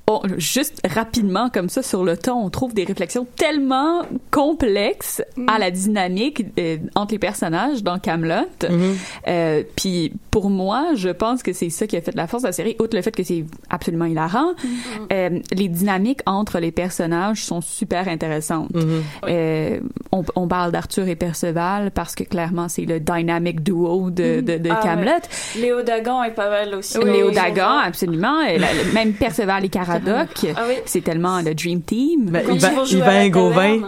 on- 0.10 0.22
juste 0.38 0.82
rapidement 0.88 1.50
comme 1.50 1.70
ça 1.70 1.82
sur 1.84 2.04
le 2.04 2.18
ton, 2.18 2.34
on 2.34 2.50
trouve 2.50 2.74
des 2.74 2.84
réflexions 2.84 3.26
tellement 3.38 4.02
complexes 4.32 5.22
à 5.48 5.60
la 5.60 5.70
dynamique 5.72 6.46
euh, 6.58 6.78
entre 6.96 7.14
les 7.14 7.20
personnages 7.20 7.84
dans 7.84 8.00
Camelot. 8.00 8.48
Mhm. 8.70 8.96
Euh, 9.28 9.64
puis 9.76 10.12
pour 10.32 10.50
moi, 10.50 10.88
je 10.96 11.10
pense 11.10 11.44
que 11.44 11.54
c'est 11.54 11.70
ça 11.70 11.86
qui 11.88 11.96
a 11.98 12.02
fait 12.02 12.16
la 12.16 12.26
force 12.28 12.44
de 12.44 12.48
la 12.48 12.52
série, 12.54 12.76
outre 12.80 12.96
le 12.96 13.02
fait 13.02 13.12
que 13.16 13.24
c'est 13.24 13.46
absolument 13.70 14.06
hilarant. 14.06 14.54
euh, 15.14 15.40
les 15.54 15.68
dynamiques 15.68 16.22
entre 16.26 16.60
les 16.60 16.72
personnages 16.72 17.44
sont 17.44 17.62
super 17.62 18.08
intéressantes. 18.08 18.74
Mhm. 18.74 19.04
Euh, 19.28 19.80
on, 20.12 20.24
on 20.36 20.48
parle 20.48 20.72
d'Arthur 20.72 21.08
et 21.08 21.16
Perceval 21.16 21.92
parce 21.92 22.16
que 22.16 22.24
clairement 22.24 22.68
c'est 22.70 22.86
le 22.86 23.00
dynamic 23.00 23.62
duo 23.64 24.10
de, 24.10 24.42
de, 24.42 24.58
de 24.58 24.70
Ah 24.70 24.76
ouais. 24.76 24.84
Camelot. 24.84 25.12
Léo 25.60 25.82
Dagan 25.84 26.24
est 26.24 26.32
pas 26.32 26.50
mal 26.50 26.74
aussi. 26.76 26.98
Léo 26.98 27.28
Oui, 27.30 27.36
Dagan, 27.36 27.78
absolument. 27.84 28.42
Et 28.42 28.58
la- 28.58 28.68
même 28.94 29.14
Perceval 29.14 29.66
et 29.66 29.70
Ah 30.58 30.64
oui. 30.68 30.76
C'est 30.86 31.04
tellement 31.04 31.42
le 31.42 31.54
Dream 31.54 31.82
Team. 31.82 32.30
Ben, 32.32 32.46
la 33.00 33.30
Gauvin. 33.30 33.80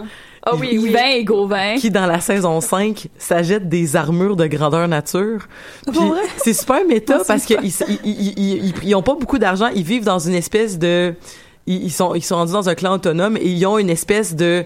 Ah 0.44 0.56
oui, 0.56 0.70
Yvain 0.72 1.06
et 1.14 1.22
Gauvin. 1.24 1.76
qui 1.76 1.90
dans 1.90 2.06
la 2.06 2.18
saison 2.18 2.60
5 2.60 3.06
s'achète 3.16 3.68
des 3.68 3.94
armures 3.94 4.34
de 4.34 4.46
grandeur 4.48 4.88
nature. 4.88 5.46
Puis 5.86 6.00
c'est 6.38 6.52
super 6.52 6.84
méta 6.84 7.18
parce 7.24 7.44
qu'ils 7.44 7.58
ils, 7.62 7.72
ils, 8.04 8.32
ils, 8.36 8.64
ils- 8.66 8.74
ils 8.82 8.94
ont 8.96 9.02
pas 9.02 9.14
beaucoup 9.14 9.38
d'argent, 9.38 9.68
ils 9.72 9.84
vivent 9.84 10.02
dans 10.04 10.18
une 10.18 10.34
espèce 10.34 10.78
de 10.80 11.14
ils 11.68 11.92
sont 11.92 12.16
ils 12.16 12.22
sont 12.24 12.34
rendus 12.34 12.52
dans 12.54 12.68
un 12.68 12.74
clan 12.74 12.94
autonome 12.94 13.36
et 13.36 13.46
ils 13.46 13.64
ont 13.66 13.78
une 13.78 13.90
espèce 13.90 14.34
de 14.34 14.64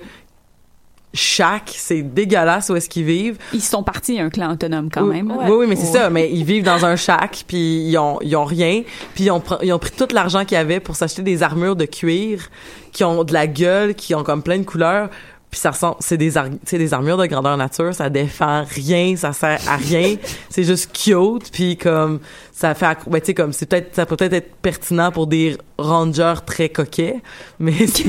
shack, 1.16 1.74
c'est 1.76 2.02
dégueulasse 2.02 2.68
où 2.70 2.76
est-ce 2.76 2.88
qu'ils 2.88 3.04
vivent. 3.04 3.38
Ils 3.52 3.62
sont 3.62 3.82
partis 3.82 4.20
un 4.20 4.30
clan 4.30 4.52
autonome 4.52 4.90
quand 4.90 5.04
même. 5.04 5.32
Oui, 5.36 5.50
oui, 5.50 5.66
mais 5.68 5.76
c'est 5.76 5.86
ça. 5.86 6.10
Mais 6.10 6.30
ils 6.32 6.44
vivent 6.44 6.64
dans 6.64 6.84
un 6.84 6.96
shack, 6.96 7.44
puis 7.46 7.88
ils 7.88 7.98
ont, 7.98 8.18
ils 8.22 8.36
ont 8.36 8.44
rien, 8.44 8.82
puis 9.14 9.24
ils 9.24 9.30
ont, 9.30 9.42
ils 9.62 9.72
ont 9.72 9.78
pris 9.78 9.92
tout 9.92 10.08
l'argent 10.12 10.44
qu'il 10.44 10.56
y 10.56 10.60
avait 10.60 10.80
pour 10.80 10.96
s'acheter 10.96 11.22
des 11.22 11.42
armures 11.42 11.76
de 11.76 11.86
cuir 11.86 12.50
qui 12.92 13.04
ont 13.04 13.24
de 13.24 13.32
la 13.32 13.46
gueule, 13.46 13.94
qui 13.94 14.14
ont 14.14 14.22
comme 14.22 14.42
plein 14.42 14.58
de 14.58 14.64
couleurs. 14.64 15.10
Puis 15.50 15.60
ça 15.60 15.70
ressemble, 15.70 15.96
c'est 16.00 16.16
des, 16.16 16.36
ar- 16.36 16.48
des 16.70 16.94
armures 16.94 17.16
de 17.16 17.26
grandeur 17.26 17.56
nature, 17.56 17.94
ça 17.94 18.10
défend 18.10 18.64
rien, 18.68 19.14
ça 19.16 19.32
sert 19.32 19.58
à 19.68 19.76
rien, 19.76 20.16
c'est 20.50 20.64
juste 20.64 20.92
cute, 20.92 21.50
puis 21.52 21.76
comme 21.76 22.20
ça 22.52 22.74
fait, 22.74 22.98
ben, 23.06 23.20
tu 23.20 23.26
sais 23.26 23.34
comme 23.34 23.52
c'est 23.52 23.66
peut-être, 23.66 23.94
ça 23.94 24.06
peut 24.06 24.16
peut-être 24.16 24.32
être 24.34 24.54
pertinent 24.56 25.12
pour 25.12 25.26
des 25.26 25.56
rangers 25.78 26.34
très 26.44 26.68
coquets, 26.68 27.22
mais 27.58 27.86
c'est, 27.86 28.04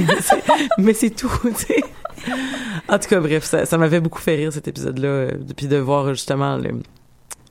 mais 0.78 0.94
c'est 0.94 1.12
tout, 1.12 1.32
tu 1.44 1.54
sais. 1.54 1.84
En 2.90 2.98
tout 2.98 3.08
cas, 3.08 3.20
bref, 3.20 3.44
ça, 3.44 3.66
ça 3.66 3.78
m'avait 3.78 4.00
beaucoup 4.00 4.20
fait 4.20 4.36
rire 4.36 4.52
cet 4.52 4.68
épisode-là, 4.68 5.08
euh, 5.08 5.32
puis 5.56 5.68
de 5.68 5.78
voir 5.78 6.10
justement 6.14 6.58
le, 6.58 6.72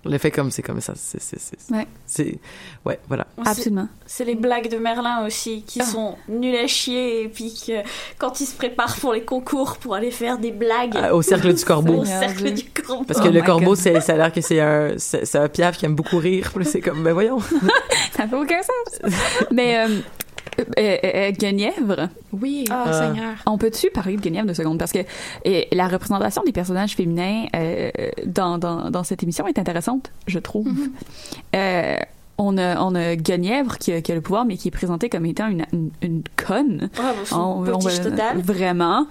le 0.06 0.18
fait 0.18 0.30
comme 0.30 0.50
c'est 0.50 0.62
comme 0.62 0.80
ça, 0.80 0.92
c'est, 0.96 1.20
c'est, 1.20 1.38
c'est, 1.38 1.56
Ouais. 1.74 1.86
c'est, 2.06 2.38
ouais, 2.84 2.98
voilà. 3.08 3.26
Absolument. 3.44 3.88
C'est 4.06 4.24
les 4.24 4.34
blagues 4.34 4.70
de 4.70 4.76
Merlin 4.78 5.24
aussi 5.26 5.62
qui 5.66 5.80
sont 5.82 6.16
nulles 6.28 6.56
à 6.56 6.66
chier 6.66 7.22
et 7.24 7.28
puis 7.28 7.52
que 7.66 7.82
quand 8.18 8.40
il 8.40 8.46
se 8.46 8.54
prépare 8.54 8.96
pour 8.96 9.12
les 9.12 9.22
concours 9.24 9.76
pour 9.78 9.94
aller 9.94 10.10
faire 10.10 10.38
des 10.38 10.52
blagues 10.52 10.94
Ah, 10.96 11.14
au 11.14 11.22
cercle 11.22 11.52
du 11.52 11.64
corbeau. 11.64 11.94
au 12.00 12.04
cercle 12.04 12.52
du 12.52 12.64
corbeau. 12.64 13.04
Parce 13.04 13.20
que 13.20 13.28
Oh 13.28 13.32
le 13.32 13.42
corbeau, 13.42 13.70
God. 13.74 13.76
c'est, 13.78 14.00
ça 14.00 14.14
a 14.14 14.16
l'air 14.16 14.32
que 14.32 14.40
c'est 14.40 14.60
un, 14.60 14.94
c'est, 14.98 15.24
c'est 15.26 15.38
un 15.38 15.48
piaf 15.48 15.76
qui 15.76 15.84
aime 15.86 15.94
beaucoup 15.94 16.18
rire. 16.18 16.50
C'est 16.64 16.80
comme, 16.80 17.02
ben 17.02 17.12
voyons. 17.12 17.38
Ça 18.16 18.26
fait 18.26 18.36
aucun 18.36 18.60
sens. 18.62 19.12
mais 19.52 19.78
euh, 19.78 19.98
euh, 20.58 20.64
euh, 20.78 20.96
euh, 21.04 21.30
Guenièvre, 21.32 22.08
Oui, 22.32 22.64
oh 22.70 22.92
Seigneur. 22.92 23.34
on 23.46 23.58
peut-tu 23.58 23.90
parler 23.90 24.16
de 24.16 24.20
Guenièvre 24.20 24.46
deux 24.46 24.54
secondes? 24.54 24.78
Parce 24.78 24.92
que 24.92 25.00
euh, 25.46 25.62
la 25.72 25.88
représentation 25.88 26.42
des 26.44 26.52
personnages 26.52 26.94
féminins 26.94 27.46
euh, 27.54 27.90
dans, 28.26 28.58
dans, 28.58 28.90
dans 28.90 29.04
cette 29.04 29.22
émission 29.22 29.46
est 29.46 29.58
intéressante, 29.58 30.10
je 30.26 30.38
trouve. 30.38 30.68
Euh, 31.54 31.96
on 32.38 32.58
a, 32.58 32.80
on 32.82 32.94
a 32.94 33.16
Guenièvre 33.16 33.78
qui 33.78 33.92
a, 33.92 34.00
qui 34.02 34.12
a 34.12 34.14
le 34.14 34.20
pouvoir, 34.20 34.44
mais 34.44 34.56
qui 34.56 34.68
est 34.68 34.70
présentée 34.70 35.08
comme 35.08 35.24
étant 35.26 35.48
une, 35.48 35.64
une, 35.72 35.90
une 36.02 36.22
conne. 36.36 36.90
Ah, 36.98 37.12
bah, 37.30 37.36
On- 37.38 37.64
on. 37.76 37.80
Vraiment. 38.42 39.06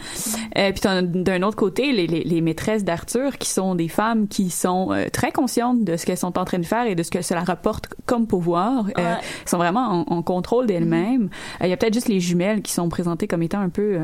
Euh, 0.58 0.72
puis 0.72 0.82
d'un 1.14 1.42
autre 1.44 1.56
côté, 1.58 1.92
les, 1.92 2.08
les, 2.08 2.24
les 2.24 2.42
maîtresses 2.42 2.84
d'Arthur, 2.84 3.38
qui 3.38 3.50
sont 3.50 3.76
des 3.76 3.88
femmes 3.88 4.28
qui 4.28 4.50
sont 4.50 4.92
euh, 4.92 5.06
très 5.12 5.32
conscientes 5.32 5.84
de 5.84 5.98
ce 5.98 6.06
qu'elles 6.06 6.18
sont 6.18 6.38
en 6.38 6.46
train 6.46 6.60
de 6.60 6.66
faire 6.66 6.86
et 6.86 6.96
de 6.96 7.04
ce 7.04 7.10
que 7.12 7.22
cela 7.22 7.44
rapporte 7.44 7.88
comme 8.06 8.28
pouvoir. 8.28 8.86
Euh, 8.98 9.02
Ouais. 9.06 9.22
Sont 9.46 9.58
vraiment 9.58 10.06
en, 10.10 10.16
en 10.18 10.22
contrôle 10.22 10.66
d'elles-mêmes. 10.68 11.30
Euh, 11.62 11.66
Il 11.68 11.70
y 11.70 11.74
a 11.74 11.78
peut-être 11.78 11.94
juste 11.94 12.08
les 12.10 12.20
jumelles 12.20 12.62
qui 12.62 12.72
sont 12.74 12.90
présentées 12.90 13.28
comme 13.28 13.42
étant 13.44 13.60
un 13.60 13.70
peu 13.70 13.98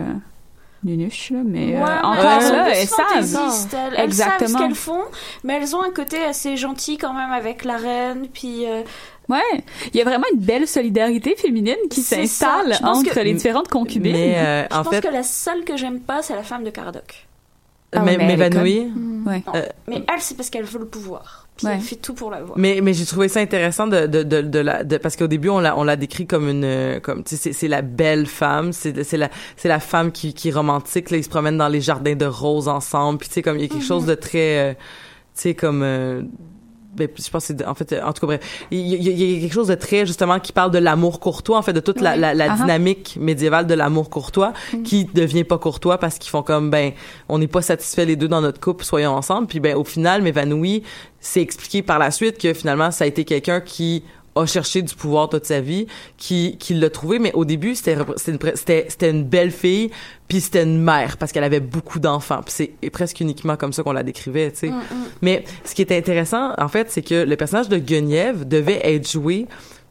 euh, 0.86 0.89
nunuches, 0.89 1.32
là, 1.32 1.39
mais 1.45 1.75
euh, 1.75 1.79
Ouais, 1.79 1.86
mais 1.86 2.05
encore 2.05 2.32
elles 2.32 2.41
sont 2.43 2.53
là, 2.55 2.69
elles 2.75 2.88
savent. 2.88 3.05
Elles, 3.15 3.19
elles 3.21 3.25
savent 3.25 3.93
Exactement. 3.97 4.47
ce 4.49 4.57
qu'elles 4.63 4.75
font, 4.75 5.03
mais 5.43 5.53
elles 5.55 5.75
ont 5.75 5.84
un 5.84 5.91
côté 5.91 6.23
assez 6.23 6.57
gentil 6.57 6.97
quand 6.97 7.13
même 7.13 7.32
avec 7.32 7.63
la 7.63 7.77
reine. 7.77 8.27
Puis 8.34 8.65
euh, 8.67 8.82
Ouais, 9.29 9.63
il 9.93 9.97
y 9.97 10.01
a 10.01 10.03
vraiment 10.03 10.25
une 10.34 10.39
belle 10.39 10.67
solidarité 10.67 11.36
féminine 11.38 11.77
qui 11.89 12.01
s'installe 12.01 12.77
entre 12.84 13.13
que- 13.13 13.19
les 13.21 13.34
différentes 13.34 13.69
concubines. 13.69 14.11
Mais, 14.11 14.36
euh, 14.38 14.63
je 14.69 14.75
en 14.77 14.84
pense 14.84 14.93
fait, 14.95 15.01
que 15.01 15.13
la 15.13 15.23
seule 15.23 15.63
que 15.63 15.77
j'aime 15.77 16.01
pas, 16.01 16.21
c'est 16.21 16.36
la 16.36 16.43
femme 16.43 16.63
de 16.65 16.69
Caradoc. 16.69 17.27
Ah, 17.93 17.99
mais- 18.01 18.17
mais 18.17 18.23
elle 18.25 18.32
est 18.32 18.38
m'évanouir. 18.38 18.88
Ouais. 19.25 19.43
Euh, 19.55 19.65
mais 19.88 19.97
elle, 20.11 20.19
c'est 20.21 20.36
parce 20.36 20.49
qu'elle 20.49 20.63
veut 20.65 20.79
le 20.79 20.88
pouvoir. 20.88 21.40
Puis 21.62 21.68
Ouais. 21.68 21.76
elle 21.76 21.82
fait 21.82 21.95
tout 21.95 22.14
pour 22.14 22.32
l'avoir. 22.32 22.57
Mais 22.57 22.80
mais 22.82 22.93
j'ai 22.93 23.05
trouvé 23.05 23.28
ça 23.28 23.39
intéressant 23.39 23.88
de 23.88 24.07
de 24.07 24.24
de, 24.24 24.41
de 24.41 24.59
la 24.59 24.84
de, 24.84 24.97
parce 24.97 25.16
qu'au 25.16 25.28
début 25.28 25.49
on 25.49 25.59
l'a 25.59 25.78
on 25.78 25.84
l'a 25.84 25.95
décrit 25.95 26.26
comme 26.26 26.49
une 26.49 26.99
comme 27.01 27.24
tu 27.24 27.36
sais 27.36 27.38
c'est 27.38 27.53
c'est 27.53 27.68
la 27.68 27.82
belle 27.82 28.26
femme 28.26 28.74
c'est 28.74 29.03
c'est 29.03 29.18
la 29.18 29.30
c'est 29.57 29.70
la 29.70 29.80
femme 29.80 30.12
qui 30.12 30.34
qui 30.34 30.49
est 30.49 30.53
romantique 30.53 31.12
là 31.12 31.18
ils 31.18 31.24
se 31.24 31.30
promènent 31.30 31.57
dans 31.57 31.68
les 31.70 31.82
jardins 31.82 32.16
de 32.16 32.26
roses 32.26 32.68
ensemble 32.68 33.20
puis 33.20 33.28
tu 33.28 33.36
sais 33.36 33.41
comme 33.41 33.57
il 33.57 33.62
y 33.62 33.66
a 33.66 33.68
quelque 33.68 33.86
chose 33.86 34.05
de 34.05 34.16
très 34.16 34.72
euh, 34.72 34.74
tu 34.74 34.80
sais 35.36 35.53
comme 35.53 35.82
euh, 35.84 36.22
ben, 36.93 37.07
je 37.18 37.30
pense 37.30 37.47
que 37.47 37.53
c'est 37.57 37.66
en 37.66 37.74
fait 37.74 37.95
en 38.03 38.12
tout 38.12 38.20
cas 38.20 38.36
bref 38.38 38.66
il 38.70 38.80
y, 38.86 38.95
a- 38.95 38.97
il 39.12 39.34
y 39.34 39.38
a 39.38 39.39
quelque 39.39 39.53
chose 39.53 39.70
de 39.70 39.76
très 39.76 40.05
justement 40.05 40.41
qui 40.41 40.51
parle 40.51 40.72
de 40.72 40.78
l'amour 40.78 41.22
courtois 41.22 41.57
en 41.57 41.62
fait 41.62 41.72
de 41.72 41.80
toute 41.80 42.01
la 42.01 42.16
Oui. 42.16 42.20
la, 42.20 42.34
la 42.34 42.45
Ah 42.51 42.55
ah. 42.57 42.62
dynamique 42.62 43.18
médiévale 43.18 43.66
de 43.66 43.74
l'amour 43.74 44.09
courtois 44.09 44.51
qui 44.84 45.05
devient 45.05 45.45
pas 45.45 45.57
courtois 45.57 45.97
parce 45.99 46.18
qu'ils 46.18 46.32
font 46.32 46.43
comme 46.43 46.70
ben 46.70 46.91
on 47.30 47.39
n'est 47.39 47.47
pas 47.47 47.62
satisfait 47.62 48.03
les 48.05 48.18
deux 48.18 48.28
dans 48.28 48.41
notre 48.41 48.59
couple 48.59 48.84
soyons 48.84 49.12
ensemble 49.16 49.47
puis 49.47 49.62
ben 49.62 49.76
au 49.78 49.86
final 49.86 50.22
m'évanouit 50.22 50.84
c'est 51.22 51.41
expliqué 51.41 51.82
par 51.82 51.99
la 51.99 52.11
suite 52.11 52.38
que 52.38 52.53
finalement 52.53 52.91
ça 52.91 53.05
a 53.05 53.07
été 53.07 53.24
quelqu'un 53.24 53.61
qui 53.61 54.03
a 54.36 54.45
cherché 54.45 54.82
du 54.82 54.95
pouvoir 54.95 55.30
toute 55.30 55.45
sa 55.45 55.59
vie, 55.59 55.88
qui, 56.17 56.57
qui 56.57 56.74
l'a 56.74 56.89
trouvé, 56.89 57.19
mais 57.19 57.34
au 57.34 57.45
début, 57.45 57.76
c'était, 57.76 57.95
une, 58.28 58.39
une 59.01 59.24
belle 59.24 59.51
fille, 59.51 59.91
puis 60.28 60.39
c'était 60.39 60.63
une 60.63 60.82
mère, 60.82 61.17
parce 61.17 61.32
qu'elle 61.32 61.43
avait 61.43 61.59
beaucoup 61.59 61.99
d'enfants. 61.99 62.41
Puis 62.43 62.53
c'est 62.82 62.89
presque 62.89 63.19
uniquement 63.19 63.57
comme 63.57 63.74
ça 63.74 63.84
qu'on 63.84 63.91
la 63.91 64.03
décrivait, 64.03 64.51
tu 64.51 64.57
sais. 64.57 64.72
Mais 65.22 65.43
ce 65.65 65.76
qui 65.76 65.82
était 65.82 65.97
intéressant, 65.97 66.53
en 66.57 66.67
fait, 66.67 66.89
c'est 66.89 67.01
que 67.01 67.24
le 67.26 67.36
personnage 67.36 67.69
de 67.69 67.78
Guenièvre 67.78 68.45
devait 68.45 68.80
être 68.84 69.09
joué 69.09 69.47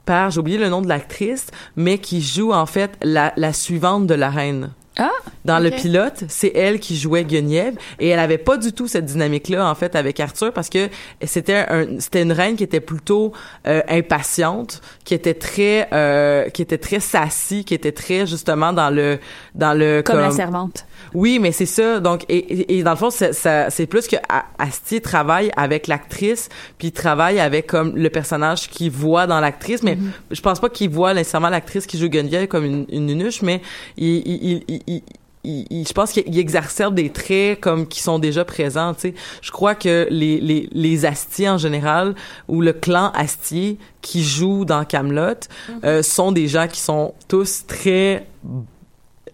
par, 0.06 0.30
j'ai 0.30 0.40
oublié 0.40 0.58
le 0.58 0.68
nom 0.68 0.80
de 0.80 0.88
l'actrice, 0.88 1.48
mais 1.76 1.98
qui 1.98 2.22
joue, 2.22 2.52
en 2.52 2.66
fait, 2.66 2.92
la, 3.02 3.32
la 3.36 3.52
suivante 3.52 4.06
de 4.06 4.14
la 4.14 4.30
reine. 4.30 4.70
Ah, 5.02 5.10
Dans 5.46 5.58
le 5.58 5.70
pilote, 5.70 6.24
c'est 6.28 6.52
elle 6.54 6.78
qui 6.78 6.96
jouait 6.96 7.24
Guenièvre 7.24 7.78
et 7.98 8.08
elle 8.08 8.18
avait 8.18 8.36
pas 8.38 8.56
du 8.58 8.72
tout 8.72 8.86
cette 8.86 9.06
dynamique-là 9.06 9.66
en 9.68 9.74
fait 9.74 9.96
avec 9.96 10.20
Arthur 10.20 10.52
parce 10.52 10.68
que 10.68 10.88
c'était 11.24 11.64
un 11.68 11.98
c'était 11.98 12.22
une 12.22 12.32
reine 12.32 12.56
qui 12.56 12.64
était 12.64 12.80
plutôt 12.80 13.32
euh, 13.66 13.80
impatiente, 13.88 14.82
qui 15.04 15.14
était 15.14 15.34
très 15.34 15.88
euh, 15.92 16.48
qui 16.50 16.60
était 16.62 16.78
très 16.78 17.00
sassy, 17.00 17.64
qui 17.64 17.72
était 17.74 17.92
très 17.92 18.26
justement 18.26 18.72
dans 18.74 18.90
le 18.90 19.18
dans 19.54 19.72
le 19.72 20.02
comme 20.02 20.18
la 20.18 20.30
servante. 20.30 20.84
oui, 21.14 21.38
mais 21.40 21.52
c'est 21.52 21.66
ça. 21.66 21.98
Donc, 22.00 22.24
et, 22.28 22.36
et- 22.38 22.78
et 22.78 22.82
dans 22.82 22.90
le 22.92 22.96
fond, 22.96 23.10
c'est, 23.10 23.32
ça- 23.32 23.70
c'est 23.70 23.86
plus 23.86 24.06
que 24.06 24.16
Astier 24.58 25.00
travaille 25.00 25.50
avec 25.56 25.86
l'actrice, 25.86 26.48
puis 26.78 26.88
il 26.88 26.92
travaille 26.92 27.40
avec 27.40 27.66
comme 27.66 27.96
le 27.96 28.10
personnage 28.10 28.68
qu'il 28.68 28.90
voit 28.90 29.26
dans 29.26 29.40
l'actrice. 29.40 29.82
Mais 29.82 29.96
je 30.30 30.40
pense 30.42 30.60
pas 30.60 30.68
qu'il 30.68 30.90
voit 30.90 31.14
nécessairement 31.14 31.48
l'actrice 31.48 31.86
qui 31.86 31.98
joue 31.98 32.10
Geneviève 32.12 32.46
comme 32.48 32.64
une, 32.64 32.86
une 32.90 33.06
nunuche, 33.06 33.40
mais 33.42 33.62
il, 33.96 34.16
il, 34.26 34.64
il, 34.68 34.82
il- 34.94 35.02
il- 35.44 35.66
il- 35.70 35.88
je 35.88 35.92
pense 35.94 36.12
qu'il 36.12 36.38
exacerbe 36.38 36.94
des 36.94 37.08
traits 37.10 37.60
comme 37.60 37.86
qui 37.86 38.02
sont 38.02 38.18
déjà 38.18 38.44
présents. 38.44 38.92
Tu 38.94 39.00
sais, 39.00 39.14
je 39.40 39.50
crois 39.50 39.74
que 39.74 40.06
les 40.10 40.38
les 40.40 40.68
les 40.72 41.06
Astiers 41.06 41.48
en 41.48 41.56
général 41.58 42.14
ou 42.48 42.60
le 42.60 42.72
clan 42.74 43.10
Astier 43.14 43.78
qui 44.02 44.22
joue 44.22 44.64
dans 44.66 44.84
Camelot 44.84 45.40
euh, 45.84 46.02
sont 46.02 46.32
des 46.32 46.46
gens 46.48 46.68
qui 46.68 46.80
sont 46.80 47.14
tous 47.28 47.64
très 47.66 48.26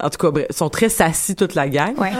en 0.02 0.10
tout 0.10 0.18
cas, 0.18 0.30
bref, 0.30 0.46
sont 0.50 0.68
très 0.68 0.88
sassis 0.88 1.34
toute 1.36 1.54
la 1.54 1.68
gang. 1.68 1.96
Ouais. 1.98 2.10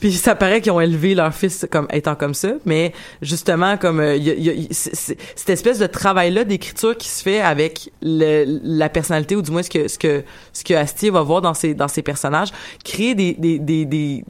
Puis 0.00 0.12
ça 0.12 0.34
paraît 0.34 0.60
qu'ils 0.60 0.72
ont 0.72 0.80
élevé 0.80 1.14
leur 1.14 1.34
fils 1.34 1.66
comme 1.70 1.86
étant 1.92 2.14
comme 2.14 2.34
ça, 2.34 2.52
mais 2.64 2.92
justement 3.22 3.76
comme 3.76 4.00
euh, 4.00 4.16
il 4.16 4.24
y 4.24 4.30
a- 4.30 4.34
il 4.34 4.44
y 4.62 4.64
a- 4.64 4.68
c'est- 4.70 5.16
cette 5.34 5.50
espèce 5.50 5.78
de 5.78 5.86
travail 5.86 6.30
là 6.32 6.44
d'écriture 6.44 6.96
qui 6.96 7.08
se 7.08 7.22
fait 7.22 7.40
avec 7.40 7.90
le, 8.02 8.44
la 8.62 8.88
personnalité 8.88 9.36
ou 9.36 9.42
du 9.42 9.50
moins 9.50 9.62
ce 9.62 9.70
que 9.70 9.88
ce 9.88 9.98
que 9.98 10.22
ce 10.52 10.64
que 10.64 10.74
Astier 10.74 11.10
va 11.10 11.22
voir 11.22 11.42
dans 11.42 11.54
ses 11.54 11.74
dans 11.74 11.88
ses 11.88 12.02
personnages, 12.02 12.48
créer 12.84 13.14
des 13.14 13.34
des 13.34 13.58
des, 13.58 13.84
des 13.84 14.24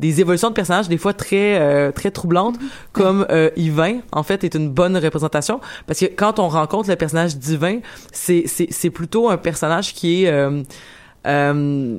des 0.00 0.20
évolutions 0.20 0.48
de 0.50 0.54
personnages 0.54 0.88
des 0.88 0.96
fois 0.96 1.12
très 1.12 1.58
euh, 1.58 1.90
très 1.90 2.12
troublantes 2.12 2.54
comme 2.92 3.26
euh, 3.30 3.50
Yvain 3.56 3.98
en 4.12 4.22
fait 4.22 4.44
est 4.44 4.54
une 4.54 4.70
bonne 4.70 4.96
représentation 4.96 5.60
parce 5.88 5.98
que 5.98 6.04
quand 6.06 6.38
on 6.38 6.48
rencontre 6.48 6.88
le 6.88 6.94
personnage 6.94 7.36
d'Yvain 7.36 7.80
c'est 8.12 8.44
c'est 8.46 8.68
c'est 8.70 8.90
plutôt 8.90 9.28
un 9.28 9.36
personnage 9.38 9.92
qui 9.94 10.22
est 10.22 10.28
euh, 10.30 10.62
euh, 11.26 11.98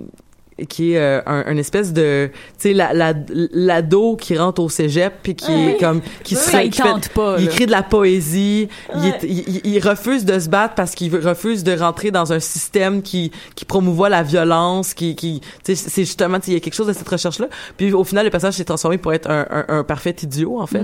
qui 0.68 0.94
est 0.94 0.98
euh, 1.00 1.22
un, 1.26 1.44
un 1.48 1.58
espèce 1.58 1.94
de 1.94 2.30
tu 2.34 2.40
sais 2.58 2.74
la 2.74 2.94
la 2.94 3.14
l'ado 3.52 4.16
qui 4.16 4.38
rentre 4.38 4.62
au 4.62 4.70
cégep 4.70 5.14
puis 5.24 5.36
qui 5.36 5.52
est 5.52 5.80
comme 5.80 6.02
qui 6.24 6.36
se 6.36 6.50
Ça, 6.50 6.64
il 6.64 6.70
qui 6.72 6.82
fait- 6.82 7.14
pas, 7.14 7.36
il 7.40 7.46
écrit 7.46 7.66
de 7.66 7.72
la 7.72 7.84
poésie 7.84 8.68
il, 8.96 9.14
il, 9.24 9.40
il- 9.48 9.62
il 9.76 9.80
refuse 9.88 10.26
de 10.26 10.38
se 10.40 10.50
battre 10.50 10.76
parce 10.76 10.96
qu'il 10.96 11.16
refuse 11.16 11.64
de 11.64 11.78
rentrer 11.78 12.12
dans 12.12 12.34
un 12.34 12.40
système 12.40 13.02
qui 13.02 13.32
qui 13.56 13.66
promouvoit 13.66 14.10
la 14.10 14.24
violence 14.24 14.94
qui 14.94 15.16
qui 15.16 15.42
tu 15.64 15.76
sais 15.76 15.90
c'est 15.90 16.04
justement 16.04 16.40
tu 16.40 16.46
sais, 16.46 16.52
il 16.52 16.54
y 16.56 16.58
a 16.58 16.60
quelque 16.60 16.74
chose 16.76 16.88
de 16.88 16.94
cette 16.94 17.08
recherche 17.10 17.40
là 17.40 17.48
puis 17.78 17.94
au 17.94 18.04
final 18.04 18.26
le 18.26 18.32
personnage 18.32 18.56
s'est 18.56 18.66
transformé 18.66 18.98
pour 18.98 19.14
être 19.14 19.30
un, 19.30 19.46
un, 19.50 19.66
un 19.80 19.84
parfait 19.84 20.16
idiot 20.24 20.60
en 20.60 20.68
fait. 20.68 20.84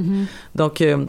Donc 0.55 0.81
euh, 0.81 1.05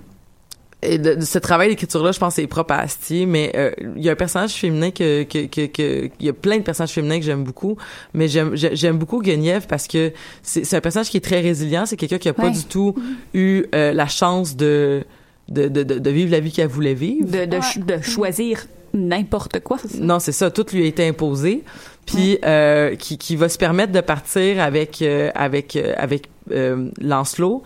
et 0.83 0.99
de, 0.99 1.15
de 1.15 1.21
ce 1.23 1.39
travail 1.39 1.69
d'écriture-là, 1.71 2.13
je 2.13 2.19
pense, 2.19 2.35
c'est 2.35 2.47
propre 2.47 2.75
à 2.75 2.81
Astier, 2.81 3.25
mais 3.27 3.51
euh, 3.57 3.71
il 3.97 4.03
y 4.05 4.09
a 4.09 4.13
un 4.13 4.17
personnage 4.17 4.53
féminin 4.53 4.91
que, 4.91 5.23
que, 5.25 5.47
que, 5.47 5.67
que- 5.67 6.11
il 6.21 6.27
y 6.27 6.29
a 6.29 6.33
plein 6.35 6.59
de 6.59 6.63
personnages 6.63 6.91
féminins 6.93 7.19
que 7.19 7.25
j'aime 7.25 7.45
beaucoup, 7.45 7.77
mais 8.15 8.29
j'aime, 8.29 8.55
j'ai- 8.55 8.77
j'aime 8.77 8.99
beaucoup 8.99 9.21
Guenièvre 9.23 9.67
parce 9.67 9.87
que 9.89 10.13
c'est, 10.43 10.65
c'est 10.65 10.77
un 10.77 10.81
personnage 10.81 11.09
qui 11.11 11.17
est 11.17 11.21
très 11.25 11.41
résilient, 11.41 11.87
c'est 11.87 11.97
quelqu'un 11.97 12.19
qui 12.19 12.29
a 12.29 12.35
pas 12.35 12.51
du 12.51 12.65
tout 12.65 12.95
eu 13.35 13.65
euh, 13.75 13.93
la 13.95 14.07
chance 14.07 14.55
de, 14.55 15.03
de, 15.49 15.69
de, 15.69 15.83
de, 15.83 15.99
de 15.99 16.11
vivre 16.11 16.31
la 16.31 16.41
vie 16.41 16.53
qu'elle 16.53 16.69
voulait 16.69 16.95
vivre. 16.95 17.27
De, 17.27 17.47
de, 17.47 17.61
ch- 17.61 17.79
de 17.79 18.03
choisir 18.03 18.67
n'importe 18.95 19.61
quoi. 19.61 19.79
Non, 19.99 20.19
c'est 20.21 20.33
ça. 20.33 20.51
Tout 20.51 20.65
lui 20.73 20.83
a 20.85 20.87
été 20.87 21.07
imposé. 21.07 21.65
Puis 22.07 22.39
euh, 22.45 22.95
qui, 22.97 23.19
qui 23.19 23.35
va 23.37 23.49
se 23.49 23.59
permettre 23.59 23.93
de 23.93 24.01
partir 24.01 24.61
avec 24.63 25.03
euh, 25.03 25.31
avec 25.35 25.75
euh, 25.77 25.93
avec 25.97 26.29
euh, 26.53 26.89
Lancelot. 27.01 27.63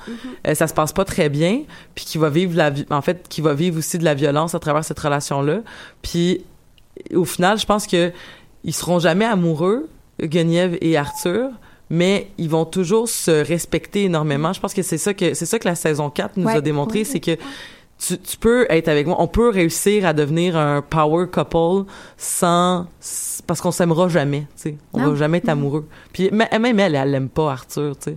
Euh, 0.47 0.55
ça 0.55 0.66
se 0.66 0.72
passe 0.74 0.93
pas 0.93 1.05
très 1.05 1.28
bien. 1.28 1.61
Puis 1.95 2.07
qui 2.07 2.18
va 2.18 2.30
vivre 2.30 2.57
la 2.57 2.72
en 2.91 3.03
fait 3.03 3.26
qui 3.28 3.43
va 3.43 3.53
vivre 3.55 3.78
aussi 3.78 3.99
de 3.99 4.05
la 4.05 4.14
violence 4.14 4.55
à 4.55 4.59
travers 4.59 4.84
cette 4.84 4.99
relation 4.99 5.43
là. 5.43 5.61
Puis 6.03 6.45
au 7.14 7.24
final, 7.26 7.59
je 7.59 7.66
pense 7.66 7.86
que 7.86 8.12
ils 8.64 8.74
seront 8.74 8.99
jamais 8.99 9.24
amoureux, 9.26 9.88
Guenièvre 10.22 10.76
et 10.80 10.97
Arthur. 10.97 11.51
Mais 11.93 12.28
ils 12.38 12.49
vont 12.49 12.64
toujours 12.64 13.09
se 13.09 13.45
respecter 13.45 14.05
énormément. 14.05 14.53
Je 14.53 14.61
pense 14.61 14.74
que 14.74 14.82
c'est 14.82 14.97
ça 14.97 15.12
que 15.12 15.34
c'est 15.34 15.45
ça 15.47 15.59
que 15.59 15.66
la 15.66 15.74
saison 15.74 16.09
4 16.09 16.36
nous 16.36 16.47
Ouais. 16.47 16.55
a 16.55 16.61
démontré, 16.61 17.03
c'est 17.03 17.18
que 17.18 17.36
tu, 18.05 18.18
tu 18.18 18.36
peux 18.38 18.66
être 18.70 18.88
avec 18.88 19.07
moi. 19.07 19.16
On 19.20 19.26
peut 19.28 19.51
réussir 19.51 20.07
à 20.07 20.12
devenir 20.12 20.57
un 20.57 20.80
power 20.82 21.26
couple 21.30 21.90
sans 22.16 22.86
parce 23.46 23.61
qu'on 23.61 23.70
s'aimera 23.72 24.09
jamais. 24.09 24.46
Tu 24.57 24.62
sais, 24.62 24.76
on 24.92 25.01
Non. 25.01 25.11
va 25.11 25.16
jamais 25.16 25.38
être 25.38 25.48
amoureux. 25.48 25.86
Puis 26.12 26.30
mais- 26.32 26.48
même 26.59 26.78
elle, 26.80 26.94
elle 26.94 27.14
aime 27.14 27.28
pas 27.28 27.53
Arthur. 27.53 27.96
Tu 27.98 28.11
sais. 28.12 28.16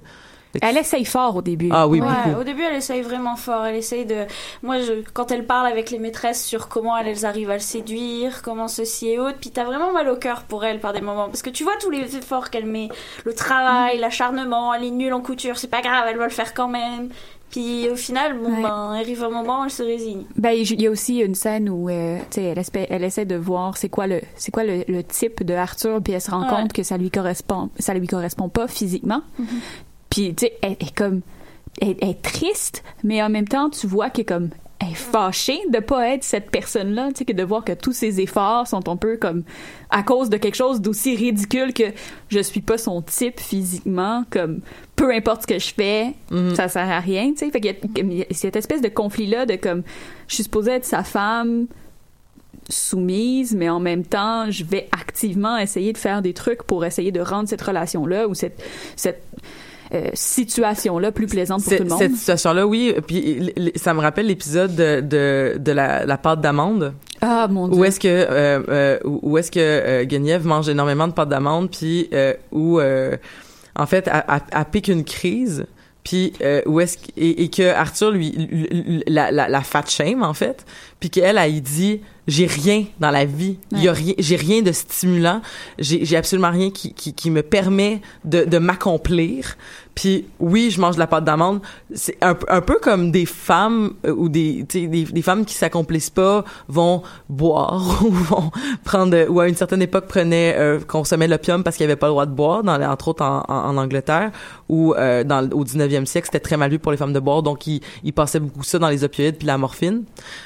Elle 0.61 0.77
essaye 0.77 1.03
fort 1.03 1.35
au 1.37 1.41
début. 1.41 1.69
Ah 1.71 1.87
oui, 1.87 1.99
Ouais, 1.99 2.07
beaucoup. 2.27 2.41
au 2.41 2.43
début, 2.43 2.61
elle 2.61 2.75
essaye 2.75 3.01
vraiment 3.01 3.35
fort. 3.35 3.65
Elle 3.65 3.75
essaye 3.77 4.05
de. 4.05 4.25
Moi, 4.61 4.81
je... 4.81 5.01
quand 5.11 5.31
elle 5.31 5.47
parle 5.47 5.65
avec 5.65 5.89
les 5.89 5.97
maîtresses 5.97 6.45
sur 6.45 6.67
comment 6.67 6.95
elles, 6.95 7.07
elles 7.07 7.25
arrivent 7.25 7.49
à 7.49 7.55
le 7.55 7.59
séduire, 7.59 8.43
comment 8.43 8.67
ceci 8.67 9.09
et 9.09 9.17
autre, 9.19 9.37
puis 9.41 9.49
t'as 9.49 9.63
vraiment 9.63 9.91
mal 9.91 10.07
au 10.09 10.15
cœur 10.15 10.43
pour 10.43 10.63
elle 10.63 10.79
par 10.79 10.93
des 10.93 11.01
moments. 11.01 11.25
Parce 11.25 11.41
que 11.41 11.49
tu 11.49 11.63
vois 11.63 11.73
tous 11.81 11.89
les 11.89 12.15
efforts 12.17 12.51
qu'elle 12.51 12.67
met, 12.67 12.89
le 13.25 13.33
travail, 13.33 13.97
l'acharnement, 13.97 14.71
elle 14.75 14.83
est 14.83 14.91
nulle 14.91 15.13
en 15.13 15.21
couture, 15.21 15.57
c'est 15.57 15.69
pas 15.71 15.81
grave, 15.81 16.05
elle 16.07 16.17
va 16.17 16.25
le 16.25 16.29
faire 16.29 16.53
quand 16.53 16.67
même. 16.67 17.09
Puis 17.53 17.87
au 17.87 17.95
final, 17.95 18.35
bon, 18.39 18.49
Ouais. 18.49 18.61
ben, 18.63 18.93
arrive 18.99 19.23
un 19.23 19.29
moment, 19.29 19.63
elle 19.63 19.69
se 19.69 19.83
résigne. 19.83 20.23
Ben, 20.35 20.53
il 20.53 20.81
y 20.81 20.87
a 20.87 20.89
aussi 20.89 21.19
une 21.19 21.35
scène 21.35 21.69
où, 21.69 21.87
euh, 21.87 22.17
tu 22.31 22.41
sais, 22.41 22.43
elle, 22.45 22.87
elle 22.89 23.03
essaie 23.03 23.25
de 23.25 23.35
voir 23.35 23.77
c'est 23.77 23.89
quoi 23.89 24.07
le, 24.07 24.21
c'est 24.35 24.51
quoi 24.51 24.63
le, 24.63 24.83
le 24.87 25.03
type 25.03 25.43
de 25.43 25.53
Arthur, 25.53 26.01
puis 26.03 26.13
elle 26.13 26.21
se 26.21 26.31
rend 26.31 26.41
Ouais. 26.41 26.49
compte 26.49 26.73
que 26.73 26.81
ça 26.81 26.97
lui 26.97 27.11
correspond, 27.11 27.69
ça 27.77 27.93
lui 27.93 28.07
correspond 28.07 28.49
pas 28.49 28.67
physiquement. 28.67 29.21
Mm-hmm. 29.39 29.45
Puis, 30.09 30.33
tu 30.33 30.47
sais, 30.47 30.53
elle 30.63 30.71
est 30.79 30.95
comme, 30.95 31.21
elle, 31.79 31.95
elle 32.01 32.09
est 32.09 32.21
triste, 32.23 32.83
mais 33.03 33.21
en 33.21 33.29
même 33.29 33.47
temps, 33.47 33.69
tu 33.69 33.85
vois 33.85 34.09
qu'elle 34.09 34.23
est 34.23 34.25
comme, 34.25 34.49
est 34.91 34.95
fâchée 34.95 35.59
de 35.69 35.79
pas 35.79 36.09
être 36.09 36.23
cette 36.23 36.49
personne-là, 36.51 37.09
tu 37.09 37.19
sais, 37.19 37.25
que 37.25 37.33
de 37.33 37.43
voir 37.43 37.63
que 37.63 37.73
tous 37.73 37.93
ses 37.93 38.21
efforts 38.21 38.67
sont 38.67 38.87
un 38.89 38.95
peu 38.95 39.17
comme 39.17 39.43
à 39.89 40.03
cause 40.03 40.29
de 40.29 40.37
quelque 40.37 40.55
chose 40.55 40.81
d'aussi 40.81 41.15
ridicule 41.15 41.73
que 41.73 41.83
je 42.29 42.39
suis 42.39 42.61
pas 42.61 42.77
son 42.77 43.01
type 43.01 43.39
physiquement, 43.39 44.23
comme 44.29 44.61
peu 44.95 45.11
importe 45.13 45.43
ce 45.43 45.47
que 45.47 45.59
je 45.59 45.73
fais, 45.73 46.13
ça 46.55 46.67
sert 46.67 46.89
à 46.89 46.99
rien, 46.99 47.31
tu 47.31 47.37
sais. 47.39 47.51
Fait 47.51 47.59
qu'il 47.61 47.71
y 47.71 47.75
a- 47.75 47.99
il 48.01 48.17
y 48.19 48.21
a 48.21 48.25
cette 48.31 48.55
espèce 48.55 48.81
de 48.81 48.89
conflit-là 48.89 49.45
de 49.45 49.55
comme, 49.55 49.83
je 50.27 50.35
suis 50.35 50.43
supposée 50.43 50.71
être 50.71 50.85
sa 50.85 51.03
femme 51.03 51.67
soumise, 52.69 53.55
mais 53.55 53.69
en 53.69 53.79
même 53.79 54.05
temps, 54.05 54.49
je 54.49 54.63
vais 54.63 54.87
activement 54.91 55.57
essayer 55.57 55.91
de 55.91 55.97
faire 55.97 56.21
des 56.21 56.33
trucs 56.33 56.63
pour 56.63 56.85
essayer 56.85 57.11
de 57.11 57.19
rendre 57.19 57.49
cette 57.49 57.61
relation-là 57.61 58.27
ou 58.27 58.33
cette, 58.35 58.63
cette 58.95 59.21
euh, 59.93 60.09
situation-là 60.13 61.11
plus 61.11 61.27
plaisante 61.27 61.63
pour 61.63 61.75
tout 61.75 61.83
le 61.83 61.89
monde. 61.89 61.99
Cette 61.99 62.15
situation-là, 62.15 62.65
oui. 62.65 62.93
Puis 63.07 63.53
ça 63.75 63.93
me 63.93 63.99
rappelle 63.99 64.27
l'épisode 64.27 64.75
de, 64.75 65.01
de, 65.01 65.57
de 65.59 65.71
la, 65.71 66.05
la 66.05 66.17
pâte 66.17 66.41
d'amande. 66.41 66.93
Ah, 67.21 67.47
mon 67.49 67.67
Dieu. 67.67 67.79
Où 67.79 67.85
est-ce 67.85 67.99
que 67.99 68.07
euh, 68.07 68.59
euh, 68.69 68.99
où 69.03 69.37
est-ce 69.37 69.51
que 69.51 69.59
euh, 69.59 70.03
Guenièvre 70.05 70.45
mange 70.47 70.67
énormément 70.69 71.07
de 71.07 71.13
pâte 71.13 71.29
d'amande 71.29 71.69
puis 71.71 72.09
euh, 72.13 72.33
où 72.51 72.79
euh, 72.79 73.15
en 73.75 73.85
fait 73.85 74.09
elle, 74.11 74.65
pique 74.71 74.87
une 74.87 75.03
crise 75.03 75.65
puis 76.03 76.33
euh, 76.41 76.61
où 76.65 76.81
est-ce 76.81 76.97
et, 77.15 77.43
et 77.43 77.49
que 77.49 77.69
Arthur 77.73 78.11
lui, 78.11 78.31
lui- 78.31 78.67
lui- 78.69 79.03
la, 79.07 79.31
la, 79.31 79.47
la 79.47 79.61
fat 79.61 79.85
shame 79.87 80.21
en 80.21 80.33
fait 80.33 80.65
puis 81.03 81.09
qu'elle 81.09 81.37
elle, 81.37 81.61
dit 81.61 81.99
j'ai 82.25 82.45
rien 82.45 82.85
dans 83.01 83.11
la 83.11 83.25
vie. 83.25 83.57
Il 83.73 83.83
y 83.83 83.89
a 83.89 83.91
rien 83.91 84.13
j'ai 84.17 84.37
rien 84.37 84.61
de 84.61 84.71
stimulant. 84.71 85.41
J'ai 85.77 86.15
absolument 86.15 86.49
rien 86.51 86.71
qui, 86.71 86.93
qui, 86.93 87.13
qui 87.13 87.29
me 87.29 87.43
permet 87.43 87.99
de, 88.23 88.45
de 88.45 88.57
m'accomplir. 88.57 89.57
Puis 89.95 90.25
oui 90.39 90.71
je 90.71 90.79
mange 90.79 90.95
de 90.95 90.99
la 91.01 91.07
pâte 91.07 91.25
d'amande. 91.25 91.59
C'est 91.93 92.15
un, 92.21 92.35
peu- 92.35 92.45
un 92.47 92.61
peu 92.61 92.79
comme 92.81 93.11
des 93.11 93.25
femmes 93.25 93.95
euh, 94.05 94.13
ou 94.15 94.29
des 94.29 94.63
des, 94.63 94.87
des 94.87 95.21
femmes 95.21 95.43
qui 95.43 95.53
s'accomplissent 95.55 96.09
pas 96.09 96.45
vont 96.69 97.03
boire 97.27 98.01
ou 98.05 98.09
vont 98.09 98.49
prendre 98.85 99.27
ou 99.29 99.41
à 99.41 99.49
une 99.49 99.55
certaine 99.55 99.81
époque 99.81 100.07
prenaient 100.07 100.55
euh, 100.57 100.79
consommaient 100.79 101.27
l'opium 101.27 101.61
parce 101.61 101.75
qu'il 101.75 101.83
y 101.83 101.89
avait 101.91 101.97
pas 101.97 102.07
le 102.07 102.11
droit 102.13 102.25
de 102.25 102.31
boire 102.33 102.63
dans 102.63 102.81
entre 102.81 103.09
autres 103.09 103.25
en, 103.25 103.43
en, 103.49 103.53
en 103.71 103.77
Angleterre 103.77 104.31
ou 104.69 104.93
euh, 104.93 105.25
dans 105.25 105.45
au 105.51 105.65
19e 105.65 106.05
siècle 106.05 106.27
c'était 106.31 106.39
très 106.39 106.55
mal 106.55 106.71
vu 106.71 106.79
pour 106.79 106.93
les 106.93 106.97
femmes 106.97 107.11
de 107.13 107.19
boire. 107.19 107.43
Donc 107.43 107.67
ils, 107.67 107.81
ils 108.05 108.13
passaient 108.13 108.39
beaucoup 108.39 108.63
ça 108.63 108.79
dans 108.79 108.87
les 108.87 109.03
opioïdes 109.03 109.35
puis 109.37 109.47
la 109.47 109.57
morphine. 109.57 110.03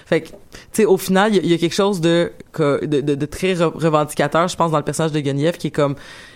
Fait 0.08 0.22
que 0.22 0.30
tu 0.72 0.82
sais 0.82 0.86
au 0.86 0.98
final 0.98 1.34
il 1.34 1.38
y, 1.38 1.40
a- 1.40 1.44
il 1.44 1.50
y 1.52 1.54
a 1.54 1.58
quelque 1.58 1.76
chose 1.76 2.02
de 2.02 2.32
de, 2.58 2.86
de, 3.02 3.16
de 3.16 3.26
très 3.26 3.54
re- 3.54 3.72
revendicateur 3.78 4.48
je 4.48 4.56
pense 4.56 4.72
dans 4.72 4.78
le 4.78 4.84
personnage 4.84 5.12
de 5.12 5.20
Guenièvre 5.20 5.58
qui 5.58 5.68
est 5.68 5.72
comme 5.72 5.96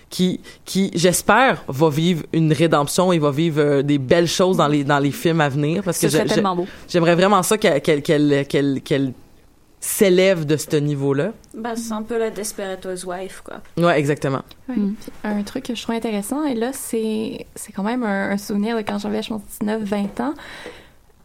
qui 0.09 0.41
qui 0.65 0.91
j'espère 0.93 1.63
va 1.67 1.89
vivre 1.89 2.23
une 2.33 2.51
rédemption 2.53 3.11
et 3.13 3.19
va 3.19 3.31
vivre 3.31 3.59
euh, 3.61 3.81
des 3.81 3.97
belles 3.97 4.27
choses 4.27 4.57
dans 4.57 4.67
les 4.67 4.83
dans 4.83 4.99
les 4.99 5.11
films 5.11 5.41
à 5.41 5.49
venir 5.49 5.81
parce 5.83 5.97
Ce 5.97 6.05
que 6.07 6.11
serait 6.11 6.23
je- 6.23 6.29
je- 6.29 6.33
tellement 6.35 6.55
beau. 6.55 6.67
j'aimerais 6.89 7.15
vraiment 7.15 7.41
ça 7.43 7.57
qu'elle 7.57 7.81
qu'elle 7.81 8.01
qu'elle 8.01 8.45
qu'elle 8.47 8.81
qu'elle 8.81 9.13
s'élève 9.83 10.45
de 10.45 10.57
ce 10.57 10.75
niveau-là. 10.75 11.31
Bah, 11.55 11.75
c'est 11.75 11.93
un 11.93 12.03
peu 12.03 12.19
la 12.19 12.29
Desperate 12.29 12.85
Housewife, 12.85 13.41
quoi. 13.43 13.61
Ouais, 13.83 13.97
exactement. 13.99 14.43
Mm. 14.67 14.91
Un 15.23 15.41
truc 15.41 15.63
que 15.65 15.73
je 15.75 15.81
trouve 15.81 15.95
intéressant, 15.95 16.45
et 16.45 16.53
là, 16.53 16.69
c'est 16.71 17.47
c'est 17.55 17.71
quand 17.71 17.81
même 17.81 18.03
un, 18.03 18.29
un 18.29 18.37
souvenir 18.37 18.77
de 18.77 18.83
quand 18.83 18.99
j'avais, 18.99 19.23
je 19.23 19.29
pense, 19.29 19.41
19, 19.59 19.81
20 19.81 20.19
ans, 20.19 20.33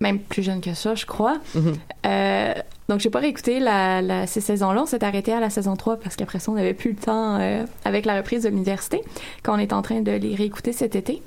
même 0.00 0.18
plus 0.18 0.42
jeune 0.42 0.60
que 0.60 0.74
ça, 0.74 0.94
je 0.94 1.06
crois. 1.06 1.38
Mhm. 1.54 1.74
Euh, 2.06 2.54
donc, 2.88 3.00
j'ai 3.00 3.10
pas 3.10 3.18
réécouté 3.18 3.58
la, 3.58 4.00
la, 4.02 4.26
ces 4.26 4.40
saisons-là. 4.40 4.82
On 4.82 4.86
s'est 4.86 5.02
arrêté 5.04 5.32
à 5.32 5.40
la 5.40 5.50
saison 5.50 5.74
3 5.76 5.96
parce 5.96 6.14
qu'après 6.16 6.38
ça, 6.38 6.52
on 6.52 6.54
n'avait 6.54 6.74
plus 6.74 6.90
le 6.90 6.96
temps 6.96 7.38
euh, 7.40 7.64
avec 7.84 8.04
la 8.06 8.16
reprise 8.16 8.44
de 8.44 8.48
l'université, 8.48 9.00
quand 9.42 9.54
on 9.56 9.58
est 9.58 9.72
en 9.72 9.82
train 9.82 10.00
de 10.02 10.12
les 10.12 10.34
réécouter 10.34 10.72
cet 10.72 10.94
été. 10.96 11.22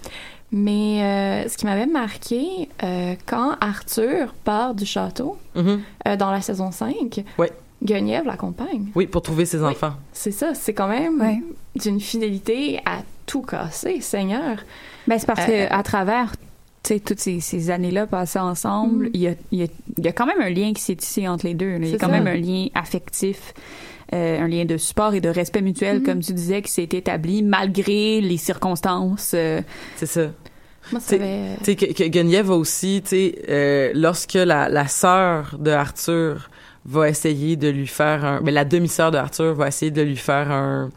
Mais 0.52 1.04
euh, 1.04 1.48
ce 1.50 1.58
qui 1.58 1.66
m'avait 1.66 1.86
marqué, 1.86 2.70
euh, 2.84 3.14
quand 3.28 3.56
Arthur 3.62 4.34
part 4.44 4.74
du 4.74 4.86
château 4.86 5.38
Mhm. 5.56 5.82
euh, 6.08 6.16
dans 6.16 6.32
la 6.32 6.42
saison 6.42 6.72
5, 6.72 7.24
Ouais. 7.38 7.52
Guenièvre 7.84 8.26
l'accompagne. 8.28 8.88
Oui, 8.96 9.08
pour 9.08 9.22
trouver 9.22 9.46
ses 9.46 9.64
enfants. 9.64 9.94
C'est 10.12 10.32
ça, 10.32 10.54
c'est 10.54 10.74
quand 10.74 10.88
même 10.90 11.22
Ouais. 11.22 11.42
d'une 11.76 12.00
fidélité 12.02 12.80
à 12.86 13.00
tout 13.26 13.42
casser, 13.42 14.02
Seigneur. 14.02 14.58
Ben, 15.08 15.18
c'est 15.20 15.28
parce 15.28 15.48
Euh, 15.48 15.68
que 15.68 15.74
à 15.74 15.84
travers 15.84 16.34
tu 16.84 16.94
sais, 16.94 17.00
toutes 17.00 17.20
ces, 17.20 17.40
ces 17.40 17.70
années-là 17.72 18.08
passées 18.08 18.40
ensemble, 18.40 19.06
Mhm. 19.06 19.12
il, 19.14 19.22
y 19.22 19.28
a, 19.28 19.34
il, 19.52 19.60
y 19.60 19.64
a, 19.64 19.68
il 19.98 20.06
y 20.06 20.08
a 20.08 20.12
quand 20.12 20.26
même 20.26 20.42
un 20.42 20.50
lien 20.50 20.72
qui 20.74 20.82
s'est 20.82 20.96
tissé 20.96 21.28
entre 21.28 21.46
les 21.46 21.54
deux. 21.54 21.76
Il 21.78 21.86
y 21.86 21.90
a 21.90 21.92
C'est 21.92 21.98
quand 21.98 22.08
ça. 22.08 22.14
même 22.14 22.28
un 22.28 22.36
lien 22.36 22.68
affectif 22.74 23.54
euh, 24.12 24.40
un 24.42 24.48
lien 24.48 24.66
de 24.66 24.76
support 24.78 25.14
et 25.14 25.22
de 25.22 25.30
respect 25.30 25.62
mutuel, 25.62 26.02
comme 26.02 26.20
tu 26.22 26.34
disais, 26.34 26.64
qui 26.64 26.72
s'est 26.72 26.90
établi 26.92 27.44
malgré 27.44 28.22
les 28.22 28.38
circonstances. 28.38 29.34
euh, 29.36 29.62
C'est 29.98 30.08
ça. 30.08 30.22
Moi, 30.92 31.00
Tu 31.00 31.08
ça 31.10 31.16
avait- 31.16 31.58
sais, 31.62 31.76
que, 31.76 31.94
que 31.94 32.04
Guenièvre 32.08 32.58
aussi, 32.58 33.02
tu 33.04 33.10
sais, 33.10 33.36
euh, 33.50 33.92
lorsque 33.94 34.34
la, 34.34 34.68
la 34.68 34.88
sœur 34.88 35.56
de 35.60 35.70
Arthur 35.70 36.50
va 36.86 37.08
essayer 37.10 37.56
de 37.56 37.70
lui 37.70 37.86
faire 37.86 38.26
un... 38.26 38.42
Mais 38.42 38.50
la 38.52 38.66
demi-sœur 38.66 39.12
de 39.12 39.18
Arthur 39.18 39.54
va 39.54 39.68
essayer 39.68 39.92
de 39.92 40.02
lui 40.02 40.18
faire 40.18 40.50
un... 40.50 40.90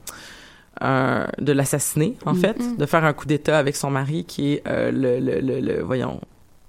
un 0.82 1.28
de 1.38 1.52
l'assassiner, 1.52 2.16
en 2.26 2.34
fait, 2.34 2.56
de 2.76 2.86
faire 2.86 3.04
un 3.04 3.12
coup 3.12 3.26
d'état 3.26 3.58
avec 3.58 3.76
son 3.76 3.90
mari, 3.90 4.24
qui 4.24 4.54
est 4.54 4.62
euh, 4.66 4.90
le, 4.90 5.18
le, 5.20 5.40
le, 5.40 5.60
le- 5.60 5.82
Voyons... 5.82 6.20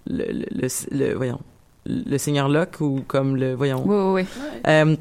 Le, 0.07 0.25
le, 0.31 0.45
le, 0.51 0.67
le- 0.91 1.13
Voyons... 1.15 1.39
Le 1.85 2.17
seigneur 2.17 2.47
Locke, 2.47 2.79
ou 2.81 3.03
comme 3.07 3.35
le... 3.35 3.53
Voyons... 3.55 3.83
Oui, 3.85 3.95
oui, 3.97 4.21
oui. 4.23 4.41
Euh, 4.67 4.95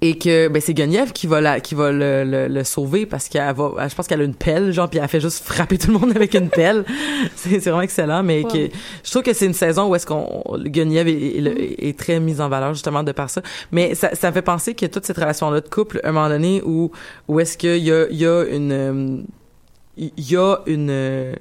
et 0.00 0.16
que 0.16 0.46
ben 0.48 0.62
c'est 0.62 0.74
Guenièvre 0.74 1.12
qui 1.12 1.26
va 1.26 1.40
la 1.40 1.58
qui 1.60 1.74
va 1.74 1.90
le, 1.90 2.22
le, 2.24 2.46
le 2.46 2.64
sauver 2.64 3.04
parce 3.04 3.28
qu'elle 3.28 3.52
va 3.54 3.88
je 3.88 3.94
pense 3.96 4.06
qu'elle 4.06 4.20
a 4.20 4.24
une 4.24 4.34
pelle 4.34 4.70
genre 4.72 4.88
puis 4.88 5.00
elle 5.00 5.08
fait 5.08 5.20
juste 5.20 5.42
frapper 5.44 5.76
tout 5.76 5.90
le 5.92 5.98
monde 5.98 6.12
avec 6.14 6.34
une 6.34 6.50
pelle. 6.50 6.84
C'est 7.34 7.58
vraiment 7.58 7.80
excellent 7.80 8.22
mais 8.22 8.44
que 8.44 8.68
je 9.04 9.10
trouve 9.10 9.22
que 9.24 9.32
c'est 9.32 9.46
une 9.46 9.54
saison 9.54 9.88
où 9.88 9.94
est-ce 9.96 10.06
qu'on 10.06 10.44
Guenièvre 10.66 11.08
est, 11.08 11.12
est- 11.14 11.88
est 11.88 11.98
très 11.98 12.20
mise 12.20 12.40
en 12.40 12.48
valeur 12.48 12.74
justement 12.74 13.02
de 13.02 13.10
par 13.12 13.28
ça. 13.28 13.42
Mais 13.72 13.94
ça, 13.96 14.14
ça 14.14 14.28
me 14.28 14.34
fait 14.34 14.42
penser 14.42 14.74
que 14.74 14.86
toute 14.86 15.04
cette 15.04 15.16
relation 15.18 15.50
là 15.50 15.60
de 15.60 15.68
couple 15.68 16.00
à 16.04 16.10
un 16.10 16.12
moment 16.12 16.28
donné 16.28 16.62
où 16.64 16.92
où 17.26 17.40
est-ce 17.40 17.58
qu'il 17.58 17.78
y 17.78 17.90
a 17.90 18.06
il 18.08 18.16
y 18.18 18.26
a 18.26 18.44
une 18.44 18.72
euh, 18.72 19.16
il 19.96 20.12
y 20.30 20.36
a 20.36 20.58
une 20.66 20.90
euh, 20.90 21.32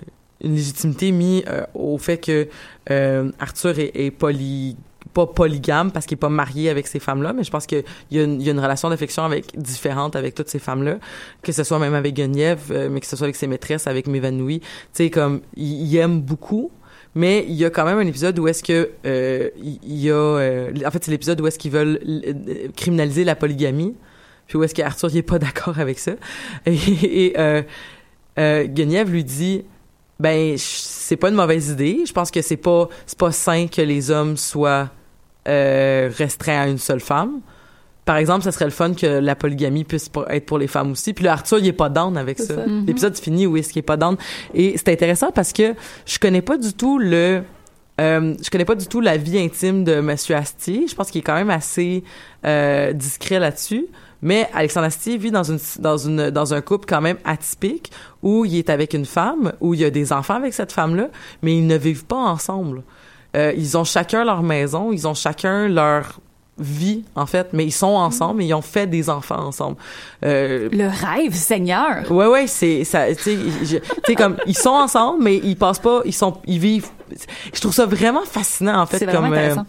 une 0.43 0.55
légitimité 0.55 1.11
mise 1.11 1.43
euh, 1.47 1.61
au 1.75 1.97
fait 1.99 2.17
que 2.17 2.47
euh, 2.89 3.31
Arthur 3.39 3.77
est, 3.79 3.91
est 3.93 4.09
poly 4.11 4.75
pas 5.17 5.25
polygame 5.25 5.91
parce 5.91 6.05
qu'il 6.05 6.15
est 6.15 6.19
pas 6.19 6.29
marié 6.29 6.69
avec 6.69 6.85
ces 6.85 6.99
femmes-là, 6.99 7.33
mais 7.33 7.43
je 7.43 7.49
pense 7.49 7.65
qu'il 7.65 7.83
y, 8.11 8.17
y 8.17 8.19
a 8.19 8.51
une 8.51 8.59
relation 8.59 8.87
d'affection 8.87 9.23
avec 9.23 9.57
différente 9.59 10.15
avec 10.15 10.35
toutes 10.35 10.47
ces 10.47 10.59
femmes-là, 10.59 10.99
que 11.41 11.51
ce 11.51 11.63
soit 11.63 11.79
même 11.79 11.95
avec 11.95 12.13
Guenièvre, 12.13 12.61
euh, 12.69 12.87
mais 12.91 12.99
que 12.99 13.07
ce 13.07 13.15
soit 13.15 13.25
avec 13.25 13.35
ses 13.35 13.47
maîtresses, 13.47 13.87
avec 13.87 14.05
Mévanouie. 14.05 14.59
Tu 14.59 14.67
sais, 14.93 15.09
comme, 15.09 15.41
il, 15.55 15.95
aime 15.97 16.21
beaucoup, 16.21 16.69
mais 17.15 17.45
il 17.47 17.55
y 17.55 17.65
a 17.65 17.71
quand 17.71 17.85
même 17.85 17.97
un 17.97 18.05
épisode 18.05 18.37
où 18.37 18.47
est-ce 18.47 18.61
que 18.61 18.91
euh, 19.07 19.49
il 19.59 19.97
y 19.97 20.11
a... 20.11 20.13
euh, 20.13 20.71
en 20.85 20.91
fait, 20.91 21.03
c'est 21.03 21.09
l'épisode 21.09 21.41
où 21.41 21.47
est-ce 21.47 21.57
qu'ils 21.57 21.71
veulent 21.71 21.99
criminaliser 22.75 23.23
la 23.23 23.35
polygamie, 23.35 23.95
puis 24.45 24.59
où 24.59 24.63
est-ce 24.63 24.75
qu'Arthur, 24.75 25.09
il 25.09 25.17
est 25.17 25.23
pas 25.23 25.39
d'accord 25.45 25.79
avec 25.79 25.97
ça. 25.97 26.11
Et, 26.67 27.33
et 27.33 27.65
Guenièvre 28.37 29.09
lui 29.09 29.23
dit 29.23 29.63
ben 30.19 30.55
c'est 30.57 31.15
pas 31.15 31.29
une 31.29 31.35
mauvaise 31.35 31.69
idée 31.69 32.01
je 32.07 32.11
pense 32.11 32.31
que 32.31 32.41
c'est 32.41 32.57
pas 32.57 32.89
c'est 33.05 33.19
pas 33.19 33.31
sain 33.31 33.67
que 33.67 33.83
les 33.83 34.09
hommes 34.09 34.35
soient 34.35 34.89
euh, 35.47 36.09
restreints 36.17 36.61
à 36.61 36.67
une 36.67 36.77
seule 36.77 36.99
femme 36.99 37.39
par 38.05 38.17
exemple 38.17 38.43
ça 38.43 38.51
serait 38.51 38.65
le 38.65 38.71
fun 38.71 38.93
que 38.93 39.05
la 39.05 39.35
polygamie 39.35 39.83
puisse 39.83 40.09
être 40.29 40.45
pour 40.45 40.57
les 40.57 40.67
femmes 40.67 40.91
aussi 40.91 41.13
puis 41.13 41.25
là 41.25 41.33
Arthur 41.33 41.59
il 41.59 41.67
est 41.67 41.73
pas 41.73 41.89
down 41.89 42.17
avec 42.17 42.39
ça, 42.39 42.55
ça. 42.55 42.65
l'épisode 42.85 43.17
finit 43.17 43.45
où 43.47 43.57
est-ce 43.57 43.69
qu'il 43.73 43.79
est 43.79 43.83
pas 43.83 43.97
down 43.97 44.17
et 44.53 44.75
c'est 44.77 44.89
intéressant 44.89 45.31
parce 45.31 45.53
que 45.53 45.73
je 46.05 46.19
connais 46.19 46.41
pas 46.41 46.57
du 46.57 46.73
tout 46.73 46.99
le 46.99 47.43
euh, 47.99 48.35
je 48.43 48.49
connais 48.49 48.65
pas 48.65 48.75
du 48.75 48.85
tout 48.85 49.01
la 49.01 49.17
vie 49.17 49.39
intime 49.39 49.83
de 49.83 50.01
Monsieur 50.01 50.35
Astier. 50.35 50.85
Je 50.87 50.93
pense 50.93 51.09
qu'il 51.09 51.19
est 51.19 51.23
quand 51.23 51.35
même 51.35 51.49
assez 51.49 52.03
euh, 52.45 52.93
discret 52.93 53.39
là-dessus. 53.39 53.87
Mais 54.21 54.49
Alexandre 54.53 54.87
Astier 54.87 55.17
vit 55.17 55.31
dans 55.31 55.43
une 55.43 55.59
dans 55.79 55.97
une 55.97 56.29
dans 56.31 56.53
un 56.53 56.61
couple 56.61 56.85
quand 56.87 57.01
même 57.01 57.17
atypique 57.23 57.91
où 58.23 58.45
il 58.45 58.55
est 58.55 58.69
avec 58.69 58.93
une 58.93 59.05
femme, 59.05 59.53
où 59.61 59.73
il 59.75 59.79
y 59.79 59.85
a 59.85 59.91
des 59.91 60.11
enfants 60.11 60.33
avec 60.33 60.53
cette 60.53 60.71
femme-là, 60.71 61.09
mais 61.43 61.55
ils 61.55 61.67
ne 61.67 61.77
vivent 61.77 62.05
pas 62.05 62.17
ensemble. 62.17 62.81
Euh, 63.37 63.53
ils 63.55 63.77
ont 63.77 63.83
chacun 63.83 64.25
leur 64.25 64.41
maison, 64.41 64.91
ils 64.91 65.07
ont 65.07 65.13
chacun 65.13 65.67
leur 65.67 66.19
vie 66.59 67.03
en 67.15 67.27
fait, 67.27 67.49
mais 67.53 67.65
ils 67.65 67.71
sont 67.71 67.85
ensemble 67.87 68.41
et 68.41 68.45
ils 68.45 68.53
ont 68.53 68.63
fait 68.63 68.87
des 68.87 69.09
enfants 69.09 69.39
ensemble. 69.45 69.77
Euh, 70.25 70.69
Le 70.71 70.87
rêve, 70.87 71.33
Seigneur. 71.33 72.11
Ouais 72.11 72.25
ouais, 72.25 72.47
c'est 72.47 72.83
ça 72.83 73.13
tu 73.13 73.37
sais 74.05 74.15
comme 74.15 74.37
ils 74.47 74.57
sont 74.57 74.71
ensemble 74.71 75.23
mais 75.23 75.37
ils 75.37 75.55
passent 75.55 75.79
pas 75.79 76.01
ils 76.05 76.13
sont 76.13 76.37
ils 76.45 76.59
vivent 76.59 76.89
je 77.53 77.61
trouve 77.61 77.73
ça 77.73 77.85
vraiment 77.85 78.25
fascinant 78.25 78.81
en 78.81 78.85
fait 78.85 79.05
vraiment 79.05 79.29
comme 79.29 79.33
euh, 79.33 79.37
intéressant. 79.37 79.65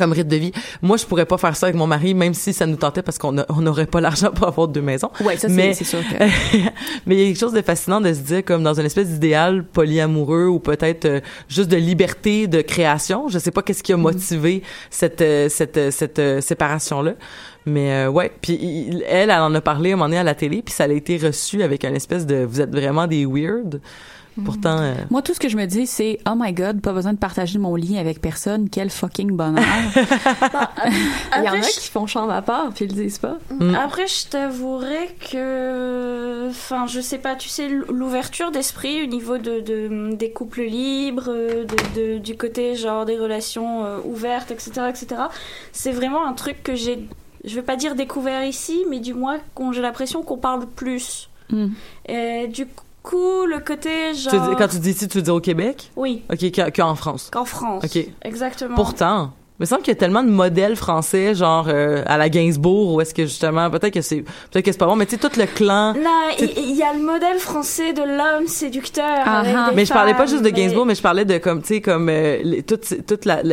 Comme 0.00 0.12
rythme 0.12 0.28
de 0.30 0.36
vie. 0.36 0.52
Moi, 0.82 0.96
je 0.96 1.04
pourrais 1.06 1.26
pas 1.26 1.38
faire 1.38 1.54
ça 1.54 1.66
avec 1.66 1.76
mon 1.76 1.86
mari, 1.86 2.14
même 2.14 2.34
si 2.34 2.52
ça 2.52 2.66
nous 2.66 2.76
tentait 2.76 3.02
parce 3.02 3.18
qu'on 3.18 3.32
n'aurait 3.32 3.86
pas 3.86 4.00
l'argent 4.00 4.30
pour 4.34 4.48
avoir 4.48 4.66
deux 4.66 4.80
maisons. 4.82 5.10
Ouais, 5.24 5.36
ça, 5.36 5.48
c'est- 5.48 5.84
sûr 5.84 6.00
que- 6.00 6.24
mais 7.06 7.14
il 7.16 7.20
y 7.20 7.24
a 7.24 7.26
quelque 7.28 7.38
chose 7.38 7.52
de 7.52 7.62
fascinant 7.62 8.00
de 8.00 8.12
se 8.12 8.20
dire 8.20 8.44
comme 8.44 8.62
dans 8.62 8.74
une 8.78 8.86
espèce 8.86 9.08
d'idéal 9.08 9.64
polyamoureux 9.64 10.46
ou 10.46 10.58
peut-être 10.58 11.04
euh, 11.04 11.20
juste 11.48 11.68
de 11.70 11.76
liberté 11.76 12.46
de 12.48 12.60
création. 12.62 13.28
Je 13.28 13.38
sais 13.38 13.50
pas 13.50 13.62
qu'est-ce 13.62 13.82
qui 13.82 13.92
a 13.92 13.96
motivé 13.96 14.62
cette 14.90 15.20
euh, 15.20 15.48
cette 15.48 15.76
euh, 15.76 15.90
cette 15.90 16.18
euh, 16.18 16.40
séparation 16.40 17.02
là. 17.02 17.12
Mais 17.66 17.92
euh, 17.92 18.08
ouais, 18.08 18.32
puis 18.40 18.54
il- 18.60 19.04
elle, 19.06 19.30
elle 19.30 19.40
en 19.40 19.54
a 19.54 19.60
parlé 19.60 19.90
à 19.90 19.92
un 19.92 19.96
moment 19.96 20.06
donné 20.06 20.18
à 20.18 20.24
la 20.24 20.34
télé, 20.34 20.62
puis 20.62 20.72
ça 20.74 20.84
a 20.84 20.88
été 20.88 21.18
reçu 21.18 21.62
avec 21.62 21.84
une 21.84 21.94
espèce 21.94 22.24
de 22.26 22.44
vous 22.44 22.60
êtes 22.60 22.70
vraiment 22.74 23.06
des 23.06 23.26
weird. 23.26 23.80
Pourtant 24.44 24.78
euh, 24.78 24.94
Moi, 25.10 25.22
tout 25.22 25.34
ce 25.34 25.40
que 25.40 25.48
je 25.48 25.56
me 25.56 25.66
dis, 25.66 25.86
c'est 25.86 26.18
oh 26.26 26.34
my 26.36 26.52
god, 26.52 26.80
pas 26.80 26.92
besoin 26.92 27.12
de 27.12 27.18
partager 27.18 27.58
mon 27.58 27.74
lit 27.74 27.98
avec 27.98 28.20
personne. 28.20 28.70
Quel 28.70 28.88
fucking 28.90 29.32
bonheur. 29.32 29.64
Il 31.36 31.44
y 31.44 31.48
en 31.48 31.52
a 31.54 31.60
je- 31.62 31.80
qui 31.80 31.88
font 31.88 32.06
chambre 32.06 32.32
à 32.32 32.42
part 32.42 32.70
puis 32.74 32.84
ils 32.86 32.96
le 32.96 33.02
disent 33.02 33.18
pas. 33.18 33.38
Mm. 33.58 33.74
Après, 33.74 34.06
je 34.06 34.28
t'avouerais 34.28 35.14
que, 35.30 36.48
enfin, 36.48 36.86
je 36.86 37.00
sais 37.00 37.18
pas, 37.18 37.34
tu 37.34 37.48
sais, 37.48 37.68
l'ouverture 37.68 38.50
d'esprit 38.50 39.02
au 39.02 39.06
niveau 39.06 39.38
de, 39.38 39.60
de- 39.60 40.14
des 40.14 40.30
couples 40.30 40.62
libres, 40.62 41.28
de, 41.28 41.64
de- 42.14 42.18
du 42.18 42.36
côté 42.36 42.74
genre 42.76 43.04
des 43.04 43.16
relations 43.18 43.84
euh, 43.84 43.98
ouvertes, 44.04 44.50
etc., 44.50 44.70
etc. 44.88 45.22
C'est 45.72 45.92
vraiment 45.92 46.26
un 46.26 46.32
truc 46.32 46.62
que 46.62 46.74
j'ai, 46.74 47.06
je 47.44 47.54
vais 47.54 47.62
pas 47.62 47.76
dire 47.76 47.94
découvert 47.94 48.44
ici, 48.44 48.84
mais 48.88 49.00
du 49.00 49.14
moins 49.14 49.38
j'ai 49.72 49.82
l'impression 49.82 50.22
qu'on 50.22 50.38
parle 50.38 50.66
plus. 50.66 51.28
Mm. 51.50 51.66
Et 52.08 52.48
du 52.48 52.66
coup, 52.66 52.84
le 53.46 53.58
côté 53.60 54.12
tu 54.12 54.28
dis- 54.38 54.56
quand 54.58 54.68
tu 54.68 54.78
dis 54.78 54.90
ici, 54.90 55.08
tu 55.08 55.18
veux 55.18 55.22
dire 55.22 55.34
au 55.34 55.40
Québec? 55.40 55.90
Oui, 55.96 56.22
OK, 56.30 56.72
qu'en 56.76 56.94
France. 56.94 57.28
qu'en 57.32 57.44
France, 57.44 57.84
OK. 57.84 58.06
exactement. 58.22 58.74
Pourtant, 58.74 59.32
me 59.60 59.66
semble 59.66 59.82
qu'il 59.82 59.92
y 59.92 59.96
a 59.96 59.98
tellement 60.00 60.22
de 60.22 60.30
modèles 60.30 60.74
français, 60.76 61.34
genre 61.34 61.66
euh, 61.68 62.02
à 62.06 62.16
la 62.18 62.28
Gainsbourg, 62.28 62.94
où 62.94 63.00
est-ce 63.00 63.12
que 63.14 63.22
justement, 63.24 63.70
peut-être 63.70 63.92
que 63.94 64.00
c'est, 64.00 64.22
peut-être 64.50 64.64
que 64.64 64.72
c'est 64.72 64.78
pas 64.78 64.86
bon, 64.86 64.96
mais 64.96 65.06
tu 65.06 65.16
sais 65.16 65.18
tout 65.28 65.38
le 65.38 65.46
clan. 65.46 65.92
Non, 65.94 66.30
il 66.38 66.74
y, 66.74 66.82
a 66.82 66.92
le 66.94 67.00
modèle 67.02 67.38
français 67.38 67.92
de 67.92 68.00
l'homme 68.02 68.46
séducteur. 68.46 69.04
Avec 69.28 69.54
des 69.54 69.74
Mais 69.76 69.84
je 69.84 69.92
parlais 69.92 70.14
pas 70.14 70.26
juste 70.26 70.42
de 70.42 70.48
Gainsbourg, 70.50 70.86
mais 70.86 70.94
je 70.94 71.02
parlais 71.02 71.24
de 71.24 71.38
comme, 71.38 71.60
tu 71.62 71.68
sais, 71.74 71.80
comme 71.80 72.08
euh, 72.08 72.38
les- 72.42 72.62
toute, 72.62 73.06
toute 73.06 73.24
la, 73.26 73.42
tu 73.42 73.48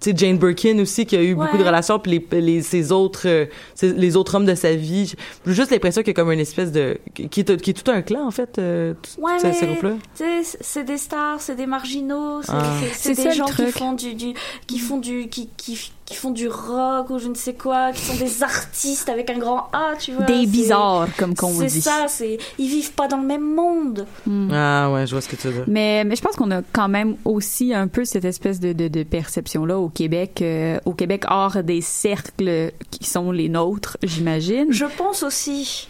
sais 0.00 0.12
Jane 0.16 0.38
Birkin 0.38 0.78
aussi 0.80 1.04
qui 1.06 1.16
a 1.16 1.22
eu 1.22 1.34
beaucoup 1.34 1.58
de 1.58 1.64
relations, 1.64 1.98
puis 1.98 2.24
les, 2.30 2.40
les 2.40 2.62
ces 2.62 2.92
autres, 2.92 3.26
euh, 3.26 3.46
les 3.82 4.16
autres 4.16 4.34
hommes 4.36 4.46
de 4.46 4.54
sa 4.54 4.74
vie. 4.74 5.14
J'ai 5.46 5.52
juste 5.52 5.70
l'impression 5.70 6.02
qu'il 6.02 6.08
y 6.08 6.10
a 6.10 6.14
comme 6.14 6.30
une 6.32 6.40
espèce 6.40 6.70
de, 6.72 6.98
qui 7.14 7.40
est, 7.40 7.60
qui 7.60 7.70
est 7.70 7.82
tout 7.82 7.90
un 7.90 8.02
clan 8.02 8.26
en 8.26 8.30
fait, 8.30 8.58
euh, 8.58 8.94
tout- 8.94 9.20
Ouais, 9.22 9.32
ces- 9.38 9.66
mais 9.66 9.78
tu 10.16 10.24
sais, 10.44 10.58
c'est 10.60 10.84
des 10.84 10.96
stars, 10.98 11.40
c'est 11.40 11.56
des 11.56 11.66
marginaux, 11.66 12.42
c'est 12.42 12.52
Ah. 12.54 12.62
c'est- 12.80 12.86
C'est 12.94 13.14
c'est 13.14 13.22
ça, 13.22 13.28
des 13.30 13.34
gens 13.34 13.44
qui 13.46 13.66
font 13.66 13.92
du, 13.92 14.14
du 14.14 14.34
qui 14.66 14.78
font 14.78 14.98
du 14.98 15.28
qui, 15.28 15.39
qui 15.46 15.76
qui 15.99 15.99
font 16.16 16.30
du 16.30 16.48
rock 16.48 17.10
ou 17.10 17.18
je 17.18 17.28
ne 17.28 17.34
sais 17.34 17.54
quoi, 17.54 17.92
qui 17.92 18.00
sont 18.02 18.16
des 18.16 18.42
artistes 18.42 19.08
avec 19.08 19.30
un 19.30 19.38
grand 19.38 19.68
A, 19.72 19.94
tu 19.98 20.12
vois. 20.12 20.24
Des 20.26 20.40
c'est- 20.40 20.46
bizarres, 20.46 21.08
comme 21.18 21.34
qu'on 21.34 21.52
C'est 21.52 21.66
dit. 21.66 21.80
ça, 21.82 22.06
c'est 22.08 22.38
ils 22.58 22.68
vivent 22.68 22.92
pas 22.92 23.08
dans 23.08 23.18
le 23.18 23.26
même 23.26 23.54
monde. 23.54 24.06
Ah 24.52 24.90
ouais, 24.92 25.06
je 25.06 25.12
vois 25.12 25.20
ce 25.20 25.28
que 25.28 25.36
tu 25.36 25.48
veux 25.48 25.52
dire. 25.54 25.64
Mais, 25.66 26.04
mais 26.04 26.16
je 26.16 26.22
pense 26.22 26.36
qu'on 26.36 26.50
a 26.50 26.62
quand 26.72 26.88
même 26.88 27.16
aussi 27.24 27.74
un 27.74 27.88
peu 27.88 28.04
cette 28.04 28.24
espèce 28.24 28.60
de, 28.60 28.72
de, 28.72 28.88
de 28.88 29.02
perception-là 29.02 29.78
au 29.78 29.88
Québec, 29.88 30.40
euh, 30.42 30.78
au 30.84 30.92
Québec 30.92 31.24
hors 31.28 31.62
des 31.62 31.80
cercles 31.80 32.72
qui 32.90 33.04
sont 33.08 33.30
les 33.32 33.48
nôtres, 33.48 33.96
j'imagine. 34.02 34.66
Je 34.70 34.84
pense 34.96 35.22
aussi. 35.22 35.88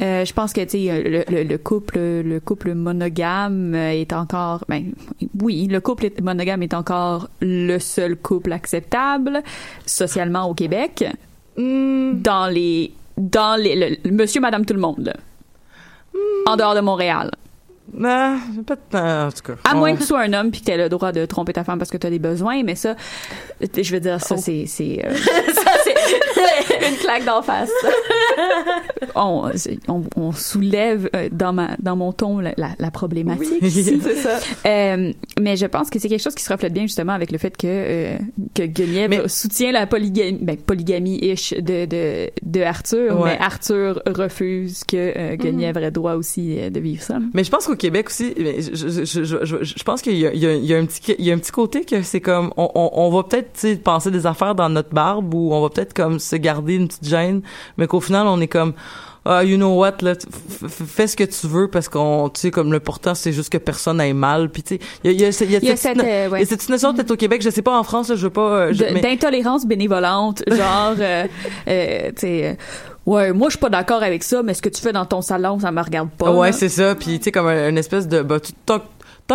Euh, 0.00 0.24
je 0.24 0.32
pense 0.32 0.52
que 0.52 0.60
tu 0.62 0.86
sais 0.86 1.02
le, 1.02 1.24
le, 1.28 1.42
le 1.44 1.58
couple 1.58 1.98
le 1.98 2.38
couple 2.40 2.74
monogame 2.74 3.74
est 3.74 4.12
encore 4.12 4.64
ben 4.68 4.92
oui 5.40 5.66
le 5.66 5.80
couple 5.80 6.08
monogame 6.22 6.62
est 6.62 6.74
encore 6.74 7.28
le 7.40 7.78
seul 7.78 8.16
couple 8.16 8.52
acceptable 8.52 9.42
socialement 9.86 10.48
au 10.48 10.54
Québec 10.54 11.04
dans 11.56 12.50
les 12.52 12.92
dans 13.16 13.60
les 13.60 13.74
le- 13.76 13.96
le 14.04 14.10
monsieur 14.16 14.40
madame 14.40 14.64
tout 14.64 14.74
le 14.74 14.80
monde 14.80 15.04
là. 15.04 15.14
en 16.46 16.56
dehors 16.56 16.74
de 16.74 16.80
Montréal 16.80 17.30
Ah, 18.02 18.36
pas 18.66 18.76
de 18.76 18.80
temps, 18.88 19.26
en 19.26 19.30
tout 19.32 19.42
cas. 19.42 19.58
à 19.68 19.74
moins 19.74 19.92
que 19.94 19.98
tu 20.00 20.04
sois 20.06 20.20
un 20.20 20.32
homme 20.32 20.50
puis 20.50 20.60
que 20.60 20.66
tu 20.66 20.70
aies 20.72 20.76
le 20.78 20.88
droit 20.88 21.12
de 21.12 21.26
tromper 21.26 21.52
ta 21.52 21.64
femme 21.64 21.78
parce 21.78 21.90
que 21.90 21.96
tu 21.98 22.06
as 22.06 22.10
des 22.10 22.18
besoins 22.20 22.62
mais 22.62 22.76
ça 22.76 22.94
je 23.60 23.92
veux 23.92 24.00
dire 24.00 24.20
ça 24.20 24.36
Oh. 24.38 24.40
c'est 24.42 24.64
c'est 24.66 25.04
euh, 25.04 25.12
Une 26.88 26.96
claque 26.96 27.24
d'en 27.24 27.42
face. 27.42 27.70
on, 29.14 29.50
on, 29.88 30.02
on 30.16 30.32
soulève 30.32 31.08
euh, 31.14 31.28
dans 31.32 31.52
ma 31.52 31.70
dans 31.80 31.96
mon 31.96 32.12
ton 32.12 32.38
la, 32.38 32.52
la, 32.56 32.70
la 32.78 32.90
problématique 32.90 33.62
ici. 33.62 34.00
c'est 34.02 34.14
ça. 34.16 34.38
Euh, 34.66 35.12
mais 35.40 35.56
je 35.56 35.66
pense 35.66 35.90
que 35.90 35.98
c'est 35.98 36.08
quelque 36.08 36.22
chose 36.22 36.34
qui 36.34 36.44
se 36.44 36.52
reflète 36.52 36.72
bien 36.72 36.82
justement 36.82 37.12
avec 37.12 37.32
le 37.32 37.38
fait 37.38 37.56
que 37.56 37.66
euh, 37.66 38.16
que 38.54 38.62
Guenièvre 38.64 39.22
Mais- 39.22 39.28
soutient 39.28 39.72
la 39.72 39.86
polygamie 39.86 40.38
ben, 40.40 40.56
polygamie 40.56 41.18
ish 41.22 41.52
de, 41.54 41.84
de 41.86 42.30
de 42.42 42.60
Arthur 42.62 43.18
Ouais. 43.20 43.32
mais 43.32 43.38
Arthur 43.44 44.00
refuse 44.06 44.84
que 44.84 44.96
euh, 45.16 45.36
Guenièvre 45.36 45.82
ait 45.82 45.90
droit 45.90 46.14
aussi 46.14 46.58
euh, 46.58 46.70
de 46.70 46.80
vivre 46.80 47.02
ça. 47.02 47.18
Mais 47.34 47.44
je 47.44 47.50
pense 47.50 47.66
qu'au 47.66 47.76
Québec 47.76 48.08
aussi, 48.08 48.34
mais 48.38 48.60
je, 48.62 48.74
je, 48.76 49.64
je, 49.64 49.84
pense 49.84 50.02
qu'il 50.02 50.14
y 50.14 50.20
y, 50.20 50.26
a, 50.26 50.32
il 50.32 50.64
y 50.64 50.74
a 50.74 50.78
un 50.78 50.84
petit, 50.86 51.14
il 51.18 51.24
y 51.24 51.30
a 51.30 51.34
un 51.34 51.38
petit 51.38 51.50
côté 51.52 51.84
que 51.84 52.02
c'est 52.02 52.20
comme, 52.20 52.52
on, 52.56 52.70
on, 52.74 52.90
on 52.94 53.10
va 53.10 53.22
peut-être 53.24 53.82
penser 53.82 54.10
des 54.10 54.26
affaires 54.26 54.54
dans 54.54 54.68
notre 54.68 54.90
barbe 54.90 55.34
ou 55.34 55.52
on 55.52 55.60
va 55.62 55.68
peut-être 55.70 55.92
comme 55.94 56.18
se 56.18 56.36
garder 56.36 56.69
garder 56.70 56.74
une 56.82 56.88
petite 56.88 57.06
gêne, 57.08 57.42
mais 57.76 57.86
qu'au 57.86 58.00
final, 58.00 58.26
on 58.26 58.40
est 58.40 58.48
comme, 58.48 58.72
ah, 59.24 59.44
you 59.44 59.56
know 59.56 59.76
what, 59.78 59.96
là, 60.00 60.14
fais 60.68 61.06
ce 61.06 61.16
que 61.16 61.24
tu 61.24 61.46
veux 61.46 61.68
parce 61.68 61.88
qu'on, 61.88 62.30
tu 62.30 62.40
sais, 62.40 62.50
comme 62.50 62.72
l'important, 62.72 63.14
c'est 63.14 63.32
juste 63.32 63.50
que 63.50 63.58
personne 63.58 64.00
aille 64.00 64.14
mal. 64.14 64.48
Puis, 64.50 64.62
tu 64.62 64.76
sais, 64.76 64.80
il 65.04 65.12
y 65.12 65.24
a, 65.24 65.28
y 65.28 65.30
a, 65.30 65.42
il 65.44 65.50
y 65.50 65.56
a 65.56 65.58
Il 65.58 65.64
y 65.68 65.70
a 65.70 65.76
cette, 65.76 65.96
cette, 65.98 66.06
euh, 66.06 66.28
ouais. 66.30 66.38
il 66.38 66.44
y 66.44 66.46
a 66.46 66.48
cette 66.48 66.68
notion 66.68 66.94
peut-être 66.94 67.10
au 67.10 67.16
Québec, 67.16 67.42
je 67.42 67.50
sais 67.50 67.62
pas 67.62 67.78
en 67.78 67.82
France, 67.82 68.08
là, 68.08 68.16
je 68.16 68.22
veux 68.22 68.30
pas, 68.30 68.40
euh, 68.68 68.72
De- 68.72 68.86
mais- 68.94 69.00
d'intolérance 69.00 69.66
bénévolente, 69.66 70.42
genre, 70.48 70.94
euh, 70.98 71.26
euh, 71.68 72.08
tu 72.08 72.20
sais, 72.20 72.56
ouais, 73.06 73.32
moi 73.32 73.48
je 73.48 73.52
suis 73.52 73.60
pas 73.60 73.68
d'accord 73.70 74.02
avec 74.02 74.22
ça, 74.22 74.42
mais 74.42 74.54
ce 74.54 74.62
que 74.62 74.68
tu 74.70 74.80
fais 74.80 74.92
dans 74.92 75.04
ton 75.06 75.20
salon, 75.20 75.58
ça 75.58 75.70
me 75.70 75.82
regarde 75.82 76.10
pas. 76.10 76.30
ouais, 76.32 76.52
c'est 76.52 76.68
ça. 76.70 76.94
Puis, 76.94 77.18
tu 77.18 77.24
sais, 77.24 77.32
comme 77.32 77.46
un- 77.48 77.68
une 77.68 77.78
espèce 77.78 78.08
de, 78.08 78.22
bah, 78.22 78.40
tu- 78.40 78.52
tant, 78.64 78.78
que- 78.78 79.34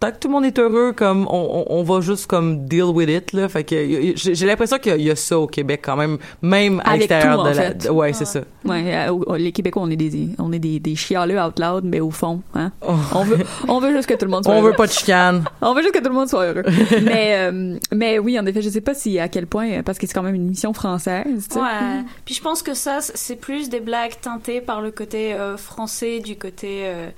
tant, 0.00 0.10
que- 0.10 0.16
tout 0.18 0.28
le 0.28 0.32
monde 0.32 0.44
est 0.46 0.58
heureux, 0.58 0.92
comme, 0.92 1.26
on, 1.30 1.64
on, 1.68 1.78
on 1.78 1.82
va 1.84 2.00
juste, 2.00 2.26
comme, 2.26 2.66
deal 2.66 2.84
with 2.84 3.08
it, 3.08 3.32
là. 3.32 3.48
Fait 3.48 3.62
que, 3.64 3.76
j'ai 4.16 4.46
l'impression 4.46 4.78
qu'il 4.78 4.90
y 4.90 4.94
a- 4.94 4.98
il 4.98 5.04
y 5.04 5.10
a 5.10 5.16
ça 5.16 5.38
au 5.38 5.46
Québec, 5.46 5.80
quand 5.84 5.96
même, 5.96 6.18
même 6.42 6.80
à 6.80 6.90
Avec 6.90 7.00
l'extérieur 7.02 7.36
tout, 7.38 7.44
de 7.44 7.48
en 7.48 7.54
la, 7.54 7.62
fait. 7.74 7.88
ouais, 7.90 8.12
c'est 8.12 8.24
ça. 8.24 8.40
Ouais, 8.64 8.82
euh, 9.08 9.36
les 9.38 9.52
Québécois, 9.52 9.82
on 9.84 9.90
est 9.90 9.96
des, 9.96 10.30
on 10.38 10.52
est 10.52 10.58
des, 10.58 10.80
des 10.80 10.96
chialeux 10.96 11.40
out 11.40 11.58
loud, 11.58 11.84
mais 11.84 12.00
au 12.00 12.10
fond, 12.10 12.42
hein. 12.54 12.72
Oh. 12.86 12.92
On 13.14 13.24
veut, 13.24 13.38
on 13.68 13.78
veut 13.78 13.92
juste 13.92 14.08
que 14.08 14.14
tout 14.14 14.24
le 14.24 14.30
monde 14.30 14.44
soit 14.44 14.54
On 14.54 14.58
heureux. 14.60 14.70
veut 14.70 14.76
pas 14.76 14.86
de 14.86 14.92
chicane. 14.92 15.44
On 15.62 15.74
veut 15.74 15.82
juste 15.82 15.94
que 15.94 16.00
tout 16.00 16.08
le 16.08 16.14
monde 16.14 16.28
soit 16.28 16.46
heureux. 16.46 16.64
mais, 17.02 17.34
euh, 17.50 17.78
mais 17.92 18.18
oui, 18.18 18.38
en 18.38 18.46
effet, 18.46 18.62
je 18.62 18.68
sais 18.70 18.80
pas 18.80 18.94
si 18.94 19.18
à 19.18 19.28
quel 19.28 19.46
point, 19.46 19.82
parce 19.82 19.98
que 19.98 20.06
c'est 20.06 20.14
quand 20.14 20.22
même 20.22 20.34
une 20.34 20.46
émission 20.46 20.72
française, 20.72 21.46
tu 21.48 21.54
sais. 21.54 21.60
Ouais. 21.60 22.02
Puis 22.24 22.34
je 22.34 22.42
pense 22.42 22.62
que 22.62 22.74
ça, 22.74 22.98
c'est 23.00 23.36
plus 23.36 23.68
des 23.68 23.80
blagues 23.80 24.14
teintées 24.20 24.60
par 24.60 24.80
le 24.80 24.90
côté 24.90 25.34
euh, 25.34 25.56
français, 25.56 26.20
du 26.20 26.36
côté. 26.36 26.82
euh, 26.84 27.08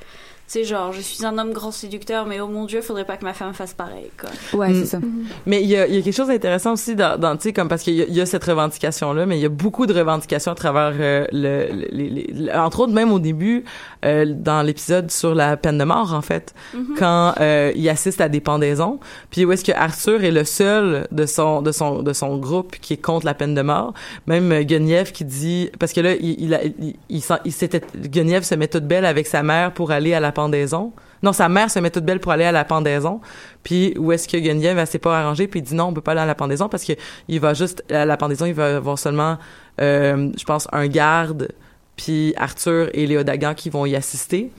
sais, 0.53 0.64
genre, 0.64 0.92
je 0.92 1.00
suis 1.00 1.24
un 1.24 1.36
homme 1.38 1.53
grand 1.53 1.70
séducteur, 1.72 2.26
mais 2.26 2.40
oh 2.40 2.46
mon 2.46 2.64
dieu, 2.66 2.80
faudrait 2.82 3.05
pas 3.05 3.16
que 3.16 3.24
ma 3.24 3.32
femme 3.34 3.53
fasse 3.55 3.74
pareil, 3.74 4.11
quoi. 4.20 4.30
Ouais, 4.59 4.70
Mm. 4.70 4.74
c'est 4.80 4.86
ça. 4.86 4.98
Mais 5.46 5.62
il 5.62 5.68
y 5.68 5.76
a, 5.76 5.86
il 5.86 5.94
y 5.94 5.98
a 5.98 6.03
quelque 6.03 6.14
chose 6.14 6.28
d'intéressant 6.28 6.72
aussi 6.74 6.94
dans, 6.94 7.18
dans 7.18 7.36
tu 7.36 7.44
sais, 7.44 7.53
comme 7.53 7.68
parce 7.68 7.82
qu'il 7.82 7.94
y, 7.94 8.03
a- 8.03 8.07
il 8.07 8.14
y 8.14 8.20
a 8.20 8.26
cette 8.26 8.44
revendication-là, 8.44 9.26
mais 9.26 9.38
il 9.38 9.42
y 9.42 9.46
a 9.46 9.48
beaucoup 9.48 9.86
de 9.86 9.94
revendications 9.94 10.53
à 10.53 10.55
travers 10.55 10.92
euh, 10.98 11.26
le, 11.32 11.66
le- 11.72 11.88
les- 11.90 12.53
entre 12.55 12.80
autres 12.80 12.92
même 12.92 13.12
au 13.12 13.18
début, 13.18 13.64
euh, 14.05 14.24
dans 14.26 14.62
l'épisode 14.62 15.11
sur 15.11 15.34
la 15.34 15.57
peine 15.57 15.78
de 15.78 15.84
mort, 15.84 16.12
en 16.14 16.22
fait, 16.22 16.55
Mhm. 16.74 16.94
quand 16.98 17.34
euh, 17.40 17.72
il 17.76 17.88
assiste 17.88 18.20
à 18.20 18.28
des 18.28 18.40
pendaisons, 18.40 18.98
puis 19.30 19.44
où 19.44 19.53
est-ce 19.53 19.64
que 19.64 19.72
Arthur 19.72 20.24
est 20.24 20.30
le 20.30 20.44
seul 20.44 21.07
de 21.12 21.26
son 21.26 21.62
de 21.62 21.72
son 21.72 22.03
de 22.03 22.12
son 22.12 22.36
groupe 22.38 22.76
qui 22.80 22.94
est 22.94 23.03
contre 23.03 23.26
la 23.26 23.34
peine 23.34 23.55
de 23.55 23.62
mort, 23.62 23.94
même 24.26 24.50
euh, 24.53 24.62
Guenièvre 24.62 25.12
qui 25.12 25.24
dit 25.24 25.70
parce 25.78 25.92
que 25.92 26.00
là 26.00 26.14
il 26.14 26.40
il, 26.42 26.55
a- 26.55 26.64
il, 26.64 26.94
il, 27.09 27.22
il 27.44 27.53
s'était 27.53 27.80
Guenièvre 27.96 28.44
se 28.44 28.55
met 28.55 28.68
toute 28.68 28.84
belle 28.86 29.05
avec 29.05 29.26
sa 29.26 29.42
mère 29.42 29.72
pour 29.72 29.90
aller 29.92 30.14
à 30.14 30.20
la 30.20 30.32
pendaison. 30.32 30.92
Non, 31.22 31.32
sa 31.32 31.48
mère 31.48 31.70
se 31.70 31.78
met 31.78 31.90
toute 31.90 32.05
belle 32.05 32.18
pour 32.18 32.32
aller 32.32 32.42
à 32.44 32.50
la 32.50 32.64
pendaison. 32.64 33.20
Puis 33.62 33.94
où 33.96 34.11
est-ce 34.11 34.26
que 34.26 34.36
Guenièvre 34.36 34.80
elle 34.80 34.86
s'est 34.88 34.98
pas 34.98 35.16
arrangée 35.20 35.46
puis 35.46 35.61
il 35.61 35.62
dit 35.62 35.74
non, 35.76 35.84
on 35.84 35.92
peut 35.94 36.00
pas 36.00 36.12
aller 36.12 36.20
à 36.22 36.26
la 36.26 36.34
pendaison 36.34 36.68
parce 36.68 36.84
que 36.84 36.94
il 37.28 37.38
va 37.38 37.55
juste 37.55 37.84
à 37.92 38.05
la 38.05 38.16
pendaison, 38.16 38.44
il 38.46 38.55
va 38.55 38.76
avoir 38.76 38.98
seulement 38.98 39.38
euh, 39.80 40.30
je 40.36 40.44
pense 40.44 40.66
un 40.72 40.86
garde 40.88 41.48
puis 41.97 42.32
Arthur 42.36 42.88
et 42.95 43.07
Léo 43.07 43.22
Dagan 43.22 43.55
qui 43.55 43.70
vont 43.70 43.86
y 43.86 43.95
assister. 43.97 44.51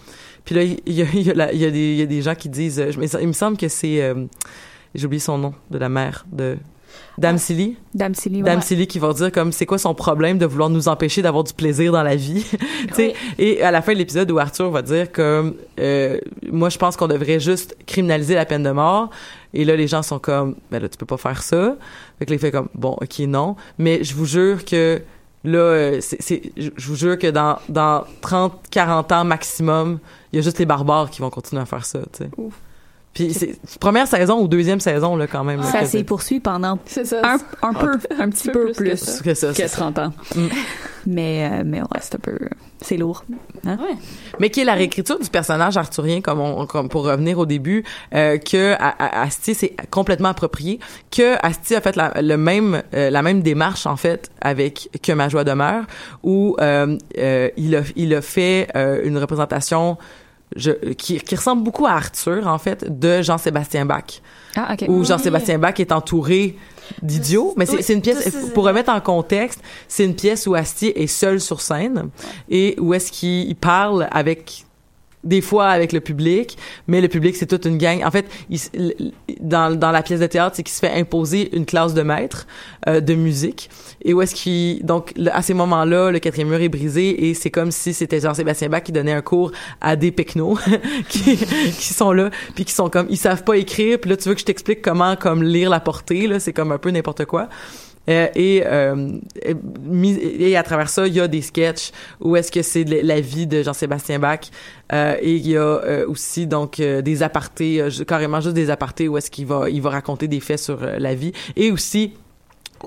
Puis 0.46 0.56
là 0.56 0.64
il 0.64 0.80
y 0.94 1.02
a, 1.02 1.06
il 1.14 1.22
y 1.22 1.30
a, 1.32 1.34
la- 1.34 1.54
il 1.54 1.60
y 1.60 1.66
a 1.66 1.72
des 1.72 1.94
il 1.94 1.98
y 2.00 2.02
a 2.02 2.06
des 2.06 2.22
gens 2.22 2.36
qui 2.36 2.50
disent 2.50 2.80
euh, 2.80 2.92
je- 2.92 3.00
mais 3.00 3.08
ça- 3.08 3.22
il 3.22 3.28
me 3.28 3.34
semble 3.34 3.58
que 3.58 3.68
c'est 3.70 4.02
euh, 4.02 4.26
j'ai 4.96 5.06
oublié 5.06 5.20
son 5.20 5.38
nom 5.38 5.54
de 5.72 5.78
la 5.78 5.90
mère 5.90 6.26
de 6.32 6.58
Dame 7.18 7.40
Silly. 7.40 7.76
Dame 7.96 8.14
Silly, 8.14 8.38
ouais. 8.44 8.50
Dame 8.50 8.62
Silly 8.62 8.86
qui 8.86 9.00
va 9.00 9.14
dire 9.14 9.32
comme 9.32 9.52
c'est 9.52 9.66
quoi 9.66 9.78
son 9.80 9.96
problème 9.96 10.38
de 10.38 10.46
vouloir 10.46 10.70
nous 10.70 10.88
empêcher 10.88 11.22
d'avoir 11.24 11.44
du 11.44 11.54
plaisir 11.54 11.92
dans 11.92 12.04
la 12.04 12.16
vie? 12.16 12.46
Sais 12.94 13.14
et 13.40 13.64
à 13.64 13.72
la 13.72 13.82
fin 13.82 13.94
de 13.94 13.98
l'épisode 14.00 14.30
où 14.32 14.38
Arthur 14.38 14.70
va 14.70 14.82
dire 14.84 15.12
comme 15.12 15.56
euh, 15.80 16.20
moi 16.52 16.70
je 16.70 16.78
pense 16.78 16.96
qu'on 16.96 17.08
devrait 17.08 17.40
juste 17.40 17.76
criminaliser 17.88 18.36
la 18.36 18.46
peine 18.46 18.64
de 18.64 18.70
mort 18.72 19.10
et 19.56 19.64
là 19.66 19.76
les 19.76 19.88
gens 19.88 20.04
sont 20.04 20.20
comme 20.20 20.56
ben 20.72 20.80
là 20.82 20.90
tu 20.90 20.98
peux 20.98 21.06
pas 21.08 21.18
faire 21.18 21.42
ça 21.42 21.76
fait 22.20 22.26
que 22.26 22.34
il 22.34 22.40
fait 22.40 22.52
comme 22.52 22.70
bon 22.76 22.96
ok 23.02 23.20
non 23.28 23.56
mais 23.80 24.04
je 24.04 24.14
vous 24.14 24.26
jure 24.26 24.64
que 24.66 25.02
là 25.44 25.60
euh, 25.60 26.00
c'est 26.02 26.42
je 26.56 26.88
vous 26.88 26.96
jure 26.96 27.18
que 27.18 27.28
dans 27.28 27.60
dans 27.70 28.06
30 28.22 28.70
40 28.70 29.12
ans 29.12 29.24
maximum 29.24 30.00
il 30.32 30.38
y 30.38 30.40
a 30.40 30.42
juste 30.42 30.60
les 30.60 30.66
barbares 30.66 31.10
qui 31.10 31.22
vont 31.22 31.30
continuer 31.30 31.62
à 31.62 31.66
faire 31.66 31.86
ça 31.86 32.00
tu 32.12 32.24
sais 32.24 32.30
puis 33.14 33.34
c'est 33.34 33.58
première 33.80 34.08
saison 34.08 34.42
ou 34.42 34.48
deuxième 34.48 34.80
saison 34.80 35.16
là 35.16 35.28
quand 35.28 35.44
même 35.44 35.60
là, 35.62 35.66
Ça 35.66 35.86
s'est 35.86 36.04
poursuivi 36.04 36.40
pendant 36.40 36.80
ça. 36.86 37.02
un, 37.24 37.70
un 37.70 37.74
peu, 37.74 38.00
un 38.18 38.30
petit 38.30 38.50
peu 38.50 38.72
plus 38.72 38.74
que 38.74 38.78
plus 38.84 38.98
ça. 38.98 39.24
que 39.24 39.34
ça, 39.34 39.48
que 39.50 39.54
c'est 39.54 39.68
ça. 39.68 39.78
30 39.78 40.00
ans. 40.00 40.14
Mm. 40.36 40.48
Mais, 41.06 41.50
euh, 41.52 41.64
mais 41.66 41.82
ouais, 41.82 41.88
c'est 42.00 42.16
un 42.16 42.20
peu, 42.20 42.38
c'est 42.82 42.98
lourd. 42.98 43.26
Hein? 43.66 43.78
mais 44.40 44.50
qui 44.50 44.60
est 44.62 44.66
la 44.66 44.74
réécriture 44.74 45.20
du 45.20 45.30
personnage 45.30 45.78
arthurien 45.78 46.20
comme 46.20 46.42
on 46.42 46.66
comme 46.66 46.90
pour 46.90 47.06
revenir 47.06 47.40
au 47.40 47.46
début 47.46 47.86
euh, 48.14 48.38
que 48.38 48.76
Asti 48.80 49.56
c'est 49.56 49.74
complètement 49.90 50.30
approprié 50.30 50.80
que 51.10 51.36
Asti 51.46 51.76
a 51.76 51.82
fait 51.82 51.96
la, 51.96 52.12
le 52.22 52.36
même 52.36 52.84
euh, 52.94 53.10
la 53.10 53.22
même 53.22 53.42
démarche 53.42 53.86
en 53.86 53.96
fait 53.96 54.30
avec 54.42 54.90
que 55.02 55.14
ma 55.14 55.30
joie 55.30 55.46
demeure 55.46 55.86
où 56.24 56.58
euh, 56.60 56.98
euh, 57.18 57.50
il 57.56 57.76
a 57.76 57.84
il 57.96 58.14
a 58.14 58.22
fait 58.22 58.68
euh, 58.76 59.02
une 59.06 59.18
représentation 59.18 59.98
je, 60.56 60.72
qui, 60.94 61.20
qui 61.20 61.36
ressemble 61.36 61.64
beaucoup 61.64 61.86
à 61.86 61.92
Arthur 61.92 62.48
en 62.48 62.58
fait 62.58 63.00
de 63.00 63.22
Jean-Sébastien 63.22 63.86
Bach. 63.86 64.22
Ah, 64.56 64.74
ok. 64.74 64.86
où 64.88 65.04
Jean-Sébastien 65.04 65.58
Bach 65.58 65.80
est 65.80 65.92
entouré 65.92 66.56
d'idiots, 67.02 67.54
mais 67.58 67.66
c'est 67.66 67.78
Oui, 67.78 67.94
une 67.94 68.02
pièce, 68.02 68.36
pour 68.54 68.66
remettre 68.66 68.92
en 68.92 69.02
contexte, 69.02 69.62
c'est 69.88 70.06
une 70.06 70.16
pièce 70.16 70.46
où 70.48 70.54
Astier 70.54 71.02
est 71.02 71.08
seul 71.08 71.40
sur 71.40 71.62
scène 71.62 72.10
et 72.50 72.76
où 72.80 72.94
est-ce 72.94 73.12
qu'il 73.12 73.48
il 73.50 73.56
parle 73.56 74.08
avec 74.12 74.66
des 75.24 75.42
fois 75.42 75.68
avec 75.68 75.92
le 75.94 76.00
public, 76.00 76.58
mais 76.88 77.02
le 77.02 77.08
public 77.08 77.36
c'est 77.36 77.46
toute 77.46 77.66
une 77.66 77.78
gang. 77.78 78.04
En 78.04 78.12
fait, 78.12 78.26
il 78.50 78.60
dans, 79.40 79.78
dans 79.78 79.92
la 79.92 80.02
pièce 80.02 80.20
de 80.20 80.28
théâtre, 80.28 80.56
c'est 80.56 80.64
qu'il 80.64 80.74
se 80.74 80.80
fait 80.80 80.94
imposer 80.94 81.56
une 81.56 81.66
classe 81.66 81.94
de 81.94 82.02
maître 82.02 82.48
euh, 82.88 83.00
de 83.00 83.14
musique 83.16 83.70
et 84.04 84.14
où 84.14 84.22
est-ce 84.22 84.36
qu'il 84.36 84.86
donc 84.86 85.14
à 85.32 85.42
ces 85.42 85.54
moments-là, 85.54 86.12
le 86.12 86.20
quatrième 86.20 86.50
mur 86.50 86.62
est 86.62 86.70
brisé 86.70 87.30
et 87.30 87.34
c'est 87.34 87.52
comme 87.52 87.72
si 87.72 87.94
c'était 87.94 88.20
Jean-Sébastien 88.20 88.70
Bach 88.70 88.84
qui 88.84 88.92
donnait 88.92 89.14
un 89.14 89.22
cours 89.22 89.52
à 89.82 89.96
des 89.96 90.12
pecnos 90.12 90.58
qui, 91.10 91.38
qui 91.38 91.94
sont 91.94 92.12
là 92.12 92.30
puis 92.56 92.66
qui 92.66 92.74
sont 92.74 92.90
comme 92.90 93.08
ils 93.10 93.18
savent 93.18 93.44
pas 93.44 93.58
écrire 93.58 94.00
puis 94.00 94.10
là 94.10 94.18
tu 94.18 94.30
veux 94.30 94.36
que 94.36 94.42
je 94.42 94.46
t'explique 94.46 94.82
comment 94.82 95.16
comme 95.16 95.44
lire 95.44 95.70
la 95.70 95.80
portée 95.80 96.28
là, 96.28 96.40
c'est 96.40 96.54
comme 96.54 96.72
un 96.72 96.78
peu 96.78 96.92
n'importe 96.92 97.26
quoi. 97.26 97.50
Euh, 98.10 98.28
et, 98.36 98.64
euh, 98.66 99.18
mis- 99.82 100.20
et 100.20 100.58
à 100.58 100.64
travers 100.64 100.90
ça, 100.90 101.08
il 101.08 101.14
y 101.14 101.22
a 101.22 101.28
des 101.28 101.42
sketchs 101.42 101.92
où 102.20 102.36
est-ce 102.36 102.52
que 102.52 102.62
c'est 102.62 102.84
la 102.84 103.22
vie 103.22 103.48
de 103.48 103.64
Jean-Sébastien 103.64 104.20
Bach. 104.20 104.42
Euh, 104.92 105.16
et 105.22 105.36
il 105.36 105.48
y 105.48 105.56
a 105.56 105.62
euh, 105.62 106.06
aussi 106.08 106.46
donc 106.46 106.80
euh, 106.80 107.02
des 107.02 107.24
apartés, 107.24 107.82
euh, 107.82 107.90
carrément 108.06 108.42
juste 108.42 108.56
des 108.56 108.70
apartés 108.70 109.08
où 109.08 109.18
est-ce 109.18 109.32
qu'il 109.32 109.46
va 109.46 109.70
il 109.70 109.82
va 109.82 109.90
raconter 109.92 110.28
des 110.28 110.42
faits 110.42 110.60
sur 110.60 110.84
euh, 110.84 110.98
la 111.00 111.16
vie. 111.16 111.32
Et 111.56 111.72
aussi 111.72 112.14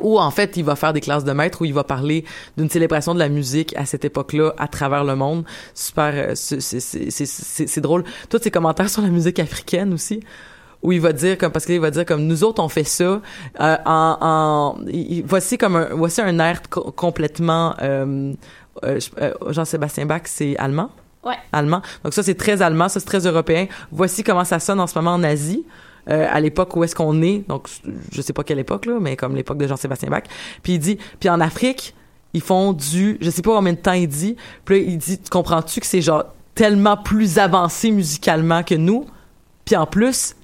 où 0.02 0.20
en 0.20 0.30
fait 0.30 0.58
il 0.58 0.64
va 0.64 0.76
faire 0.76 0.92
des 0.92 1.00
classes 1.00 1.24
de 1.24 1.32
maître 1.32 1.62
où 1.62 1.64
il 1.64 1.72
va 1.72 1.82
parler 1.82 2.26
d'une 2.58 2.68
célébration 2.68 3.14
de 3.14 3.18
la 3.18 3.30
musique 3.30 3.74
à 3.78 3.86
cette 3.86 4.04
époque-là 4.04 4.52
à 4.58 4.68
travers 4.68 5.04
le 5.04 5.16
monde 5.16 5.44
super 5.72 6.12
euh, 6.14 6.34
c'est 6.34 7.80
drôle 7.80 8.04
tous 8.28 8.38
ces 8.42 8.50
commentaires 8.50 8.90
sur 8.90 9.00
la 9.00 9.08
musique 9.08 9.38
africaine 9.38 9.94
aussi 9.94 10.20
où 10.82 10.92
il 10.92 11.00
va 11.00 11.12
dire 11.12 11.38
comme 11.38 11.52
parce 11.52 11.64
qu'il 11.66 11.80
va 11.80 11.90
dire 11.90 12.04
comme 12.06 12.22
nous 12.26 12.44
autres 12.44 12.62
on 12.62 12.68
fait 12.68 12.84
ça 12.84 13.04
euh, 13.60 13.76
en, 13.84 14.16
en 14.20 14.76
il- 14.86 15.18
il- 15.18 15.24
voici 15.24 15.58
comme 15.58 15.76
un 15.76 15.88
voici 15.94 16.20
un 16.20 16.38
air 16.38 16.60
co- 16.68 16.92
complètement 16.92 17.74
euh, 17.82 18.32
euh, 18.84 19.00
je- 19.00 19.52
Jean-Sébastien 19.52 20.06
Bach 20.06 20.22
c'est 20.26 20.56
allemand? 20.58 20.90
Ouais. 21.24 21.34
allemand. 21.52 21.82
Donc 22.04 22.14
ça 22.14 22.22
c'est 22.22 22.36
très 22.36 22.62
allemand 22.62 22.88
ça 22.88 23.00
c'est 23.00 23.06
très 23.06 23.26
européen. 23.26 23.66
Voici 23.90 24.22
comment 24.22 24.44
ça 24.44 24.60
sonne 24.60 24.78
en 24.78 24.86
ce 24.86 24.96
moment 24.96 25.12
en 25.14 25.24
Asie 25.24 25.64
à 26.08 26.38
l'époque 26.40 26.76
où 26.76 26.84
est-ce 26.84 26.94
qu'on 26.94 27.20
est. 27.20 27.42
Donc 27.48 27.68
je 28.12 28.20
sais 28.22 28.32
pas 28.32 28.44
quelle 28.44 28.60
époque 28.60 28.86
là 28.86 28.98
mais 29.00 29.16
comme 29.16 29.34
l'époque 29.34 29.58
de 29.58 29.66
Jean-Sébastien 29.66 30.08
Bach. 30.08 30.22
Puis 30.62 30.74
il 30.74 30.78
dit 30.78 30.98
puis 31.18 31.28
en 31.28 31.40
Afrique 31.40 31.96
ils 32.32 32.40
font 32.42 32.72
du 32.72 33.18
je 33.20 33.28
sais 33.30 33.42
pas 33.42 33.56
combien 33.56 33.72
de 33.72 33.78
temps 33.78 33.90
il 33.92 34.06
dit 34.06 34.36
puis 34.64 34.78
là, 34.84 34.86
il 34.88 34.98
dit 34.98 35.18
tu 35.18 35.30
comprends-tu 35.30 35.80
que 35.80 35.86
c'est 35.86 36.00
genre 36.02 36.26
tellement 36.54 36.96
plus 36.96 37.38
avancé 37.40 37.90
musicalement 37.90 38.62
que 38.62 38.76
nous 38.76 39.04
puis 39.64 39.74
en 39.74 39.86
plus 39.86 40.36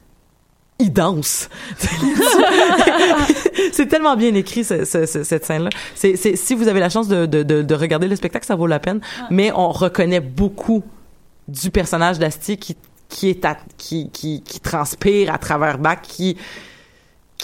ils 0.79 0.93
dansent. 0.93 1.49
c'est 3.73 3.87
tellement 3.87 4.17
bien 4.17 4.35
écrit 4.35 4.65
ce- 4.65 4.85
ce- 4.85 5.07
ce- 5.07 5.23
cette 5.25 5.45
scène-là. 5.45 5.71
C'est, 5.95 6.17
si 6.17 6.55
vous 6.55 6.69
avez 6.69 6.81
la 6.81 6.89
chance 6.91 7.09
de, 7.09 7.27
de, 7.27 7.43
de, 7.43 7.63
de 7.63 7.75
regarder 7.75 8.09
le 8.09 8.17
spectacle, 8.17 8.47
ça 8.47 8.57
vaut 8.57 8.67
la 8.67 8.81
peine. 8.81 9.01
Mais 9.31 9.53
on 9.55 9.71
reconnaît 9.71 10.21
beaucoup 10.21 10.83
du 11.49 11.71
personnage 11.71 12.19
d'Asti 12.19 12.57
qui 12.57 12.77
qui 13.09 13.29
est 13.29 13.45
à- 13.45 13.59
qui, 13.77 14.09
qui 14.11 14.43
qui 14.43 14.59
transpire 14.61 15.33
à 15.35 15.39
travers 15.39 15.77
Bach, 15.79 15.99
qui 16.03 16.37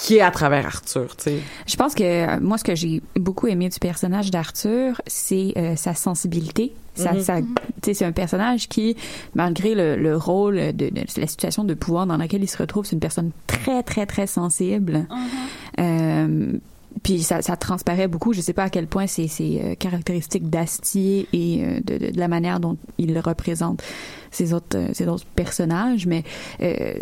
qui 0.01 0.17
est 0.17 0.21
à 0.21 0.31
travers 0.31 0.67
Arthur. 0.67 1.17
Tu 1.17 1.25
sais. 1.25 1.39
Je 1.67 1.77
pense 1.77 1.95
que 1.95 2.03
euh, 2.03 2.39
moi, 2.41 2.57
ce 2.59 2.65
que 2.65 2.75
j'ai 2.75 3.03
beaucoup 3.17 3.47
aimé 3.49 3.69
du 3.69 3.79
personnage 3.79 4.31
d'Arthur, 4.31 5.01
c'est 5.07 5.53
euh, 5.57 5.77
sa 5.77 5.95
sensibilité. 5.95 6.73
Ça, 6.95 7.13
Mhm. 7.13 7.21
ça- 7.21 7.41
tu 7.41 7.47
sais, 7.85 7.95
c'est 7.95 8.05
un 8.05 8.13
personnage 8.13 8.69
qui, 8.69 8.97
malgré 9.35 9.75
le, 9.75 9.97
le 9.97 10.17
rôle 10.17 10.57
de, 10.57 10.89
de 10.91 11.03
la 11.17 11.27
situation 11.27 11.65
de 11.65 11.75
pouvoir 11.75 12.07
dans 12.07 12.17
laquelle 12.17 12.43
il 12.43 12.49
se 12.49 12.59
retrouve, 12.59 12.85
c'est 12.87 12.95
une 12.97 13.01
personne 13.01 13.31
très, 13.47 13.83
très, 13.83 14.07
très 14.07 14.27
sensible. 14.27 15.07
Euh, 15.79 16.53
puis 17.03 17.23
ça, 17.23 17.43
ça 17.43 17.57
transparaît 17.57 18.09
beaucoup. 18.09 18.33
Je 18.33 18.41
sais 18.41 18.53
pas 18.53 18.65
à 18.65 18.71
quel 18.71 18.87
point 18.89 19.07
c'est 19.07 19.29
c'est 19.29 19.61
euh, 19.63 19.75
caractéristique 19.77 20.51
d'Astier 20.51 21.29
et 21.33 21.63
euh, 21.65 21.81
de, 21.85 21.99
de, 22.07 22.11
de 22.11 22.19
la 22.19 22.27
manière 22.29 22.59
dont 22.61 22.77
il 22.99 23.17
représente 23.21 23.83
ces 24.33 24.53
autres 24.53 24.77
euh, 24.77 24.89
ces 24.93 25.07
autres 25.07 25.25
personnages, 25.37 26.07
mais 26.07 26.25
euh, 26.61 26.95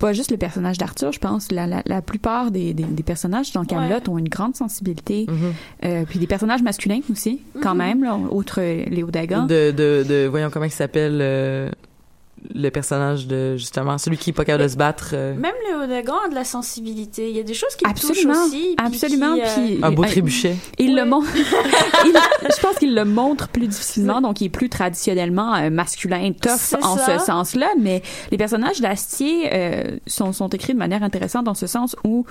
pas 0.00 0.12
juste 0.12 0.32
le 0.32 0.36
personnage 0.36 0.78
d'Arthur, 0.78 1.12
je 1.12 1.20
pense 1.20 1.52
la, 1.52 1.66
la, 1.68 1.82
la 1.86 2.02
plupart 2.02 2.50
des, 2.50 2.74
des, 2.74 2.82
des 2.82 3.02
personnages 3.04 3.52
dans 3.52 3.64
Camelot 3.64 3.96
Ouais. 3.98 4.08
ont 4.08 4.18
une 4.18 4.28
grande 4.28 4.56
sensibilité. 4.56 5.26
Mhm. 5.28 5.36
Euh, 5.84 6.04
puis 6.08 6.18
des 6.18 6.26
personnages 6.26 6.62
masculins 6.62 7.00
aussi, 7.12 7.40
quand 7.62 7.74
Mhm. 7.74 7.78
même, 7.78 8.04
là, 8.04 8.18
outre 8.30 8.60
euh, 8.60 8.84
Léo 8.86 9.10
Dagan. 9.12 9.46
De, 9.46 9.70
de, 9.70 10.04
de, 10.08 10.26
voyons 10.28 10.50
comment 10.50 10.64
il 10.64 10.70
s'appelle 10.72 11.20
euh, 11.22 11.70
le 12.54 12.68
personnage 12.70 13.26
de, 13.26 13.56
justement, 13.56 13.98
celui 13.98 14.16
qui 14.16 14.30
est 14.30 14.32
pas 14.32 14.44
capable 14.44 14.64
de 14.64 14.68
se 14.68 14.76
battre. 14.76 15.10
euh, 15.14 15.34
Même 15.34 15.52
Léo 15.68 15.86
Dagan 15.86 16.14
a 16.24 16.28
de 16.28 16.34
la 16.34 16.44
sensibilité. 16.44 17.28
Il 17.30 17.36
y 17.36 17.40
a 17.40 17.42
des 17.42 17.54
choses 17.54 17.74
qui 17.76 17.84
me 17.86 17.90
touchent 17.92 18.10
Absolument, 18.10 18.44
aussi. 18.46 18.74
puis 18.76 18.86
absolument. 18.86 19.34
qui, 19.34 19.40
euh, 19.42 19.44
Puis 19.66 19.78
un 19.82 19.90
beau 19.92 20.04
euh, 20.04 20.06
trébuchet. 20.06 20.56
Il 20.78 20.96
le 20.96 21.04
montre. 21.04 21.28
il- 22.06 22.12
je 22.56 22.60
pense 22.62 22.76
qu'il 22.78 22.94
le 22.94 23.04
montre 23.04 23.48
plus 23.48 23.66
difficilement, 23.68 24.20
donc 24.20 24.40
il 24.40 24.46
est 24.46 24.48
plus 24.48 24.68
traditionnellement 24.68 25.54
euh, 25.54 25.70
masculin, 25.70 26.32
tough 26.32 26.78
en 26.82 26.96
ça. 26.96 27.18
ce 27.18 27.24
sens-là. 27.26 27.68
Mais 27.78 28.02
les 28.30 28.38
personnages 28.38 28.80
d'Astier 28.80 29.50
euh, 29.52 29.98
sont, 30.06 30.32
sont 30.32 30.48
écrits 30.48 30.72
de 30.72 30.78
manière 30.78 31.02
intéressante 31.02 31.44
dans 31.44 31.54
ce 31.54 31.66
sens 31.66 31.94
où 32.04 32.24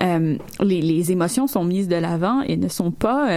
euh, 0.00 0.36
les, 0.60 0.80
les 0.80 1.12
émotions 1.12 1.46
sont 1.46 1.64
mises 1.64 1.88
de 1.88 1.96
l'avant 1.96 2.42
et 2.42 2.56
ne 2.56 2.68
sont 2.68 2.90
pas 2.92 3.28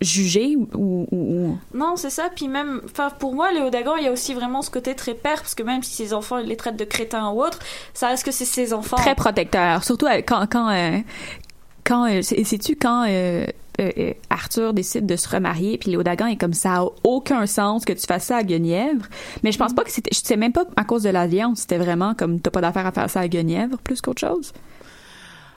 jugées 0.00 0.56
ou, 0.74 1.58
Non, 1.74 1.96
c'est 1.96 2.10
ça. 2.10 2.28
Puis 2.34 2.48
même, 2.48 2.80
enfin, 2.84 3.10
pour 3.10 3.34
moi, 3.34 3.52
Léo 3.52 3.70
Dagan, 3.70 3.96
il 3.96 4.04
y 4.04 4.08
a 4.08 4.12
aussi 4.12 4.34
vraiment 4.34 4.62
ce 4.62 4.70
côté 4.70 4.94
très 4.94 5.14
père, 5.14 5.36
parce 5.40 5.54
que 5.54 5.62
même 5.62 5.82
si 5.82 5.94
ses 5.94 6.12
enfants, 6.14 6.38
il 6.38 6.46
les 6.46 6.56
traite 6.56 6.76
de 6.76 6.84
crétins 6.84 7.30
ou 7.30 7.42
autres, 7.42 7.58
ça 7.94 8.08
reste 8.08 8.24
que 8.24 8.30
c'est 8.32 8.44
ses 8.44 8.72
enfants. 8.72 8.96
très 8.96 9.14
protecteurs. 9.14 9.82
Surtout 9.84 10.06
euh, 10.06 10.22
quand 10.26 10.46
quand 10.50 10.68
euh, 10.70 10.98
quand 11.84 12.06
euh, 12.10 12.22
sais- 12.22 12.42
sais-tu 12.44 12.76
quand 12.76 13.06
euh, 13.08 13.44
Arthur 14.30 14.72
décide 14.74 15.06
de 15.06 15.16
se 15.16 15.28
remarier 15.28 15.78
puis 15.78 15.90
Léo 15.90 16.02
Dagan 16.02 16.26
est 16.26 16.36
comme 16.36 16.52
ça 16.52 16.76
a 16.82 16.86
aucun 17.04 17.46
sens 17.46 17.84
que 17.84 17.92
tu 17.92 18.06
fasses 18.06 18.26
ça 18.26 18.36
à 18.36 18.42
Guenièvre 18.44 19.06
mais 19.42 19.50
je 19.50 19.58
pense 19.58 19.72
pas 19.72 19.82
que 19.82 19.90
c'était 19.90 20.10
je 20.14 20.20
sais 20.22 20.36
même 20.36 20.52
pas 20.52 20.64
à 20.76 20.84
cause 20.84 21.02
de 21.04 21.08
l'alliance 21.10 21.60
c'était 21.60 21.78
vraiment 21.78 22.14
comme 22.14 22.38
t'as 22.38 22.50
pas 22.50 22.60
d'affaire 22.60 22.86
à 22.86 22.92
faire 22.92 23.08
ça 23.10 23.20
à 23.20 23.28
Guenièvre 23.28 23.78
plus 23.78 24.00
qu'autre 24.02 24.20
chose 24.20 24.52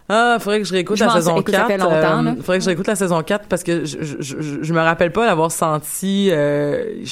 Ah, 0.07 0.37
faudrait 0.39 0.59
que 0.59 0.67
je 0.67 0.73
réécoute 0.73 0.97
Je 0.97 1.03
la 1.03 1.09
saison 1.13 1.37
écoute, 1.37 1.51
ça 1.51 1.61
4. 1.61 1.67
fait 1.67 1.77
longtemps, 1.77 2.21
là. 2.21 2.35
faudrait 2.35 2.59
que 2.59 2.63
je 2.63 2.69
réécoute 2.69 2.85
la 2.85 2.95
saison 2.95 3.23
4 3.23 3.47
parce 3.47 3.63
que 3.63 3.85
je, 3.85 3.97
je, 4.19 4.35
je, 4.61 4.73
me 4.73 4.79
rappelle 4.79 5.11
pas 5.11 5.25
l'avoir 5.25 5.51
senti. 5.51 6.29
euh, 6.31 7.03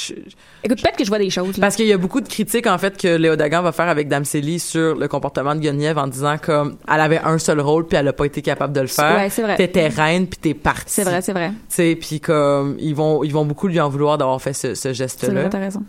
écoute 0.63 0.79
peut-être 0.79 0.97
que 0.97 1.03
je 1.03 1.09
vois 1.09 1.17
des 1.17 1.31
choses 1.31 1.57
là. 1.57 1.61
parce 1.61 1.75
qu'il 1.75 1.87
y 1.87 1.91
a 1.93 1.97
beaucoup 1.97 2.21
de 2.21 2.27
critiques 2.27 2.67
en 2.67 2.77
fait 2.77 2.95
que 2.95 3.07
Léo 3.07 3.35
Dagan 3.35 3.63
va 3.63 3.71
faire 3.71 3.87
avec 3.89 4.09
Dame 4.09 4.25
Célie 4.25 4.59
sur 4.59 4.95
le 4.95 5.07
comportement 5.07 5.55
de 5.55 5.59
Guenièvre 5.61 6.01
en 6.01 6.07
disant 6.07 6.37
comme 6.37 6.77
elle 6.87 7.01
avait 7.01 7.17
un 7.17 7.39
seul 7.39 7.59
rôle 7.61 7.87
puis 7.87 7.97
elle 7.97 8.07
a 8.07 8.13
pas 8.13 8.25
été 8.25 8.43
capable 8.43 8.73
de 8.73 8.81
le 8.81 8.87
faire. 8.87 9.15
ouais 9.17 9.29
c'est 9.31 9.41
vrai 9.41 9.55
T'étais 9.55 9.87
reine 9.87 10.27
puis 10.27 10.37
t'es 10.39 10.53
partie. 10.53 10.93
c'est 10.93 11.03
vrai 11.03 11.23
c'est 11.23 11.33
vrai 11.33 11.49
Tu 11.49 11.55
sais, 11.69 11.97
puis 11.99 12.19
comme 12.19 12.77
ils 12.79 12.93
vont 12.93 13.23
ils 13.23 13.33
vont 13.33 13.45
beaucoup 13.45 13.67
lui 13.67 13.79
en 13.79 13.89
vouloir 13.89 14.19
d'avoir 14.19 14.39
fait 14.39 14.53
ce, 14.53 14.93
geste-là. 14.93 15.33
vrai 15.33 15.49
t'as 15.49 15.59
raison 15.59 15.81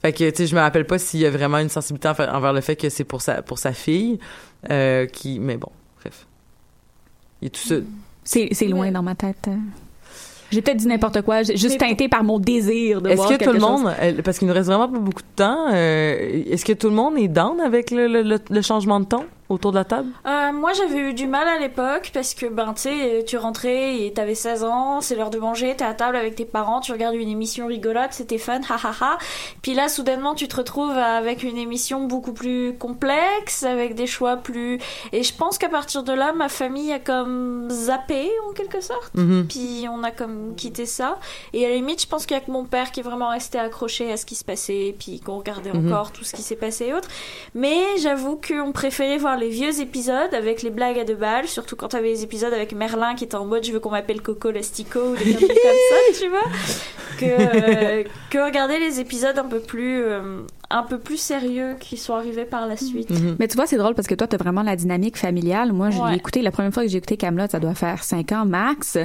Fait 0.00 0.12
que 0.12 0.30
tu 0.30 0.36
sais, 0.36 0.46
je 0.46 0.54
me 0.54 0.60
rappelle 0.60 0.86
pas 0.86 0.98
s'il 0.98 1.18
y 1.20 1.26
a 1.26 1.30
vraiment 1.30 1.58
une 1.58 1.70
sensibilité 1.70 2.06
envers, 2.06 2.32
envers 2.32 2.52
le 2.52 2.60
fait 2.60 2.76
que 2.76 2.88
c'est 2.88 3.02
pour 3.04 3.20
sa 3.20 3.42
pour 3.42 3.58
sa 3.58 3.72
fille 3.72 4.20
euh, 4.70 5.06
qui 5.06 5.40
mais 5.40 5.56
bon. 5.56 5.70
Il 7.42 7.50
tout 7.50 7.60
c'est 8.24 8.48
c'est 8.52 8.66
loin 8.68 8.86
Ouais. 8.86 8.90
dans 8.90 9.02
ma 9.02 9.14
tête 9.14 9.46
euh. 9.48 9.54
j'ai 10.50 10.62
peut-être 10.62 10.78
dit 10.78 10.86
n'importe 10.88 11.22
quoi 11.22 11.42
j'ai 11.42 11.56
juste 11.56 11.78
teinté 11.78 12.08
par 12.08 12.24
mon 12.24 12.38
désir 12.38 13.00
de 13.02 13.08
Est-ce 13.10 13.16
voir 13.16 13.28
que 13.38 13.44
tout 13.44 13.52
le 13.52 13.58
monde, 13.60 13.92
parce 14.24 14.38
qu'il 14.38 14.48
nous 14.48 14.54
reste 14.54 14.66
vraiment 14.68 14.88
pas 14.88 14.98
beaucoup 14.98 15.22
de 15.22 15.36
temps, 15.36 15.66
euh, 15.72 16.42
est-ce 16.50 16.64
que 16.64 16.72
tout 16.72 16.88
le 16.88 16.94
monde 16.94 17.18
est 17.18 17.28
down 17.28 17.60
avec 17.60 17.90
le, 17.90 18.06
le, 18.08 18.22
le- 18.22 18.40
le 18.48 18.62
changement 18.62 18.98
de 19.00 19.04
ton? 19.06 19.24
Autour 19.48 19.70
de 19.72 19.76
la 19.76 19.84
table? 19.84 20.08
Euh, 20.26 20.52
moi, 20.52 20.72
j'avais 20.72 20.98
eu 20.98 21.14
du 21.14 21.26
mal 21.26 21.46
à 21.48 21.58
l'époque 21.58 22.10
parce 22.12 22.34
que, 22.34 22.46
ben, 22.46 22.74
tu 23.26 23.36
rentrais 23.36 24.00
et 24.02 24.12
t'avais 24.12 24.34
16 24.34 24.64
ans, 24.64 25.00
c'est 25.00 25.14
l'heure 25.14 25.30
de 25.30 25.38
manger, 25.38 25.74
t'es 25.76 25.84
à 25.84 25.94
table 25.94 26.16
avec 26.16 26.34
tes 26.36 26.44
parents, 26.44 26.80
tu 26.80 26.92
regardes 26.92 27.14
une 27.14 27.28
émission 27.28 27.66
rigolote, 27.66 28.12
c'était 28.12 28.38
fun, 28.38 28.60
ha 28.68 28.76
ha 28.82 28.92
ha. 29.00 29.18
Puis 29.62 29.74
là, 29.74 29.88
soudainement, 29.88 30.34
tu 30.34 30.48
te 30.48 30.56
retrouves 30.56 30.90
avec 30.96 31.42
une 31.42 31.56
émission 31.58 32.04
beaucoup 32.04 32.32
plus 32.32 32.74
complexe, 32.78 33.62
avec 33.62 33.94
des 33.94 34.06
choix 34.06 34.36
plus. 34.36 34.78
Et 35.12 35.22
je 35.22 35.34
pense 35.34 35.58
qu'à 35.58 35.68
partir 35.68 36.02
de 36.02 36.12
là, 36.12 36.32
ma 36.32 36.48
famille 36.48 36.92
a 36.92 36.98
comme 36.98 37.68
zappé 37.70 38.30
en 38.48 38.52
quelque 38.52 38.80
sorte. 38.80 39.14
Mhm. 39.14 39.46
Puis 39.48 39.86
on 39.90 40.02
a 40.02 40.10
comme 40.10 40.54
quitté 40.56 40.86
ça. 40.86 41.18
Et 41.52 41.64
à 41.64 41.68
la 41.68 41.74
limite, 41.76 42.02
je 42.02 42.06
pense 42.06 42.26
qu'il 42.26 42.36
y 42.36 42.40
a 42.40 42.42
que 42.42 42.50
mon 42.50 42.64
père 42.64 42.90
qui 42.90 43.00
est 43.00 43.02
vraiment 43.02 43.28
resté 43.30 43.58
accroché 43.58 44.12
à 44.12 44.16
ce 44.16 44.26
qui 44.26 44.34
se 44.34 44.44
passait, 44.44 44.94
puis 44.98 45.20
qu'on 45.20 45.38
regardait 45.38 45.72
Mhm. 45.72 45.86
encore 45.92 46.12
tout 46.12 46.24
ce 46.24 46.34
qui 46.34 46.42
s'est 46.42 46.56
passé 46.56 46.86
et 46.86 46.94
autres. 46.94 47.08
Mais 47.54 47.82
j'avoue 47.98 48.40
qu'on 48.40 48.72
préférait 48.72 49.18
voir 49.18 49.35
les 49.36 49.48
vieux 49.48 49.80
épisodes 49.80 50.32
avec 50.32 50.62
les 50.62 50.70
blagues 50.70 50.98
à 50.98 51.04
deux 51.04 51.14
balles, 51.14 51.48
surtout 51.48 51.76
quand 51.76 51.88
t'avais 51.88 52.08
les 52.08 52.22
épisodes 52.22 52.52
avec 52.52 52.72
Merlin 52.72 53.14
qui 53.14 53.24
était 53.24 53.36
en 53.36 53.44
mode 53.44 53.64
je 53.64 53.72
veux 53.72 53.80
qu'on 53.80 53.90
m'appelle 53.90 54.22
Coco 54.22 54.50
Lastico 54.50 55.00
ou 55.00 55.16
des 55.16 55.34
conneries 55.34 55.48
comme 55.48 55.56
ça, 55.90 56.20
tu 56.20 56.28
vois, 56.28 56.44
que, 57.18 57.24
euh, 57.24 58.44
regarder 58.44 58.78
les 58.78 59.00
épisodes 59.00 59.38
un 59.38 59.44
peu 59.44 59.60
plus, 59.60 60.02
euh, 60.02 60.40
un 60.70 60.82
peu 60.82 60.98
plus 60.98 61.16
sérieux 61.18 61.76
qui 61.78 61.96
sont 61.96 62.14
arrivés 62.14 62.44
par 62.44 62.66
la 62.66 62.76
suite. 62.76 63.10
Mhm. 63.10 63.36
Mais 63.38 63.46
tu 63.48 63.56
vois, 63.56 63.66
c'est 63.66 63.76
drôle 63.76 63.94
parce 63.94 64.08
que 64.08 64.14
toi, 64.14 64.26
t'as 64.26 64.36
vraiment 64.36 64.62
la 64.62 64.74
dynamique 64.76 65.16
familiale. 65.16 65.72
Moi, 65.72 65.90
je 65.90 66.00
Ouais. 66.00 66.10
l'ai 66.10 66.16
écouté, 66.16 66.42
la 66.42 66.50
première 66.50 66.72
fois 66.72 66.82
que 66.82 66.88
j'ai 66.88 66.98
écouté 66.98 67.16
Camelot, 67.16 67.46
ça 67.50 67.60
doit 67.60 67.74
faire 67.74 68.02
cinq 68.02 68.32
ans 68.32 68.44
max. 68.44 68.96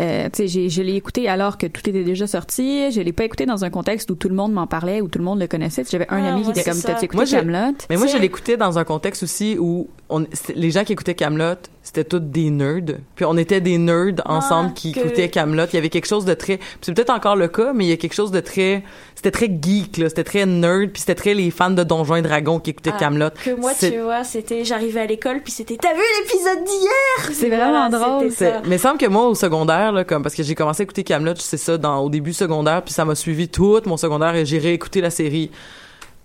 Euh, 0.00 0.24
tu 0.26 0.30
sais, 0.36 0.46
j'ai- 0.48 0.68
je 0.68 0.82
l'ai 0.82 0.94
écouté 0.94 1.28
alors 1.28 1.58
que 1.58 1.66
tout 1.66 1.88
était 1.88 2.04
déjà 2.04 2.26
sorti. 2.26 2.90
Je 2.92 3.00
l'ai 3.00 3.12
pas 3.12 3.24
écouté 3.24 3.46
dans 3.46 3.64
un 3.64 3.70
contexte 3.70 4.10
où 4.10 4.14
tout 4.14 4.28
le 4.28 4.34
monde 4.34 4.52
m'en 4.52 4.66
parlait, 4.66 5.00
où 5.00 5.08
tout 5.08 5.18
le 5.18 5.24
monde 5.24 5.40
le 5.40 5.46
connaissait. 5.48 5.82
J'avais 5.90 6.06
un 6.10 6.22
Ah, 6.24 6.32
ami 6.34 6.42
qui 6.44 6.50
était 6.50 6.62
comme, 6.64 6.74
ça. 6.74 6.94
t'as 6.94 7.00
écouté 7.02 7.24
Camelot? 7.30 7.74
Mais 7.90 7.96
moi, 7.96 8.06
je 8.06 8.16
l'écoutais 8.16 8.56
dans 8.56 8.78
un 8.78 8.84
contexte 8.84 9.22
aussi 9.24 9.56
où 9.58 9.88
on, 10.10 10.24
c'était- 10.32 10.54
les 10.54 10.70
gens 10.70 10.84
qui 10.84 10.94
écoutaient 10.94 11.14
Camelot, 11.14 11.56
c'était 11.82 12.04
tous 12.04 12.18
des 12.20 12.48
nerds. 12.50 12.96
Puis 13.14 13.24
on 13.24 13.36
était 13.36 13.60
des 13.60 13.76
nerds 13.78 14.14
ensemble 14.24 14.72
qui 14.74 14.92
que- 14.92 15.00
écoutaient 15.00 15.28
Camelot. 15.28 15.64
Il 15.72 15.74
y 15.74 15.78
avait 15.78 15.88
quelque 15.90 16.06
chose 16.06 16.24
de 16.24 16.32
très, 16.34 16.58
c'est 16.80 16.94
peut-être 16.94 17.10
encore 17.10 17.36
le 17.36 17.48
cas, 17.48 17.72
mais 17.74 17.84
il 17.84 17.88
y 17.88 17.92
a 17.92 17.96
quelque 17.96 18.14
chose 18.14 18.30
de 18.30 18.40
très, 18.40 18.82
c'était 19.14 19.30
très 19.30 19.46
geek 19.48 19.98
là, 19.98 20.08
c'était 20.08 20.24
très 20.24 20.46
nerd, 20.46 20.90
puis 20.92 21.00
c'était 21.00 21.14
très 21.14 21.34
les 21.34 21.50
fans 21.50 21.70
de 21.70 21.82
Donjons 21.84 22.16
et 22.16 22.22
Dragons 22.22 22.58
qui 22.58 22.70
écoutaient 22.70 22.92
Ah, 22.94 22.98
Camelot. 22.98 23.30
Que 23.44 23.50
moi, 23.54 23.72
tu 23.78 23.98
vois, 23.98 24.24
c'était, 24.24 24.64
j'arrivais 24.64 25.00
à 25.00 25.06
l'école, 25.06 25.40
puis 25.42 25.52
c'était, 25.52 25.76
t'as 25.76 25.92
vu 25.94 26.00
l'épisode 26.22 26.64
d'hier? 26.64 27.30
C'est 27.34 27.48
vraiment 27.50 27.88
drôle. 27.90 28.30
ça. 28.32 28.62
Mais 28.66 28.76
il 28.76 28.80
semble 28.80 28.98
que 28.98 29.06
moi 29.06 29.26
au 29.28 29.34
secondaire 29.34 29.92
là, 29.92 30.04
comme 30.04 30.22
parce 30.22 30.34
que 30.34 30.42
j'ai 30.42 30.54
commencé 30.54 30.82
à 30.82 30.84
écouter 30.84 31.04
Camelot, 31.04 31.34
c'est 31.36 31.56
ça 31.58 31.76
dans 31.78 31.98
au 32.00 32.08
début 32.10 32.32
secondaire, 32.32 32.82
puis 32.82 32.94
ça 32.94 33.04
m'a 33.04 33.14
suivi 33.14 33.48
tout 33.48 33.80
mon 33.86 33.96
secondaire 33.96 34.34
et 34.34 34.46
j'ai 34.46 34.58
réécouté 34.58 35.00
la 35.00 35.10
série 35.10 35.50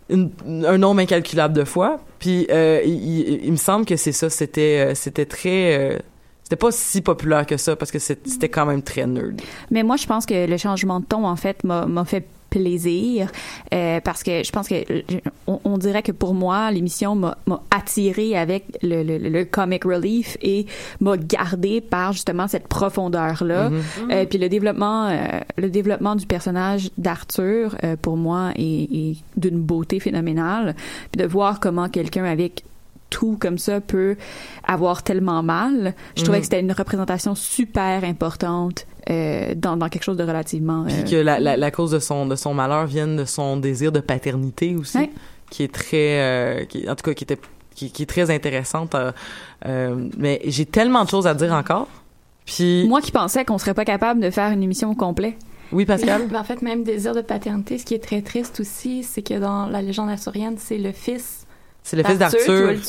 un 0.09 0.77
nombre 0.77 1.01
incalculable 1.01 1.53
de 1.53 1.63
fois. 1.63 1.99
Puis 2.19 2.47
euh, 2.49 2.81
il, 2.85 3.51
me 3.51 3.57
semble 3.57 3.85
que 3.85 3.95
c'est 3.95 4.11
ça, 4.11 4.29
c'était 4.29 4.85
euh, 4.87 4.95
c'était 4.95 5.25
très 5.25 5.77
euh, 5.77 5.97
c'était 6.43 6.55
pas 6.55 6.71
si 6.71 7.01
populaire 7.01 7.45
que 7.45 7.57
ça 7.57 7.75
parce 7.75 7.91
que 7.91 7.99
c'était 7.99 8.49
quand 8.49 8.65
même 8.65 8.81
très 8.81 9.07
nerd. 9.07 9.41
Mais 9.71 9.83
moi, 9.83 9.95
je 9.95 10.05
pense 10.05 10.25
que 10.25 10.45
le 10.45 10.57
changement 10.57 10.99
de 10.99 11.05
ton, 11.05 11.25
en 11.25 11.35
fait, 11.35 11.63
m'a 11.63 12.05
fait 12.05 12.27
plaisir 12.53 13.31
euh, 13.73 13.99
parce 14.07 14.21
que 14.23 14.43
je 14.43 14.51
pense 14.51 14.67
que 14.67 14.75
euh, 14.75 15.01
on, 15.47 15.59
on 15.63 15.77
dirait 15.85 16.03
que 16.03 16.11
pour 16.11 16.33
moi 16.33 16.69
l'émission 16.71 17.15
m'a 17.15 17.35
attiré 17.71 18.37
avec 18.37 18.63
le, 18.83 19.01
le, 19.03 19.17
le 19.17 19.45
comic 19.45 19.83
relief 19.85 20.37
et 20.41 20.65
m'a 21.01 21.17
gardé 21.17 21.81
par 21.81 22.13
justement 22.13 22.47
cette 22.47 22.67
profondeur 22.67 23.43
là 23.43 23.69
Mhm. 23.69 24.25
puis 24.29 24.37
le 24.37 24.49
développement 24.49 25.07
euh, 25.07 25.39
le 25.57 25.69
développement 25.69 26.15
du 26.15 26.25
personnage 26.27 26.83
d'Arthur 26.97 27.75
euh, 27.83 27.95
pour 28.05 28.17
moi 28.17 28.51
est, 28.55 28.83
est 29.03 29.15
d'une 29.35 29.59
beauté 29.61 29.99
phénoménale 29.99 30.75
puis 31.11 31.21
de 31.23 31.27
voir 31.27 31.59
comment 31.59 31.89
quelqu'un 31.89 32.25
avec 32.25 32.63
tout 33.09 33.37
comme 33.39 33.59
ça 33.59 33.79
peut 33.79 34.15
avoir 34.63 35.03
tellement 35.03 35.43
mal. 35.43 35.93
Je 36.17 36.23
trouvais 36.23 36.37
Mhm. 36.39 36.41
que 36.41 36.45
c'était 36.49 36.59
une 36.61 36.71
représentation 36.71 37.35
super 37.35 38.03
importante 38.03 38.85
euh, 39.09 39.53
dans, 39.55 39.75
dans 39.77 39.89
quelque 39.89 40.03
chose 40.03 40.17
de 40.17 40.23
relativement. 40.23 40.85
Puis 40.85 40.95
euh, 40.99 41.03
que 41.03 41.15
la, 41.17 41.39
la, 41.39 41.57
la 41.57 41.71
cause 41.71 41.91
de 41.91 41.99
son 41.99 42.25
de 42.25 42.35
son 42.35 42.53
malheur 42.53 42.85
vienne 42.85 43.15
de 43.17 43.25
son 43.25 43.57
désir 43.57 43.91
de 43.91 43.99
paternité 43.99 44.75
aussi, 44.75 44.97
Ouais. 44.97 45.11
qui 45.49 45.63
est 45.63 45.73
très 45.73 46.19
euh, 46.21 46.65
qui, 46.65 46.89
en 46.89 46.95
tout 46.95 47.03
cas 47.03 47.13
qui 47.13 47.23
était 47.23 47.37
qui, 47.75 47.91
qui 47.91 48.03
est 48.03 48.07
très 48.07 48.29
intéressante. 48.31 48.95
euh, 48.95 49.11
euh, 49.65 50.07
mais 50.17 50.41
j'ai 50.45 50.65
tellement 50.65 51.03
de 51.03 51.09
choses 51.09 51.27
à 51.27 51.33
dire 51.33 51.51
encore. 51.53 51.87
Puis 52.45 52.85
Moi 52.87 53.01
qui 53.01 53.11
pensais 53.11 53.45
qu'on 53.45 53.57
serait 53.57 53.73
pas 53.73 53.85
capable 53.85 54.19
de 54.19 54.29
faire 54.29 54.51
une 54.51 54.61
émission 54.63 54.91
au 54.91 54.95
complet. 54.95 55.37
oui 55.71 55.85
Pascal? 55.85 56.27
Ben, 56.31 56.39
en 56.41 56.43
fait, 56.43 56.61
même 56.61 56.83
désir 56.83 57.15
de 57.15 57.21
paternité, 57.21 57.77
ce 57.77 57.85
qui 57.85 57.93
est 57.93 58.03
très 58.03 58.21
triste 58.21 58.59
aussi, 58.59 59.03
c'est 59.03 59.21
que 59.21 59.39
dans 59.39 59.65
la 59.67 59.81
légende 59.81 60.09
arthurienne, 60.09 60.55
c'est 60.57 60.77
le 60.77 60.91
fils 60.91 61.42
C'est 61.83 61.97
le 61.97 62.03
fils 62.03 62.17
d'Arthur. 62.17 62.71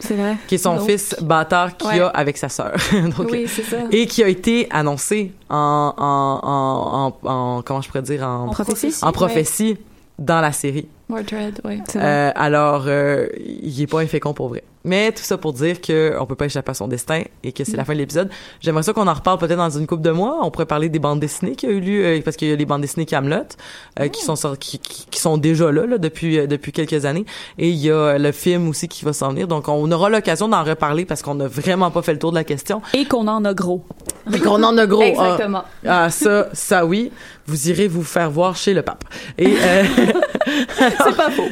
C'est 0.00 0.14
vrai. 0.14 0.36
qui 0.46 0.54
est 0.54 0.58
son 0.58 0.76
Donc- 0.76 0.88
fils 0.88 1.16
bâtard 1.20 1.76
qu'il 1.76 1.88
Ouais. 1.88 2.00
a 2.00 2.06
avec 2.08 2.36
sa 2.36 2.48
sœur. 2.48 2.72
Oui, 3.18 3.46
c'est 3.48 3.62
ça. 3.64 3.78
et 3.90 4.06
qui 4.06 4.22
a 4.22 4.28
été 4.28 4.68
annoncé 4.70 5.32
en, 5.50 5.92
en, 5.96 6.40
en, 6.48 7.28
en, 7.28 7.28
en- 7.58 7.62
comment 7.62 7.80
je 7.80 7.88
pourrais 7.88 8.02
dire 8.02 8.22
en, 8.22 8.48
prophétie. 8.50 8.94
en 9.02 9.10
prophétie 9.12 9.76
dans 10.18 10.40
la 10.40 10.52
série. 10.52 10.88
Mordred, 11.08 11.60
oui. 11.64 11.80
Euh, 11.96 12.30
alors, 12.34 12.84
euh, 12.86 13.26
il 13.40 13.80
est 13.82 13.86
pas 13.86 14.00
infécond 14.00 14.34
pour 14.34 14.48
vrai. 14.50 14.62
Mais 14.84 15.10
tout 15.12 15.22
ça 15.22 15.36
pour 15.36 15.52
dire 15.52 15.80
que 15.80 16.14
on 16.20 16.26
peut 16.26 16.34
pas 16.36 16.46
échapper 16.46 16.70
à 16.70 16.74
son 16.74 16.88
destin 16.88 17.22
et 17.42 17.52
que 17.52 17.64
c'est 17.64 17.76
la 17.76 17.84
fin 17.84 17.92
de 17.94 17.98
l'épisode. 17.98 18.30
J'aimerais 18.60 18.82
ça 18.84 18.92
qu'on 18.92 19.06
en 19.08 19.12
reparle 19.12 19.38
peut-être 19.38 19.56
dans 19.58 19.70
une 19.70 19.86
couple 19.86 20.02
de 20.02 20.10
mois. 20.10 20.38
On 20.42 20.50
pourrait 20.50 20.66
parler 20.66 20.88
des 20.88 20.98
bandes 20.98 21.20
dessinées 21.20 21.56
qui 21.56 21.66
a 21.66 21.70
eu 21.70 21.80
lieu 21.80 22.04
euh, 22.04 22.20
parce 22.24 22.36
qu'il 22.36 22.48
y 22.48 22.52
a 22.52 22.56
les 22.56 22.64
bandes 22.64 22.80
dessinées 22.82 23.04
Camelot 23.06 23.42
euh, 24.00 24.08
qui 24.08 24.22
sont 24.24 24.36
sor- 24.36 24.58
qui, 24.58 24.78
qui, 24.78 25.06
qui 25.10 25.20
sont 25.20 25.36
déjà 25.36 25.70
là, 25.72 25.84
là 25.84 25.98
depuis 25.98 26.38
euh, 26.38 26.46
depuis 26.46 26.72
quelques 26.72 27.04
années 27.04 27.26
et 27.58 27.68
il 27.68 27.76
y 27.76 27.90
a 27.90 27.94
euh, 27.94 28.18
le 28.18 28.32
film 28.32 28.68
aussi 28.68 28.86
qui 28.88 29.04
va 29.04 29.12
s'en 29.12 29.30
venir. 29.30 29.48
Donc 29.48 29.68
on 29.68 29.90
aura 29.90 30.08
l'occasion 30.10 30.48
d'en 30.48 30.62
reparler 30.62 31.04
parce 31.04 31.22
qu'on 31.22 31.34
n'a 31.34 31.48
vraiment 31.48 31.90
pas 31.90 32.02
fait 32.02 32.12
le 32.12 32.18
tour 32.20 32.30
de 32.30 32.36
la 32.36 32.44
question. 32.44 32.80
Et 32.94 33.04
qu'on 33.04 33.26
en 33.26 33.44
a 33.44 33.54
gros. 33.54 33.84
Et 34.32 34.38
qu'on 34.38 34.62
en 34.62 34.76
a 34.78 34.86
gros. 34.86 35.02
Ah, 35.02 35.06
Exactement. 35.06 35.64
ah, 35.86 36.10
ça, 36.10 36.48
ça 36.52 36.86
oui. 36.86 37.10
Vous 37.46 37.70
irez 37.70 37.88
vous 37.88 38.02
faire 38.02 38.30
voir 38.30 38.56
chez 38.56 38.74
le 38.74 38.82
pape. 38.82 39.04
Et 39.38 39.54
euh, 39.58 39.84
C'est 40.78 41.16
pas 41.16 41.30
faux. 41.30 41.48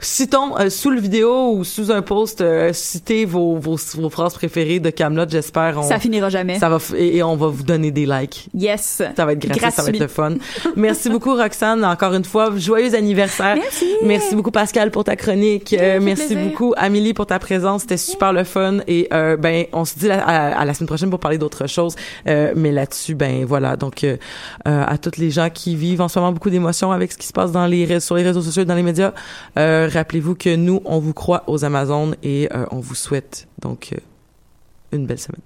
Citons 0.00 0.58
euh, 0.58 0.70
sous 0.70 0.90
le 0.90 1.00
vidéo 1.00 1.52
ou 1.52 1.64
sous 1.64 1.90
un 1.90 2.02
post, 2.02 2.40
euh, 2.40 2.72
citez 2.72 3.24
vos, 3.24 3.56
vos, 3.56 3.76
vos 3.94 4.10
phrases 4.10 4.34
préférées 4.34 4.80
de 4.80 4.90
Camelot. 4.90 5.24
J'espère. 5.28 5.82
Ça 5.84 5.98
finira 5.98 6.28
jamais. 6.28 6.58
ça 6.58 6.68
va 6.68 6.78
et, 6.96 7.16
et 7.18 7.22
on 7.22 7.36
va 7.36 7.48
vous 7.48 7.62
donner 7.62 7.90
des 7.90 8.06
likes. 8.06 8.48
Yes. 8.54 9.02
Ça 9.16 9.24
va 9.24 9.32
être 9.32 9.38
gratuit, 9.40 9.70
ça 9.70 9.82
va 9.82 9.88
être 9.90 9.98
le 9.98 10.08
fun. 10.08 10.34
Merci 10.76 11.08
beaucoup 11.08 11.34
Roxane, 11.34 11.84
encore 11.84 12.14
une 12.14 12.24
fois, 12.24 12.50
joyeux 12.56 12.94
anniversaire. 12.94 13.56
Merci. 13.56 13.86
Merci 14.02 14.34
beaucoup 14.36 14.50
Pascal 14.50 14.90
pour 14.90 15.04
ta 15.04 15.16
chronique. 15.16 15.74
Euh, 15.78 15.98
merci 16.00 16.26
plaisir. 16.34 16.44
beaucoup 16.44 16.74
Amélie 16.76 17.14
pour 17.14 17.26
ta 17.26 17.38
présence, 17.38 17.82
c'était 17.82 17.96
super 17.96 18.32
le 18.32 18.44
fun 18.44 18.78
et 18.86 19.08
euh, 19.12 19.36
ben 19.36 19.66
on 19.72 19.84
se 19.84 19.98
dit 19.98 20.08
la- 20.08 20.24
à, 20.24 20.60
à 20.60 20.64
la 20.64 20.74
semaine 20.74 20.88
prochaine 20.88 21.10
pour 21.10 21.20
parler 21.20 21.38
d'autres 21.38 21.66
choses. 21.66 21.94
Euh, 22.26 22.52
mais 22.56 22.72
là-dessus 22.72 23.14
ben 23.14 23.44
voilà 23.44 23.76
donc 23.76 24.04
euh, 24.04 24.16
à 24.64 24.98
toutes 24.98 25.16
les 25.16 25.30
gens 25.30 25.50
qui 25.50 25.76
vivent 25.76 26.00
en 26.00 26.08
ce 26.08 26.18
moment 26.18 26.32
beaucoup 26.32 26.50
d'émotions 26.50 26.92
avec 26.92 27.12
ce 27.12 27.18
qui 27.18 27.26
se 27.26 27.32
passe 27.32 27.52
dans 27.52 27.66
les 27.66 28.00
sur 28.00 28.14
les 28.16 28.22
réseaux 28.22 28.42
sociaux 28.42 28.64
dans 28.64 28.74
les 28.74 28.82
médias, 28.82 29.12
euh, 29.58 29.88
rappelez-vous 29.92 30.34
que 30.34 30.54
nous 30.54 30.82
on 30.84 30.98
vous 30.98 31.14
croit 31.14 31.44
aux 31.46 31.64
Amazones 31.64 32.16
et 32.22 32.48
euh, 32.54 32.66
on 32.70 32.80
vous 32.80 32.94
souhaite 32.94 33.48
donc 33.60 33.90
euh, 33.92 33.98
une 34.92 35.06
belle 35.06 35.18
semaine. 35.20 35.45